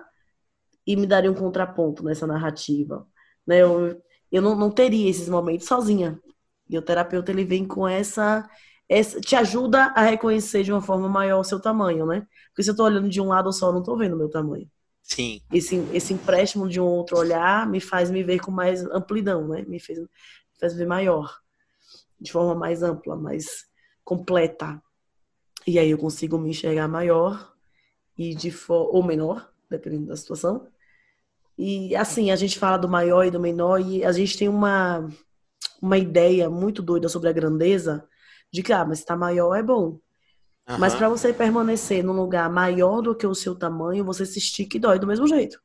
e 0.85 0.95
me 0.95 1.07
daria 1.07 1.31
um 1.31 1.33
contraponto 1.33 2.03
nessa 2.03 2.27
narrativa. 2.27 3.07
Né? 3.45 3.63
Eu, 3.63 3.99
eu 4.31 4.39
não, 4.39 4.55
não 4.55 4.69
teria 4.69 5.09
esses 5.09 5.27
momentos 5.27 5.65
sozinha. 5.65 6.21
E 6.69 6.77
o 6.77 6.81
terapeuta 6.81 7.31
ele 7.31 7.43
vem 7.43 7.65
com 7.65 7.87
essa, 7.87 8.47
essa, 8.87 9.19
te 9.19 9.35
ajuda 9.35 9.85
a 9.95 10.03
reconhecer 10.03 10.61
de 10.61 10.71
uma 10.71 10.79
forma 10.79 11.09
maior 11.09 11.39
o 11.39 11.43
seu 11.43 11.59
tamanho, 11.59 12.05
né? 12.05 12.23
Porque 12.49 12.61
se 12.61 12.69
eu 12.69 12.75
tô 12.75 12.83
olhando 12.83 13.09
de 13.09 13.19
um 13.19 13.29
lado 13.29 13.51
só, 13.51 13.69
eu 13.69 13.73
não 13.73 13.81
tô 13.81 13.97
vendo 13.97 14.13
o 14.13 14.17
meu 14.19 14.29
tamanho. 14.29 14.69
Sim. 15.01 15.41
Esse, 15.51 15.75
esse 15.93 16.13
empréstimo 16.13 16.69
de 16.69 16.79
um 16.79 16.85
outro 16.85 17.17
olhar 17.17 17.67
me 17.67 17.81
faz 17.81 18.11
me 18.11 18.21
ver 18.21 18.41
com 18.41 18.51
mais 18.51 18.85
amplidão, 18.91 19.47
né? 19.47 19.63
Me 19.67 19.79
fez, 19.79 19.97
me 19.97 20.07
faz 20.59 20.75
ver 20.75 20.85
maior, 20.85 21.35
de 22.21 22.31
forma 22.31 22.53
mais 22.53 22.83
ampla, 22.83 23.15
mais 23.15 23.65
completa. 24.03 24.79
E 25.67 25.77
aí 25.77 25.91
eu 25.91 25.97
consigo 25.97 26.39
me 26.39 26.49
enxergar 26.49 26.87
maior 26.87 27.53
e 28.17 28.33
de 28.33 28.51
ou 28.69 29.03
menor, 29.03 29.51
dependendo 29.69 30.07
da 30.07 30.15
situação, 30.15 30.67
e 31.57 31.95
assim, 31.95 32.31
a 32.31 32.35
gente 32.35 32.57
fala 32.57 32.77
do 32.77 32.87
maior 32.87 33.25
e 33.25 33.31
do 33.31 33.39
menor, 33.39 33.81
e 33.81 34.05
a 34.05 34.11
gente 34.11 34.37
tem 34.37 34.47
uma, 34.47 35.07
uma 35.81 35.97
ideia 35.97 36.49
muito 36.49 36.81
doida 36.81 37.09
sobre 37.09 37.29
a 37.29 37.33
grandeza, 37.33 38.07
de 38.51 38.61
que, 38.61 38.71
ah, 38.71 38.85
mas 38.85 39.03
tá 39.03 39.15
maior 39.15 39.55
é 39.55 39.63
bom. 39.63 39.99
Uhum. 40.69 40.77
Mas 40.79 40.93
para 40.93 41.09
você 41.09 41.33
permanecer 41.33 42.03
num 42.03 42.13
lugar 42.13 42.49
maior 42.49 43.01
do 43.01 43.15
que 43.15 43.25
o 43.25 43.33
seu 43.33 43.55
tamanho, 43.55 44.05
você 44.05 44.25
se 44.25 44.37
estica 44.37 44.77
e 44.77 44.79
dói 44.79 44.99
do 44.99 45.07
mesmo 45.07 45.27
jeito. 45.27 45.59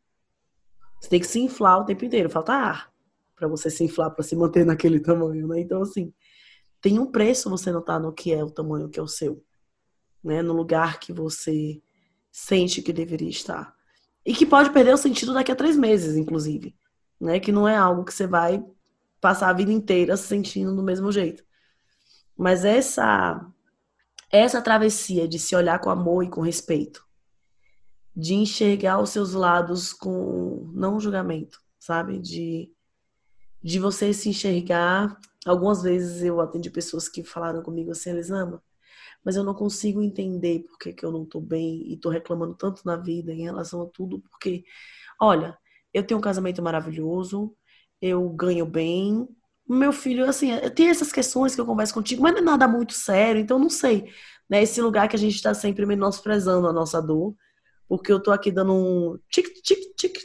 Você 0.99 1.09
tem 1.11 1.21
que 1.21 1.27
se 1.27 1.41
inflar 1.41 1.81
o 1.81 1.85
tempo 1.85 2.05
inteiro, 2.05 2.31
falta 2.31 2.53
ar 2.53 2.93
para 3.37 3.49
você 3.49 3.69
se 3.69 3.83
inflar, 3.83 4.11
para 4.11 4.23
se 4.23 4.37
manter 4.37 4.65
naquele 4.67 5.01
tamanho, 5.01 5.49
né? 5.49 5.61
Então, 5.61 5.83
assim, 5.83 6.13
tem 6.81 6.99
um 6.99 7.11
preço 7.11 7.51
você 7.51 7.71
não 7.71 7.83
tá 7.83 7.99
no 7.99 8.13
que 8.13 8.33
é 8.33 8.43
o 8.43 8.51
tamanho 8.51 8.89
que 8.89 8.99
é 8.99 9.03
o 9.03 9.09
seu, 9.09 9.45
né? 10.23 10.43
No 10.43 10.53
lugar 10.53 11.01
que 11.01 11.13
você 11.13 11.83
sente 12.31 12.83
que 12.83 12.93
deveria 12.93 13.29
estar. 13.29 13.75
E 14.25 14.33
que 14.33 14.47
pode 14.47 14.71
perder 14.71 14.95
o 14.95 14.99
sentido 14.99 15.35
daqui 15.35 15.51
a 15.51 15.57
três 15.57 15.77
meses, 15.77 16.17
inclusive. 16.17 16.75
Né? 17.21 17.41
Que 17.41 17.53
não 17.53 17.67
é 17.67 17.77
algo 17.77 18.05
que 18.05 18.15
você 18.15 18.27
vai 18.27 18.65
passar 19.21 19.51
a 19.51 19.53
vida 19.53 19.73
inteira 19.73 20.17
se 20.17 20.27
sentindo 20.27 20.75
do 20.75 20.83
mesmo 20.83 21.13
jeito. 21.13 21.45
Mas 22.37 22.65
essa 22.65 23.47
essa 24.31 24.63
travessia 24.63 25.29
de 25.29 25.39
se 25.39 25.55
olhar 25.55 25.79
com 25.79 25.91
amor 25.91 26.25
e 26.25 26.31
com 26.31 26.41
respeito, 26.41 27.07
de 28.17 28.33
enxergar 28.33 28.99
os 28.99 29.11
seus 29.11 29.35
lados 29.35 29.93
com 29.93 30.71
não 30.75 30.99
julgamento, 30.99 31.61
sabe? 31.79 32.19
De 32.19 32.73
de 33.63 33.79
você 33.79 34.13
se 34.13 34.29
enxergar. 34.29 35.17
Algumas 35.47 35.83
vezes 35.83 36.23
eu 36.23 36.41
atendi 36.41 36.71
pessoas 36.71 37.09
que 37.09 37.23
falaram 37.23 37.63
comigo 37.63 37.93
assim, 37.93 38.11
Elisama, 38.11 38.63
mas 39.25 39.37
eu 39.37 39.45
não 39.45 39.55
consigo 39.55 40.03
entender 40.03 40.61
por 40.61 40.79
que, 40.79 40.93
que 40.93 41.05
eu 41.05 41.13
não 41.13 41.25
tô 41.25 41.41
bem 41.41 41.85
e 41.91 41.97
tô 41.97 42.09
reclamando 42.11 42.55
tanto 42.55 42.83
na 42.85 42.97
vida 42.97 43.33
em 43.33 43.43
relação 43.43 43.83
a 43.83 43.87
tudo, 43.87 44.21
porque, 44.21 44.65
olha, 45.21 45.57
eu 45.93 46.03
tenho 46.05 46.19
um 46.19 46.23
casamento 46.23 46.63
maravilhoso, 46.63 47.55
eu 48.01 48.29
ganho 48.31 48.67
bem, 48.67 49.29
meu 49.69 49.93
filho, 49.93 50.29
assim, 50.29 50.51
tem 50.75 50.89
essas 50.89 51.13
questões 51.13 51.55
que 51.55 51.61
eu 51.61 51.67
converso 51.67 51.95
contigo, 51.95 52.23
mas 52.23 52.33
não 52.33 52.41
é 52.41 52.45
nada 52.45 52.67
muito 52.69 52.93
sério, 52.95 53.41
então 53.41 53.59
não 53.59 53.71
sei, 53.71 54.13
né, 54.49 54.63
esse 54.63 54.81
lugar 54.81 55.09
que 55.09 55.17
a 55.17 55.19
gente 55.19 55.37
está 55.37 55.55
sempre 55.55 55.87
menosprezando 55.87 56.67
a 56.67 56.73
nossa 56.73 57.01
dor, 57.01 57.35
porque 57.89 58.13
eu 58.13 58.21
tô 58.21 58.31
aqui 58.33 58.51
dando 58.51 58.73
um 58.75 59.19
tic, 59.31 59.47
tic, 59.63 59.95
tic 59.97 60.19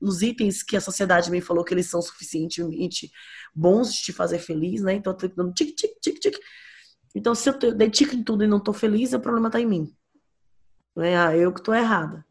nos 0.00 0.22
itens 0.22 0.62
que 0.62 0.76
a 0.76 0.80
sociedade 0.80 1.30
me 1.30 1.40
falou 1.40 1.64
que 1.64 1.74
eles 1.74 1.88
são 1.88 2.02
suficientemente 2.02 3.10
bons 3.54 3.94
de 3.94 4.02
te 4.02 4.12
fazer 4.12 4.38
feliz, 4.38 4.82
né, 4.82 4.94
então 4.94 5.12
eu 5.12 5.16
tô 5.16 5.28
dando 5.28 5.52
tic, 5.54 5.74
tic, 5.76 5.92
tic, 6.00 6.18
tic, 6.18 6.36
então, 7.14 7.34
se 7.34 7.48
eu 7.48 7.58
dedico 7.74 8.14
em 8.14 8.22
tudo 8.22 8.44
e 8.44 8.46
não 8.46 8.58
estou 8.58 8.72
feliz, 8.72 9.12
o 9.12 9.20
problema 9.20 9.48
está 9.48 9.60
em 9.60 9.66
mim. 9.66 9.96
Não 10.94 11.02
é 11.02 11.16
ah, 11.16 11.36
eu 11.36 11.52
que 11.52 11.60
estou 11.60 11.74
errada. 11.74 12.24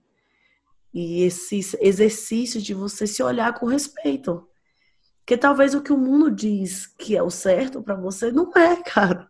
E 0.94 1.24
esse 1.24 1.60
exercício 1.80 2.62
de 2.62 2.74
você 2.74 3.08
se 3.08 3.24
olhar 3.24 3.54
com 3.58 3.66
respeito. 3.66 4.48
Porque 5.20 5.38
talvez 5.38 5.74
o 5.74 5.82
que 5.82 5.94
o 5.94 5.98
mundo 5.98 6.30
diz 6.30 6.88
que 6.88 7.16
é 7.16 7.24
o 7.24 7.30
certo 7.30 7.82
para 7.82 7.96
você 7.96 8.32
não 8.32 8.52
é, 8.56 8.76
cara. 8.84 9.30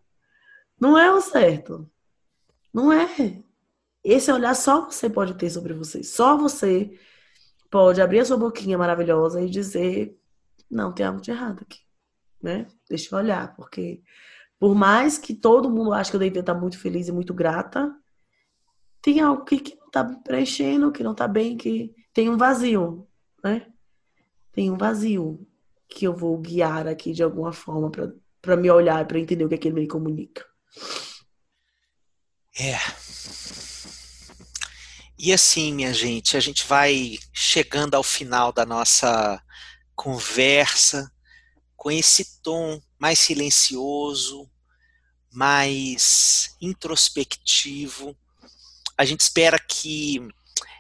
Não 0.79 0.97
é 0.97 1.11
o 1.11 1.21
certo. 1.21 1.89
Não 2.73 2.91
é. 2.91 3.43
Esse 4.03 4.31
olhar 4.31 4.55
só 4.55 4.89
você 4.89 5.09
pode 5.09 5.35
ter 5.35 5.49
sobre 5.49 5.73
você. 5.73 6.01
Só 6.01 6.37
você 6.37 6.97
pode 7.69 8.01
abrir 8.01 8.21
a 8.21 8.25
sua 8.25 8.37
boquinha 8.37 8.77
maravilhosa 8.77 9.41
e 9.41 9.49
dizer: 9.49 10.17
não, 10.69 10.91
tem 10.91 11.05
algo 11.05 11.21
de 11.21 11.29
errado 11.29 11.61
aqui. 11.61 11.79
Né? 12.41 12.65
Deixa 12.89 13.13
eu 13.13 13.19
olhar, 13.19 13.55
porque 13.55 14.01
por 14.61 14.75
mais 14.75 15.17
que 15.17 15.33
todo 15.33 15.71
mundo 15.71 15.91
ache 15.91 16.11
que 16.11 16.17
eu 16.17 16.19
devia 16.19 16.41
estar 16.41 16.53
muito 16.53 16.77
feliz 16.77 17.07
e 17.07 17.11
muito 17.11 17.33
grata, 17.33 17.91
tem 19.01 19.19
algo 19.19 19.43
que, 19.43 19.59
que 19.59 19.75
tá 19.91 20.03
preenchendo, 20.03 20.91
que 20.91 21.01
não 21.01 21.15
tá 21.15 21.27
bem, 21.27 21.57
que 21.57 21.95
tem 22.13 22.29
um 22.29 22.37
vazio, 22.37 23.07
né? 23.43 23.65
Tem 24.51 24.69
um 24.69 24.77
vazio 24.77 25.47
que 25.89 26.05
eu 26.05 26.15
vou 26.15 26.37
guiar 26.37 26.85
aqui 26.85 27.11
de 27.11 27.23
alguma 27.23 27.51
forma 27.51 27.89
para 28.39 28.55
me 28.55 28.69
olhar, 28.69 29.03
para 29.07 29.17
entender 29.17 29.43
o 29.43 29.49
que 29.49 29.55
é 29.55 29.57
que 29.57 29.67
ele 29.67 29.81
me 29.81 29.87
comunica. 29.87 30.45
É. 32.59 32.77
E 35.17 35.33
assim, 35.33 35.73
minha 35.73 35.91
gente, 35.91 36.37
a 36.37 36.39
gente 36.39 36.67
vai 36.67 37.17
chegando 37.33 37.95
ao 37.95 38.03
final 38.03 38.51
da 38.51 38.63
nossa 38.63 39.41
conversa 39.95 41.11
com 41.75 41.89
esse 41.89 42.39
tom 42.43 42.79
mais 42.99 43.17
silencioso, 43.17 44.50
mais 45.31 46.55
introspectivo. 46.59 48.15
A 48.97 49.05
gente 49.05 49.21
espera 49.21 49.57
que 49.57 50.19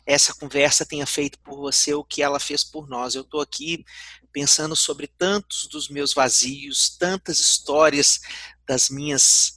essa 0.05 0.33
conversa 0.33 0.85
tenha 0.85 1.05
feito 1.05 1.39
por 1.39 1.57
você 1.57 1.93
o 1.93 2.03
que 2.03 2.21
ela 2.21 2.39
fez 2.39 2.63
por 2.63 2.87
nós. 2.87 3.15
Eu 3.15 3.21
estou 3.21 3.41
aqui 3.41 3.85
pensando 4.31 4.75
sobre 4.75 5.07
tantos 5.07 5.67
dos 5.67 5.89
meus 5.89 6.13
vazios, 6.13 6.89
tantas 6.97 7.39
histórias 7.39 8.19
das 8.65 8.89
minhas 8.89 9.55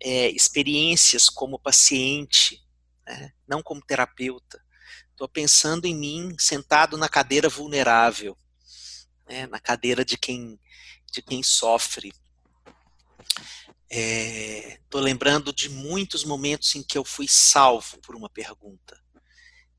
é, 0.00 0.28
experiências 0.30 1.28
como 1.28 1.58
paciente, 1.58 2.64
né? 3.06 3.32
não 3.46 3.62
como 3.62 3.84
terapeuta. 3.84 4.62
Estou 5.10 5.28
pensando 5.28 5.86
em 5.86 5.94
mim 5.94 6.36
sentado 6.38 6.96
na 6.96 7.08
cadeira 7.08 7.48
vulnerável, 7.48 8.36
né? 9.26 9.46
na 9.46 9.58
cadeira 9.58 10.04
de 10.04 10.18
quem, 10.18 10.60
de 11.10 11.22
quem 11.22 11.42
sofre. 11.42 12.12
Estou 13.88 15.00
é, 15.00 15.04
lembrando 15.04 15.52
de 15.52 15.68
muitos 15.68 16.24
momentos 16.24 16.74
em 16.74 16.82
que 16.82 16.98
eu 16.98 17.04
fui 17.04 17.28
salvo 17.28 17.98
por 17.98 18.16
uma 18.16 18.28
pergunta, 18.28 19.00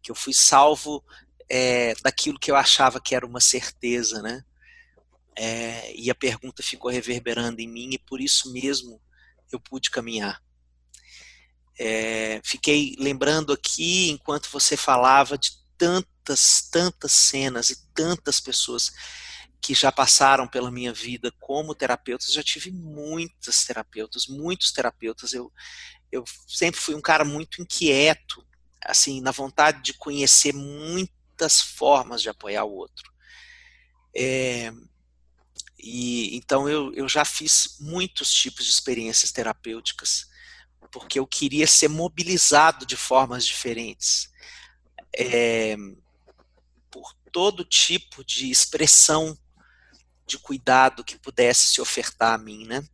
que 0.02 0.10
eu 0.10 0.16
fui 0.16 0.34
salvo 0.34 1.04
é, 1.50 1.94
daquilo 2.02 2.40
que 2.40 2.50
eu 2.50 2.56
achava 2.56 3.02
que 3.02 3.14
era 3.14 3.26
uma 3.26 3.42
certeza, 3.42 4.22
né? 4.22 4.44
É, 5.36 5.94
e 5.96 6.10
a 6.10 6.16
pergunta 6.16 6.64
ficou 6.64 6.90
reverberando 6.90 7.62
em 7.62 7.68
mim 7.68 7.90
e 7.94 8.00
por 8.00 8.20
isso 8.20 8.52
mesmo 8.52 9.00
eu 9.52 9.60
pude 9.60 9.92
caminhar. 9.92 10.42
É, 11.80 12.42
fiquei 12.44 12.96
lembrando 12.98 13.54
aqui, 13.54 14.10
enquanto 14.10 14.50
você 14.50 14.76
falava, 14.76 15.38
de 15.38 15.52
tantas, 15.78 16.68
tantas 16.72 17.12
cenas 17.12 17.70
e 17.70 17.88
tantas 17.94 18.40
pessoas 18.40 18.92
que 19.62 19.74
já 19.74 19.92
passaram 19.92 20.48
pela 20.48 20.72
minha 20.72 20.94
vida 20.94 21.32
como 21.40 21.76
terapeutas. 21.76 22.32
Já 22.32 22.44
tive 22.44 22.72
muitas 22.72 23.64
terapeutas, 23.64 24.28
muitos 24.28 24.72
terapeutas. 24.72 25.34
Eu, 25.34 25.52
eu 26.12 26.24
sempre 26.48 26.80
fui 26.80 26.96
um 26.96 27.02
cara 27.02 27.26
muito 27.26 27.62
inquieto, 27.62 28.46
assim, 28.84 29.22
na 29.22 29.32
vontade 29.32 29.82
de 29.82 29.94
conhecer 29.94 30.54
muitas 30.54 31.62
formas 31.62 32.22
de 32.22 32.30
apoiar 32.30 32.64
o 32.64 32.74
outro. 32.74 33.12
É, 34.16 34.72
e 35.78 36.36
então 36.36 36.68
eu, 36.68 36.94
eu 36.94 37.08
já 37.08 37.24
fiz 37.24 37.78
muitos 37.80 38.32
tipos 38.32 38.66
de 38.66 38.72
experiências 38.72 39.32
terapêuticas, 39.32 40.28
porque 40.92 41.20
eu 41.20 41.28
queria 41.28 41.68
ser 41.68 41.88
mobilizado 41.88 42.86
de 42.86 42.96
formas 42.96 43.46
diferentes. 43.46 44.32
É, 45.16 45.76
por 46.90 47.14
todo 47.32 47.64
tipo 47.64 48.24
de 48.24 48.50
expressão 48.50 49.38
de 50.28 50.38
cuidado 50.38 51.04
que 51.04 51.18
pudesse 51.18 51.68
se 51.74 51.82
ofertar 51.82 52.34
a 52.34 52.38
mim, 52.38 52.66
né? 52.66 52.86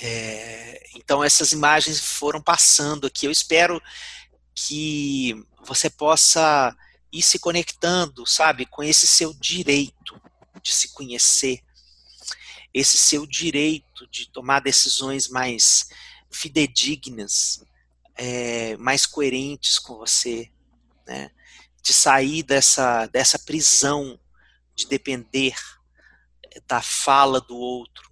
É, 0.00 0.82
então 0.96 1.22
essas 1.22 1.52
imagens 1.52 2.00
foram 2.00 2.42
passando 2.42 3.06
aqui. 3.06 3.26
Eu 3.26 3.30
espero 3.30 3.80
que 4.54 5.34
você 5.64 5.88
possa 5.88 6.76
ir 7.12 7.22
se 7.22 7.38
conectando, 7.38 8.26
sabe, 8.26 8.66
com 8.66 8.82
esse 8.82 9.06
seu 9.06 9.32
direito 9.34 10.20
de 10.62 10.72
se 10.72 10.88
conhecer, 10.88 11.62
esse 12.74 12.98
seu 12.98 13.26
direito 13.26 14.06
de 14.08 14.28
tomar 14.30 14.60
decisões 14.60 15.28
mais 15.28 15.88
fidedignas, 16.30 17.62
é, 18.16 18.76
mais 18.78 19.06
coerentes 19.06 19.78
com 19.78 19.96
você, 19.96 20.50
né? 21.06 21.30
de 21.82 21.92
sair 21.92 22.42
dessa, 22.42 23.06
dessa 23.06 23.38
prisão 23.38 24.18
de 24.74 24.86
depender 24.86 25.54
da 26.66 26.82
fala 26.82 27.40
do 27.40 27.56
outro 27.56 28.10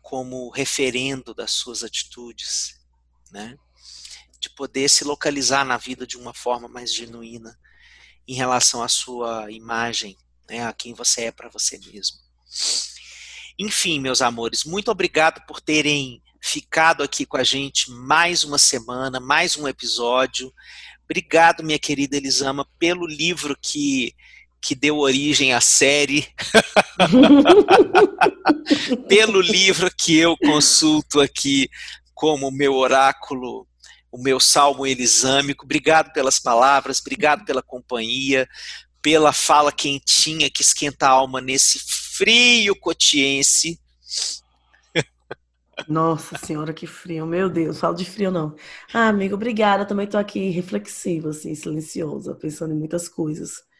como 0.00 0.50
referendo 0.50 1.32
das 1.34 1.52
suas 1.52 1.82
atitudes, 1.82 2.80
né? 3.30 3.56
de 4.42 4.50
poder 4.50 4.90
se 4.90 5.04
localizar 5.04 5.64
na 5.64 5.76
vida 5.76 6.04
de 6.04 6.18
uma 6.18 6.34
forma 6.34 6.66
mais 6.66 6.92
genuína 6.92 7.56
em 8.26 8.34
relação 8.34 8.82
à 8.82 8.88
sua 8.88 9.50
imagem, 9.52 10.16
né, 10.50 10.66
a 10.66 10.72
quem 10.72 10.92
você 10.94 11.26
é 11.26 11.32
para 11.32 11.48
você 11.48 11.78
mesmo. 11.78 12.18
Enfim, 13.56 14.00
meus 14.00 14.20
amores, 14.20 14.64
muito 14.64 14.90
obrigado 14.90 15.46
por 15.46 15.60
terem 15.60 16.20
ficado 16.42 17.04
aqui 17.04 17.24
com 17.24 17.36
a 17.36 17.44
gente 17.44 17.88
mais 17.90 18.42
uma 18.42 18.58
semana, 18.58 19.20
mais 19.20 19.56
um 19.56 19.68
episódio. 19.68 20.52
Obrigado, 21.04 21.62
minha 21.62 21.78
querida 21.78 22.16
Elisama, 22.16 22.68
pelo 22.80 23.06
livro 23.06 23.56
que, 23.60 24.12
que 24.62 24.76
deu 24.76 24.98
origem 24.98 25.52
à 25.52 25.60
série, 25.60 26.28
pelo 29.08 29.40
livro 29.40 29.90
que 29.94 30.16
eu 30.16 30.36
consulto 30.36 31.20
aqui 31.20 31.68
como 32.14 32.52
meu 32.52 32.74
oráculo, 32.74 33.66
o 34.12 34.22
meu 34.22 34.38
salmo 34.38 34.86
elisâmico. 34.86 35.64
Obrigado 35.64 36.12
pelas 36.12 36.38
palavras, 36.38 37.00
obrigado 37.00 37.44
pela 37.44 37.60
companhia, 37.60 38.48
pela 39.02 39.32
fala 39.32 39.72
quentinha 39.72 40.48
que 40.48 40.62
esquenta 40.62 41.08
a 41.08 41.10
alma 41.10 41.40
nesse 41.40 41.80
frio 42.16 42.78
cotiense. 42.78 43.80
Nossa 45.88 46.38
senhora, 46.38 46.72
que 46.72 46.86
frio, 46.86 47.26
meu 47.26 47.50
Deus, 47.50 47.80
falo 47.80 47.96
de 47.96 48.04
frio 48.04 48.30
não. 48.30 48.54
Ah, 48.94 49.08
amigo, 49.08 49.34
obrigada, 49.34 49.84
também 49.84 50.04
estou 50.04 50.20
aqui 50.20 50.50
reflexiva, 50.50 51.30
assim, 51.30 51.52
silenciosa, 51.56 52.36
pensando 52.36 52.72
em 52.72 52.78
muitas 52.78 53.08
coisas. 53.08 53.71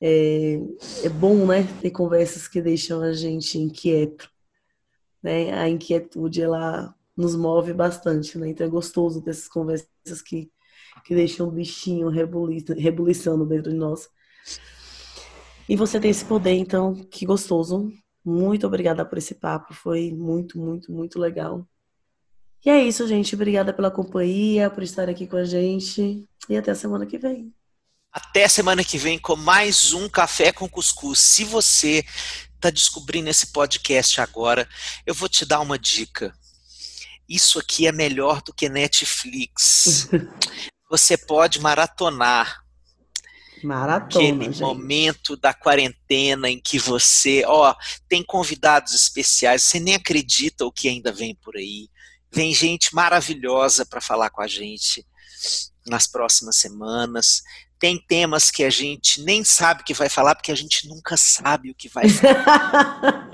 É, 0.00 0.60
é 1.04 1.08
bom, 1.08 1.46
né, 1.46 1.62
ter 1.80 1.90
conversas 1.90 2.46
que 2.46 2.60
deixam 2.60 3.02
a 3.02 3.12
gente 3.12 3.58
inquieto, 3.58 4.30
né, 5.22 5.52
a 5.52 5.68
inquietude, 5.68 6.42
ela 6.42 6.94
nos 7.16 7.34
move 7.34 7.72
bastante, 7.72 8.38
né, 8.38 8.48
então 8.48 8.66
é 8.66 8.70
gostoso 8.70 9.22
ter 9.22 9.30
essas 9.30 9.48
conversas 9.48 10.20
que, 10.22 10.50
que 11.04 11.14
deixam 11.14 11.48
o 11.48 11.50
bichinho 11.50 12.08
rebuliçando 12.08 13.46
dentro 13.46 13.70
de 13.70 13.76
nós. 13.76 14.10
E 15.68 15.74
você 15.74 15.98
tem 15.98 16.10
esse 16.10 16.24
poder, 16.24 16.52
então, 16.52 16.94
que 16.94 17.26
gostoso. 17.26 17.92
Muito 18.24 18.66
obrigada 18.66 19.04
por 19.04 19.18
esse 19.18 19.34
papo. 19.34 19.74
Foi 19.74 20.12
muito, 20.12 20.58
muito, 20.58 20.92
muito 20.92 21.18
legal. 21.18 21.66
E 22.64 22.70
é 22.70 22.82
isso, 22.82 23.06
gente. 23.06 23.34
Obrigada 23.34 23.72
pela 23.72 23.90
companhia, 23.90 24.70
por 24.70 24.82
estar 24.82 25.08
aqui 25.08 25.26
com 25.26 25.36
a 25.36 25.44
gente. 25.44 26.24
E 26.48 26.56
até 26.56 26.70
a 26.70 26.74
semana 26.74 27.04
que 27.04 27.18
vem. 27.18 27.52
Até 28.16 28.48
semana 28.48 28.82
que 28.82 28.96
vem 28.96 29.18
com 29.18 29.36
mais 29.36 29.92
um 29.92 30.08
Café 30.08 30.50
com 30.50 30.66
Cuscuz. 30.66 31.18
Se 31.18 31.44
você 31.44 32.02
está 32.54 32.70
descobrindo 32.70 33.28
esse 33.28 33.48
podcast 33.48 34.22
agora, 34.22 34.66
eu 35.04 35.14
vou 35.14 35.28
te 35.28 35.44
dar 35.44 35.60
uma 35.60 35.78
dica. 35.78 36.34
Isso 37.28 37.58
aqui 37.58 37.86
é 37.86 37.92
melhor 37.92 38.40
do 38.40 38.54
que 38.54 38.70
Netflix. 38.70 40.08
Você 40.90 41.18
pode 41.18 41.60
maratonar 41.60 42.64
Maratona, 43.62 44.06
aquele 44.06 44.44
gente. 44.44 44.60
momento 44.60 45.36
da 45.36 45.52
quarentena 45.52 46.48
em 46.48 46.58
que 46.58 46.78
você, 46.78 47.44
ó, 47.44 47.74
tem 48.08 48.22
convidados 48.24 48.94
especiais, 48.94 49.62
você 49.62 49.78
nem 49.78 49.94
acredita 49.94 50.64
o 50.64 50.72
que 50.72 50.88
ainda 50.88 51.12
vem 51.12 51.34
por 51.34 51.54
aí. 51.56 51.90
Vem 52.32 52.54
gente 52.54 52.94
maravilhosa 52.94 53.84
para 53.84 54.00
falar 54.00 54.30
com 54.30 54.40
a 54.40 54.46
gente 54.46 55.04
nas 55.86 56.06
próximas 56.06 56.56
semanas. 56.56 57.42
Tem 57.78 57.98
temas 57.98 58.50
que 58.50 58.64
a 58.64 58.70
gente 58.70 59.22
nem 59.22 59.44
sabe 59.44 59.84
que 59.84 59.94
vai 59.94 60.08
falar, 60.08 60.34
porque 60.34 60.52
a 60.52 60.56
gente 60.56 60.88
nunca 60.88 61.16
sabe 61.16 61.70
o 61.70 61.74
que 61.74 61.88
vai 61.88 62.08
falar. 62.08 63.30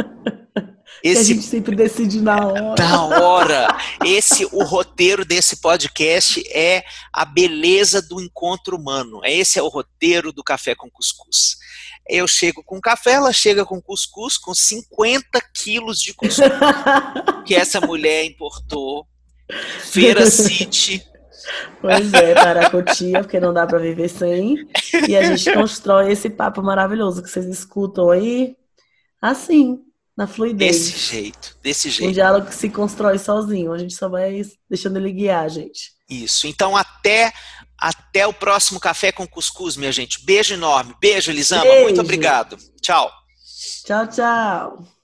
Esse, 1.03 1.21
a 1.21 1.35
gente 1.35 1.43
sempre 1.43 1.75
decide 1.75 2.21
na 2.21 2.47
hora. 2.47 2.75
Na 2.79 3.05
hora. 3.05 3.77
Esse, 4.05 4.45
o 4.53 4.63
roteiro 4.63 5.25
desse 5.25 5.57
podcast 5.57 6.43
é 6.49 6.85
a 7.13 7.25
beleza 7.25 8.01
do 8.01 8.21
encontro 8.21 8.77
humano. 8.77 9.21
Esse 9.25 9.59
é 9.59 9.63
o 9.63 9.69
roteiro 9.69 10.33
do 10.33 10.45
Café 10.45 10.77
com 10.77 10.89
Cuscuz. 10.89 11.57
Eu 12.09 12.27
chego 12.29 12.63
com 12.65 12.81
café, 12.81 13.13
ela 13.13 13.33
chega 13.33 13.65
com 13.65 13.81
cuscuz, 13.81 14.37
com 14.37 14.53
50 14.53 15.41
quilos 15.55 16.01
de 16.01 16.13
cuscuz 16.13 16.51
que 17.47 17.55
essa 17.55 17.81
mulher 17.81 18.25
importou. 18.25 19.07
Feira 19.81 20.29
City. 20.31 21.05
Pois 21.81 22.13
é, 22.13 22.35
Paracotia, 22.35 23.21
porque 23.21 23.41
não 23.41 23.53
dá 23.53 23.67
para 23.67 23.79
viver 23.79 24.09
sem. 24.09 24.57
E 25.09 25.17
a 25.17 25.23
gente 25.23 25.51
constrói 25.55 26.13
esse 26.13 26.31
papo 26.31 26.63
maravilhoso 26.63 27.23
que 27.23 27.29
vocês 27.29 27.47
escutam 27.47 28.11
aí, 28.11 28.57
assim, 29.21 29.81
na 30.17 30.27
fluidez. 30.27 30.77
Desse 30.77 30.99
jeito, 30.99 31.57
desse 31.63 31.91
jeito. 31.91 32.11
Um 32.11 32.13
diálogo 32.13 32.47
que 32.47 32.55
se 32.55 32.69
constrói 32.69 33.19
sozinho, 33.19 33.73
a 33.73 33.79
gente 33.79 33.95
só 33.95 34.09
vai 34.09 34.43
deixando 34.69 34.97
ele 34.99 35.13
guiar, 35.13 35.49
gente. 35.49 35.93
Isso. 36.09 36.47
Então, 36.47 36.77
até 36.77 37.33
até 37.83 38.25
o 38.27 38.33
próximo 38.33 38.79
Café 38.79 39.11
com 39.11 39.27
Cuscuz, 39.27 39.77
minha 39.77 39.91
gente. 39.91 40.25
Beijo 40.25 40.55
enorme. 40.55 40.95
Beijo, 41.01 41.33
Elisama. 41.33 41.65
Beijo. 41.65 41.83
Muito 41.83 42.01
obrigado. 42.01 42.57
Tchau. 42.81 43.11
Tchau, 43.85 44.07
tchau. 44.07 45.02